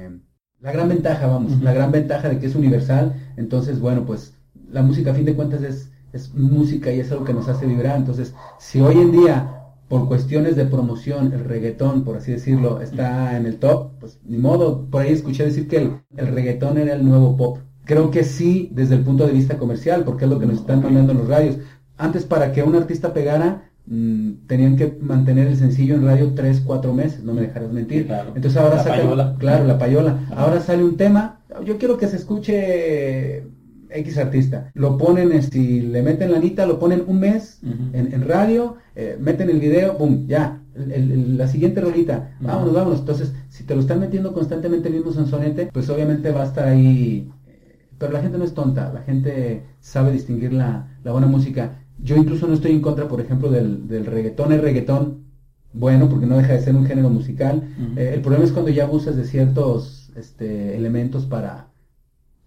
la 0.64 0.72
gran 0.72 0.88
ventaja, 0.88 1.26
vamos, 1.26 1.60
la 1.60 1.74
gran 1.74 1.92
ventaja 1.92 2.30
de 2.30 2.38
que 2.38 2.46
es 2.46 2.54
universal, 2.54 3.12
entonces, 3.36 3.80
bueno, 3.80 4.04
pues 4.04 4.34
la 4.70 4.82
música 4.82 5.10
a 5.10 5.14
fin 5.14 5.24
de 5.24 5.34
cuentas 5.34 5.62
es, 5.62 5.90
es 6.12 6.34
música 6.34 6.92
y 6.92 7.00
es 7.00 7.10
algo 7.12 7.24
que 7.24 7.34
nos 7.34 7.48
hace 7.48 7.66
vibrar, 7.66 7.96
entonces, 7.96 8.34
si 8.58 8.80
hoy 8.80 8.98
en 8.98 9.12
día, 9.12 9.60
por 9.88 10.08
cuestiones 10.08 10.56
de 10.56 10.64
promoción, 10.64 11.32
el 11.32 11.44
reggaetón, 11.44 12.04
por 12.04 12.16
así 12.16 12.32
decirlo, 12.32 12.80
está 12.80 13.36
en 13.36 13.46
el 13.46 13.58
top, 13.58 13.92
pues 14.00 14.18
ni 14.24 14.38
modo, 14.38 14.86
por 14.90 15.02
ahí 15.02 15.12
escuché 15.12 15.44
decir 15.44 15.68
que 15.68 15.76
el, 15.76 16.00
el 16.16 16.28
reggaetón 16.28 16.78
era 16.78 16.94
el 16.94 17.04
nuevo 17.04 17.36
pop. 17.36 17.58
Creo 17.84 18.10
que 18.10 18.24
sí, 18.24 18.70
desde 18.72 18.94
el 18.94 19.02
punto 19.02 19.26
de 19.26 19.32
vista 19.32 19.58
comercial, 19.58 20.04
porque 20.04 20.24
es 20.24 20.30
lo 20.30 20.38
que 20.38 20.46
nos 20.46 20.60
están 20.60 20.82
mandando 20.82 21.12
en 21.12 21.18
los 21.18 21.28
radios. 21.28 21.58
Antes, 21.98 22.24
para 22.24 22.52
que 22.52 22.62
un 22.62 22.74
artista 22.74 23.12
pegara, 23.12 23.70
Mm, 23.86 24.46
tenían 24.46 24.76
que 24.76 24.96
mantener 25.00 25.46
el 25.46 25.56
sencillo 25.56 25.94
en 25.96 26.04
radio 26.06 26.32
tres, 26.34 26.62
cuatro 26.64 26.94
meses, 26.94 27.22
no 27.22 27.34
me 27.34 27.42
dejarás 27.42 27.70
mentir. 27.70 28.10
Entonces 28.34 28.56
ahora 28.56 28.82
la 29.14 29.36
claro, 29.36 29.64
la 29.64 29.78
payola. 29.78 30.26
Ahora 30.34 30.60
sale 30.60 30.84
un 30.84 30.96
tema, 30.96 31.40
yo 31.64 31.76
quiero 31.76 31.98
que 31.98 32.08
se 32.08 32.16
escuche 32.16 33.44
X 33.90 34.18
artista. 34.18 34.70
Lo 34.74 34.96
ponen, 34.96 35.30
si 35.30 35.36
este, 35.36 35.58
le 35.58 36.02
meten 36.02 36.32
la 36.32 36.38
anita, 36.38 36.66
lo 36.66 36.78
ponen 36.78 37.04
un 37.06 37.20
mes 37.20 37.60
en, 37.62 38.26
radio, 38.26 38.76
eh, 38.96 39.16
meten 39.20 39.50
el 39.50 39.60
video, 39.60 39.94
boom, 39.98 40.26
ya. 40.26 40.60
la 40.74 41.46
siguiente 41.46 41.80
rolita, 41.80 42.36
vámonos, 42.40 42.74
vámonos. 42.74 43.00
Entonces, 43.00 43.32
si 43.48 43.64
te 43.64 43.74
lo 43.74 43.80
están 43.80 44.00
metiendo 44.00 44.32
constantemente 44.32 44.88
el 44.88 44.94
mismo 44.94 45.12
sonsonete, 45.12 45.66
pues 45.72 45.88
obviamente 45.90 46.32
va 46.32 46.42
a 46.42 46.46
estar 46.46 46.68
ahí. 46.68 47.30
Eh, 47.46 47.76
pero 47.98 48.12
la 48.12 48.20
gente 48.20 48.38
no 48.38 48.44
es 48.44 48.54
tonta, 48.54 48.92
la 48.92 49.02
gente 49.02 49.62
sabe 49.80 50.10
distinguir 50.10 50.52
la, 50.52 50.88
la 51.04 51.12
buena 51.12 51.26
música. 51.26 51.83
Yo 52.04 52.16
incluso 52.16 52.46
no 52.46 52.54
estoy 52.54 52.72
en 52.72 52.82
contra, 52.82 53.08
por 53.08 53.20
ejemplo, 53.20 53.50
del, 53.50 53.88
del 53.88 54.04
reggaetón. 54.06 54.52
El 54.52 54.60
reggaetón, 54.60 55.24
bueno, 55.72 56.08
porque 56.08 56.26
no 56.26 56.36
deja 56.36 56.52
de 56.52 56.60
ser 56.60 56.76
un 56.76 56.84
género 56.84 57.08
musical. 57.08 57.66
Eh, 57.96 58.12
el 58.14 58.20
problema 58.20 58.44
es 58.44 58.52
cuando 58.52 58.70
ya 58.70 58.84
abusas 58.84 59.16
de 59.16 59.24
ciertos 59.24 60.12
este, 60.14 60.76
elementos 60.76 61.24
para, 61.24 61.68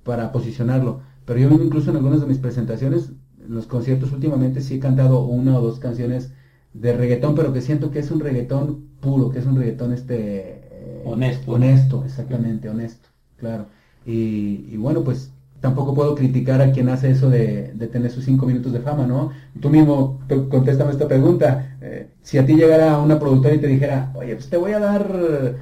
para 0.03 0.31
posicionarlo. 0.31 1.01
Pero 1.25 1.39
yo 1.39 1.49
mismo 1.49 1.65
incluso 1.65 1.89
en 1.89 1.97
algunas 1.97 2.21
de 2.21 2.27
mis 2.27 2.37
presentaciones, 2.37 3.09
en 3.43 3.53
los 3.55 3.65
conciertos 3.65 4.13
últimamente, 4.13 4.61
sí 4.61 4.75
he 4.75 4.79
cantado 4.79 5.25
una 5.25 5.57
o 5.57 5.61
dos 5.61 5.79
canciones 5.79 6.31
de 6.73 6.95
reggaetón, 6.95 7.33
pero 7.33 7.51
que 7.51 7.61
siento 7.61 7.89
que 7.91 7.99
es 7.99 8.11
un 8.11 8.19
reggaetón 8.19 8.85
puro, 9.01 9.31
que 9.31 9.39
es 9.39 9.45
un 9.47 9.55
reggaetón 9.57 9.91
este 9.91 11.01
honesto. 11.03 11.51
Honesto, 11.51 12.03
exactamente, 12.05 12.69
honesto. 12.69 13.09
Claro. 13.37 13.65
Y, 14.05 14.67
y 14.69 14.77
bueno, 14.77 15.03
pues 15.03 15.31
tampoco 15.61 15.93
puedo 15.93 16.15
criticar 16.15 16.61
a 16.61 16.71
quien 16.71 16.89
hace 16.89 17.09
eso 17.11 17.29
de, 17.29 17.73
de 17.73 17.87
tener 17.87 18.11
sus 18.11 18.25
cinco 18.25 18.45
minutos 18.45 18.71
de 18.73 18.79
fama, 18.79 19.05
¿no? 19.07 19.31
Tú 19.59 19.69
mismo 19.69 20.19
contéstame 20.49 20.91
esta 20.91 21.07
pregunta. 21.07 21.77
Eh, 21.81 22.07
si 22.21 22.37
a 22.37 22.45
ti 22.45 22.55
llegara 22.55 22.97
una 22.99 23.19
productora 23.19 23.55
y 23.55 23.59
te 23.59 23.67
dijera, 23.67 24.11
oye, 24.15 24.35
pues 24.35 24.49
te 24.49 24.57
voy 24.57 24.71
a 24.73 24.79
dar 24.79 25.55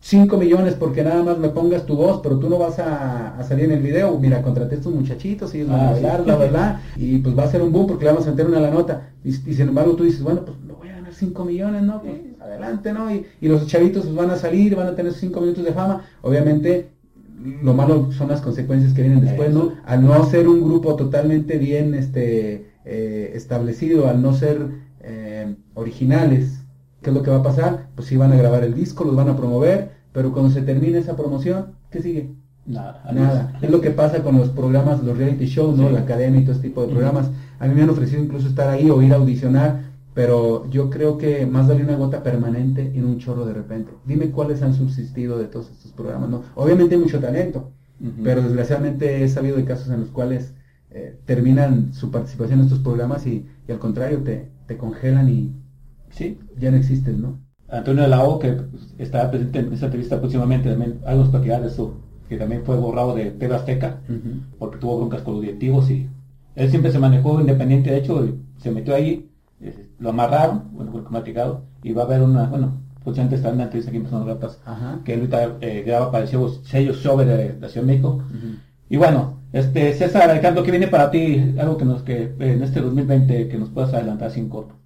5 0.00 0.36
millones 0.36 0.74
porque 0.74 1.04
nada 1.04 1.22
más 1.22 1.38
me 1.38 1.48
pongas 1.50 1.86
tu 1.86 1.94
voz, 1.94 2.20
pero 2.24 2.38
tú 2.38 2.48
no 2.48 2.58
vas 2.58 2.78
a, 2.80 3.38
a 3.38 3.44
salir 3.44 3.66
en 3.66 3.72
el 3.72 3.82
video. 3.82 4.18
Mira, 4.18 4.42
contraté 4.42 4.74
a 4.74 4.78
estos 4.78 4.92
muchachitos, 4.92 5.54
ellos 5.54 5.68
van 5.68 5.80
a 5.80 5.90
Ah, 5.90 5.94
sí. 5.96 6.02
bailar, 6.02 6.24
bla, 6.24 6.36
bla, 6.36 6.46
bla, 6.48 6.80
y 6.96 7.18
pues 7.18 7.38
va 7.38 7.44
a 7.44 7.50
ser 7.50 7.62
un 7.62 7.70
boom 7.70 7.86
porque 7.86 8.04
le 8.04 8.10
vamos 8.10 8.26
a 8.26 8.30
meter 8.30 8.46
una 8.46 8.58
a 8.58 8.62
la 8.62 8.70
nota. 8.70 9.10
Y, 9.24 9.28
y 9.30 9.54
sin 9.54 9.68
embargo 9.68 9.92
tú 9.94 10.02
dices, 10.04 10.22
bueno, 10.22 10.44
pues 10.44 10.56
me 10.66 10.72
voy 10.72 10.88
a 10.88 10.94
ganar 10.96 11.14
5 11.14 11.44
millones, 11.44 11.82
¿no? 11.82 12.02
Pues, 12.02 12.14
adelante, 12.40 12.92
¿no? 12.92 13.14
Y, 13.14 13.24
y 13.40 13.46
los 13.48 13.64
chavitos 13.68 14.02
pues, 14.04 14.14
van 14.16 14.30
a 14.30 14.36
salir, 14.36 14.74
van 14.74 14.88
a 14.88 14.96
tener 14.96 15.12
5 15.12 15.40
minutos 15.40 15.64
de 15.64 15.72
fama. 15.72 16.02
Obviamente, 16.22 16.88
lo 17.62 17.74
malo 17.74 18.12
son 18.12 18.28
las 18.28 18.40
consecuencias 18.40 18.92
que 18.92 19.02
vienen 19.02 19.20
después, 19.20 19.52
¿no? 19.52 19.72
Al 19.84 20.04
no 20.04 20.24
ser 20.26 20.48
un 20.48 20.62
grupo 20.62 20.96
totalmente 20.96 21.58
bien 21.58 21.94
este, 21.94 22.72
eh, 22.84 23.32
establecido, 23.34 24.08
al 24.08 24.22
no 24.22 24.32
ser 24.32 24.68
eh, 25.00 25.54
originales, 25.74 26.60
¿qué 27.02 27.10
es 27.10 27.16
lo 27.16 27.22
que 27.22 27.30
va 27.30 27.38
a 27.38 27.42
pasar? 27.42 27.88
Pues 27.94 28.08
sí 28.08 28.16
van 28.16 28.32
a 28.32 28.36
grabar 28.36 28.64
el 28.64 28.74
disco, 28.74 29.04
los 29.04 29.16
van 29.16 29.28
a 29.28 29.36
promover, 29.36 29.90
pero 30.12 30.32
cuando 30.32 30.50
se 30.50 30.62
termine 30.62 30.98
esa 30.98 31.16
promoción, 31.16 31.72
¿qué 31.90 32.02
sigue? 32.02 32.30
Nada. 32.64 33.02
Nada. 33.12 33.58
Es 33.60 33.70
lo 33.70 33.80
que 33.80 33.90
pasa 33.90 34.22
con 34.22 34.38
los 34.38 34.50
programas, 34.50 35.02
los 35.02 35.18
reality 35.18 35.46
shows, 35.46 35.76
¿no? 35.76 35.88
Sí. 35.88 35.94
La 35.94 36.00
academia 36.00 36.40
y 36.40 36.44
todo 36.44 36.54
este 36.54 36.68
tipo 36.68 36.82
de 36.82 36.92
programas. 36.92 37.30
A 37.58 37.66
mí 37.66 37.74
me 37.74 37.82
han 37.82 37.90
ofrecido 37.90 38.22
incluso 38.22 38.48
estar 38.48 38.68
ahí 38.68 38.88
o 38.88 39.02
ir 39.02 39.12
a 39.12 39.16
audicionar, 39.16 39.91
pero 40.14 40.68
yo 40.70 40.90
creo 40.90 41.16
que 41.18 41.46
más 41.46 41.68
vale 41.68 41.82
una 41.84 41.96
gota 41.96 42.22
permanente 42.22 42.92
en 42.94 43.04
un 43.06 43.18
chorro 43.18 43.46
de 43.46 43.54
repente. 43.54 43.92
Dime 44.06 44.30
cuáles 44.30 44.62
han 44.62 44.74
subsistido 44.74 45.38
de 45.38 45.46
todos 45.46 45.70
estos 45.70 45.92
programas, 45.92 46.28
¿no? 46.30 46.42
Obviamente 46.54 46.94
hay 46.94 47.00
mucho 47.00 47.20
talento, 47.20 47.72
pero 48.22 48.42
desgraciadamente 48.42 49.22
he 49.24 49.28
sabido 49.28 49.56
de 49.56 49.64
casos 49.64 49.88
en 49.88 50.00
los 50.00 50.10
cuales 50.10 50.54
eh, 50.90 51.18
terminan 51.24 51.94
su 51.94 52.10
participación 52.10 52.58
en 52.60 52.66
estos 52.66 52.80
programas 52.80 53.26
y, 53.26 53.46
y 53.66 53.72
al 53.72 53.78
contrario 53.78 54.22
te, 54.22 54.50
te 54.66 54.76
congelan 54.76 55.28
y 55.28 55.52
Sí. 56.10 56.38
ya 56.58 56.70
no 56.70 56.76
existes, 56.76 57.16
¿no? 57.16 57.40
Antonio 57.68 58.06
Lao, 58.06 58.38
que 58.38 58.58
estará 58.98 59.30
presente 59.30 59.60
en 59.60 59.72
esta 59.72 59.86
entrevista 59.86 60.20
próximamente, 60.20 60.68
también 60.68 61.00
algo 61.06 61.30
platicar 61.30 61.62
de 61.62 61.68
eso, 61.68 61.94
que 62.28 62.36
también 62.36 62.64
fue 62.64 62.76
borrado 62.76 63.14
de 63.14 63.30
TV 63.30 63.54
Azteca, 63.54 64.02
porque 64.58 64.76
tuvo 64.78 64.98
broncas 64.98 65.22
con 65.22 65.34
los 65.34 65.42
directivos 65.42 65.90
y 65.90 66.06
él 66.54 66.68
siempre 66.70 66.92
se 66.92 66.98
manejó 66.98 67.40
independiente, 67.40 67.90
de 67.90 67.98
hecho, 67.98 68.26
y 68.26 68.34
se 68.58 68.70
metió 68.70 68.94
ahí, 68.94 69.30
lo 69.98 70.10
amarraron, 70.10 70.70
bueno, 70.72 70.92
fue 70.92 71.04
platicado, 71.04 71.64
y 71.82 71.92
va 71.92 72.02
a 72.02 72.06
haber 72.06 72.22
una, 72.22 72.44
bueno, 72.46 72.80
próximamente 73.02 73.36
estará 73.36 73.50
en 73.50 73.56
una 73.56 73.64
entrevista 73.64 73.90
aquí 73.90 73.96
en 73.96 74.02
Personas 74.04 74.26
Ratas, 74.26 74.60
Ajá. 74.64 75.00
que 75.04 75.14
él 75.14 75.20
ahorita 75.20 75.56
eh, 75.60 75.82
graba 75.86 76.10
para 76.10 76.24
el 76.24 76.28
sello, 76.30 76.48
sello 76.64 76.94
Show 76.94 77.18
de 77.18 77.56
la 77.60 77.68
Ciudad 77.68 77.86
de 77.86 77.92
México. 77.92 78.22
Y 78.88 78.96
bueno, 78.96 79.38
este 79.52 79.92
César 79.94 80.30
Alejandro, 80.30 80.62
¿qué 80.62 80.70
viene 80.70 80.88
para 80.88 81.10
ti? 81.10 81.54
Algo 81.58 81.76
que 81.76 81.84
nos, 81.84 82.02
que 82.02 82.22
eh, 82.22 82.34
en 82.38 82.62
este 82.62 82.80
2020 82.80 83.48
que 83.48 83.58
nos 83.58 83.70
puedas 83.70 83.92
adelantar 83.94 84.30
sin 84.30 84.48
corto. 84.48 84.76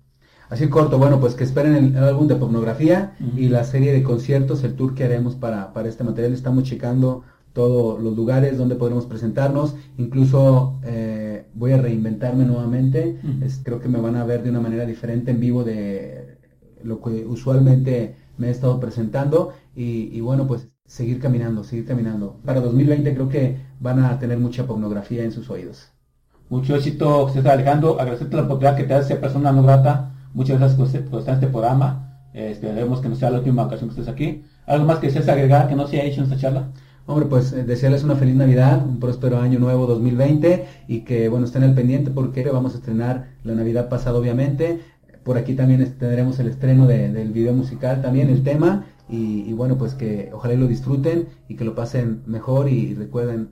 Así 0.49 0.65
en 0.65 0.71
corto, 0.71 0.99
bueno, 0.99 1.19
pues 1.19 1.35
que 1.35 1.43
esperen 1.43 1.75
el, 1.75 1.97
el 1.97 2.05
álbum 2.05 2.29
de 2.29 2.37
pornografía 2.37 3.15
y 3.37 3.49
la 3.49 3.65
serie 3.65 3.93
de 3.93 4.05
conciertos, 4.05 4.63
el 4.63 4.75
tour 4.75 4.95
que 4.95 5.03
haremos 5.03 5.35
para, 5.35 5.73
para 5.73 5.89
este 5.89 6.05
material. 6.05 6.33
Estamos 6.33 6.63
checando 6.63 7.25
todos 7.61 8.01
los 8.05 8.15
lugares 8.21 8.59
donde 8.59 8.77
podremos 8.77 9.07
presentarnos. 9.07 9.75
Incluso 9.99 10.79
eh, 10.85 11.47
voy 11.55 11.73
a 11.73 11.79
reinventarme 11.87 12.45
nuevamente. 12.45 13.19
Es- 13.43 13.61
creo 13.65 13.81
que 13.81 13.89
me 13.89 13.99
van 14.07 14.17
a 14.17 14.25
ver 14.25 14.43
de 14.43 14.51
una 14.51 14.61
manera 14.61 14.85
diferente 14.87 15.31
en 15.33 15.41
vivo 15.41 15.65
de 15.65 16.39
lo 16.85 17.01
que 17.03 17.25
usualmente 17.27 18.15
me 18.39 18.49
he 18.49 18.51
estado 18.51 18.79
presentando. 18.79 19.53
Y, 19.75 20.11
y 20.17 20.21
bueno, 20.21 20.47
pues 20.47 20.69
seguir 20.85 21.19
caminando, 21.19 21.65
seguir 21.65 21.87
caminando. 21.87 22.27
Para 22.45 22.61
2020 22.61 23.15
creo 23.15 23.29
que 23.29 23.57
van 23.81 23.99
a 24.05 24.19
tener 24.19 24.39
mucha 24.39 24.67
pornografía 24.67 25.25
en 25.25 25.33
sus 25.33 25.49
oídos. 25.51 25.89
Mucho 26.51 26.77
éxito, 26.77 27.29
César 27.31 27.53
Alejandro. 27.53 27.99
Agradecerte 28.01 28.37
la 28.37 28.43
oportunidad 28.43 28.77
que 28.77 28.85
te 28.85 28.95
hace 28.95 29.17
persona 29.17 29.51
no 29.53 29.63
grata. 29.63 30.13
Muchas 30.35 30.59
gracias 30.59 30.79
por, 30.79 30.89
por 31.11 31.21
estar 31.21 31.35
en 31.35 31.41
este 31.41 31.51
programa. 31.55 31.89
Eh, 32.35 32.51
Esperemos 32.53 33.01
que 33.01 33.09
no 33.09 33.17
sea 33.17 33.31
la 33.31 33.39
última 33.39 33.65
ocasión 33.65 33.89
que 33.89 33.95
estés 34.01 34.13
aquí. 34.13 34.43
¿Algo 34.67 34.85
más 34.85 34.99
que 34.99 35.07
desees 35.07 35.29
agregar 35.29 35.69
que 35.69 35.75
no 35.75 35.87
se 35.87 35.97
haya 35.99 36.09
hecho 36.11 36.21
en 36.21 36.25
esta 36.31 36.37
charla? 36.43 36.69
Hombre, 37.07 37.27
pues 37.27 37.53
eh, 37.53 37.63
desearles 37.65 38.03
una 38.03 38.17
feliz 38.17 38.35
Navidad, 38.35 38.85
un 38.85 38.99
próspero 38.99 39.39
año 39.41 39.59
nuevo 39.61 39.87
2020 39.87 40.67
y 40.89 41.01
que, 41.03 41.29
bueno, 41.29 41.47
estén 41.47 41.63
al 41.63 41.75
pendiente 41.75 42.11
porque 42.11 42.43
vamos 42.51 42.75
a 42.75 42.79
estrenar 42.79 43.29
la 43.45 43.55
Navidad 43.55 43.89
pasada, 43.89 44.19
obviamente. 44.19 44.81
Por 45.23 45.39
aquí 45.39 45.55
también 45.55 45.85
tendremos 45.99 46.39
el 46.41 46.49
estreno 46.49 46.87
de- 46.87 47.13
del 47.13 47.33
video 47.33 47.53
musical, 47.53 48.03
también 48.03 48.29
el 48.29 48.43
tema. 48.43 48.87
Y, 49.09 49.43
y 49.49 49.53
bueno, 49.53 49.79
pues 49.79 49.95
que 49.95 50.31
ojalá 50.33 50.55
lo 50.55 50.67
disfruten 50.67 51.29
y 51.49 51.55
que 51.55 51.65
lo 51.65 51.77
pasen 51.77 52.23
mejor 52.27 52.69
y 52.69 52.95
recuerden 52.95 53.51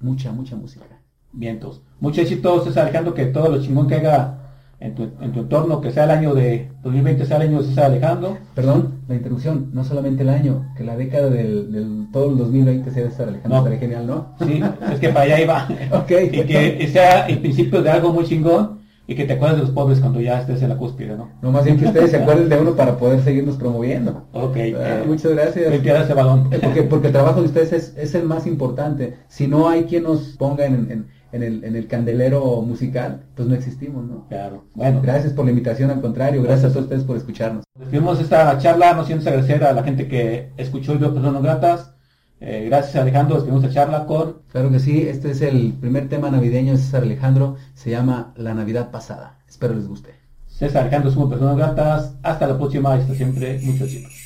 mucha, 0.00 0.32
mucha 0.32 0.56
música. 0.56 0.86
Vientos. 1.32 1.82
Mucho 2.00 2.20
éxito, 2.22 2.64
César 2.64 2.84
Alejandro, 2.84 3.14
que 3.14 3.26
todo 3.26 3.48
lo 3.50 3.62
chingón 3.62 3.86
que 3.86 3.94
haga 3.96 4.45
en 4.78 4.94
tu, 4.94 5.04
en 5.20 5.32
tu 5.32 5.40
entorno, 5.40 5.80
que 5.80 5.90
sea 5.90 6.04
el 6.04 6.10
año 6.10 6.34
de 6.34 6.68
2020, 6.82 7.24
sea 7.24 7.36
el 7.38 7.42
año 7.48 7.62
de 7.62 7.68
César 7.68 7.86
Alejandro. 7.86 8.36
Perdón, 8.54 9.00
la 9.08 9.14
interrupción, 9.14 9.70
no 9.72 9.84
solamente 9.84 10.22
el 10.22 10.28
año, 10.28 10.66
que 10.76 10.84
la 10.84 10.96
década 10.96 11.30
del, 11.30 11.72
del 11.72 12.06
todo 12.12 12.30
el 12.30 12.36
2020 12.38 12.90
sea 12.90 13.02
de 13.04 13.08
estar 13.08 13.28
Alejandro, 13.28 13.50
No. 13.50 13.64
estaría 13.64 13.78
genial, 13.78 14.06
¿no? 14.06 14.34
Sí, 14.46 14.60
es 14.92 15.00
que 15.00 15.08
para 15.08 15.20
allá 15.22 15.40
iba. 15.40 15.68
Ok, 15.92 16.10
y 16.32 16.42
que 16.44 16.88
sea 16.92 17.26
el 17.26 17.38
principio 17.38 17.82
de 17.82 17.90
algo 17.90 18.12
muy 18.12 18.24
chingón 18.24 18.76
y 19.08 19.14
que 19.14 19.24
te 19.24 19.34
acuerdes 19.34 19.58
de 19.58 19.62
los 19.62 19.70
pobres 19.72 20.00
cuando 20.00 20.20
ya 20.20 20.40
estés 20.40 20.60
en 20.62 20.68
la 20.68 20.76
cúspide, 20.76 21.16
¿no? 21.16 21.30
No 21.40 21.52
más 21.52 21.64
bien 21.64 21.78
que 21.78 21.86
ustedes 21.86 22.10
se 22.10 22.16
acuerden 22.16 22.48
de 22.48 22.58
uno 22.58 22.72
para 22.74 22.96
poder 22.98 23.20
seguirnos 23.22 23.56
promoviendo. 23.56 24.24
Ok. 24.32 24.56
Ah, 24.56 24.60
eh, 24.64 25.04
muchas 25.06 25.30
gracias. 25.32 25.70
Limpiar 25.72 26.02
ese 26.02 26.12
balón. 26.12 26.48
Eh, 26.52 26.58
Porque, 26.60 26.82
porque 26.82 27.06
el 27.06 27.12
trabajo 27.12 27.40
de 27.40 27.46
ustedes 27.46 27.72
es, 27.72 27.94
es 27.96 28.14
el 28.16 28.24
más 28.24 28.48
importante. 28.48 29.14
Si 29.28 29.46
no 29.46 29.68
hay 29.68 29.84
quien 29.84 30.02
nos 30.02 30.36
ponga 30.36 30.66
en, 30.66 30.90
en- 30.90 31.06
en 31.32 31.42
el, 31.42 31.64
en 31.64 31.76
el 31.76 31.86
candelero 31.86 32.62
musical, 32.62 33.24
pues 33.34 33.48
no 33.48 33.54
existimos, 33.54 34.04
¿no? 34.04 34.26
Claro. 34.28 34.64
Bueno, 34.74 35.00
Gracias 35.02 35.32
por 35.32 35.44
la 35.44 35.50
invitación, 35.50 35.90
al 35.90 36.00
contrario, 36.00 36.42
gracias 36.42 36.70
a 36.70 36.72
todos 36.72 36.84
ustedes 36.84 37.04
por 37.04 37.16
escucharnos. 37.16 37.64
despedimos 37.78 38.20
esta 38.20 38.56
charla, 38.58 38.94
no 38.94 39.04
sin 39.04 39.18
agradecer 39.18 39.64
a 39.64 39.72
la 39.72 39.82
gente 39.82 40.08
que 40.08 40.50
escuchó 40.56 40.94
y 40.94 40.98
vio 40.98 41.12
personas 41.12 41.42
gratas. 41.42 41.92
Eh, 42.38 42.66
gracias 42.66 42.96
Alejandro, 42.96 43.36
despedimos 43.36 43.64
esta 43.64 43.74
charla 43.74 44.04
con 44.04 44.42
Claro 44.52 44.70
que 44.70 44.78
sí, 44.78 45.02
este 45.08 45.30
es 45.30 45.40
el 45.40 45.72
primer 45.72 46.08
tema 46.08 46.30
navideño 46.30 46.72
de 46.72 46.78
César 46.78 47.02
Alejandro, 47.02 47.56
se 47.74 47.90
llama 47.90 48.34
La 48.36 48.54
Navidad 48.54 48.90
Pasada. 48.90 49.38
Espero 49.48 49.74
les 49.74 49.88
guste. 49.88 50.10
César 50.46 50.82
Alejandro, 50.82 51.10
somos 51.10 51.28
personas 51.28 51.56
gratas. 51.56 52.14
Hasta 52.22 52.46
la 52.46 52.56
próxima 52.56 52.94
hasta 52.94 53.14
siempre. 53.14 53.60
Muchos 53.62 53.90
chicos. 53.90 54.25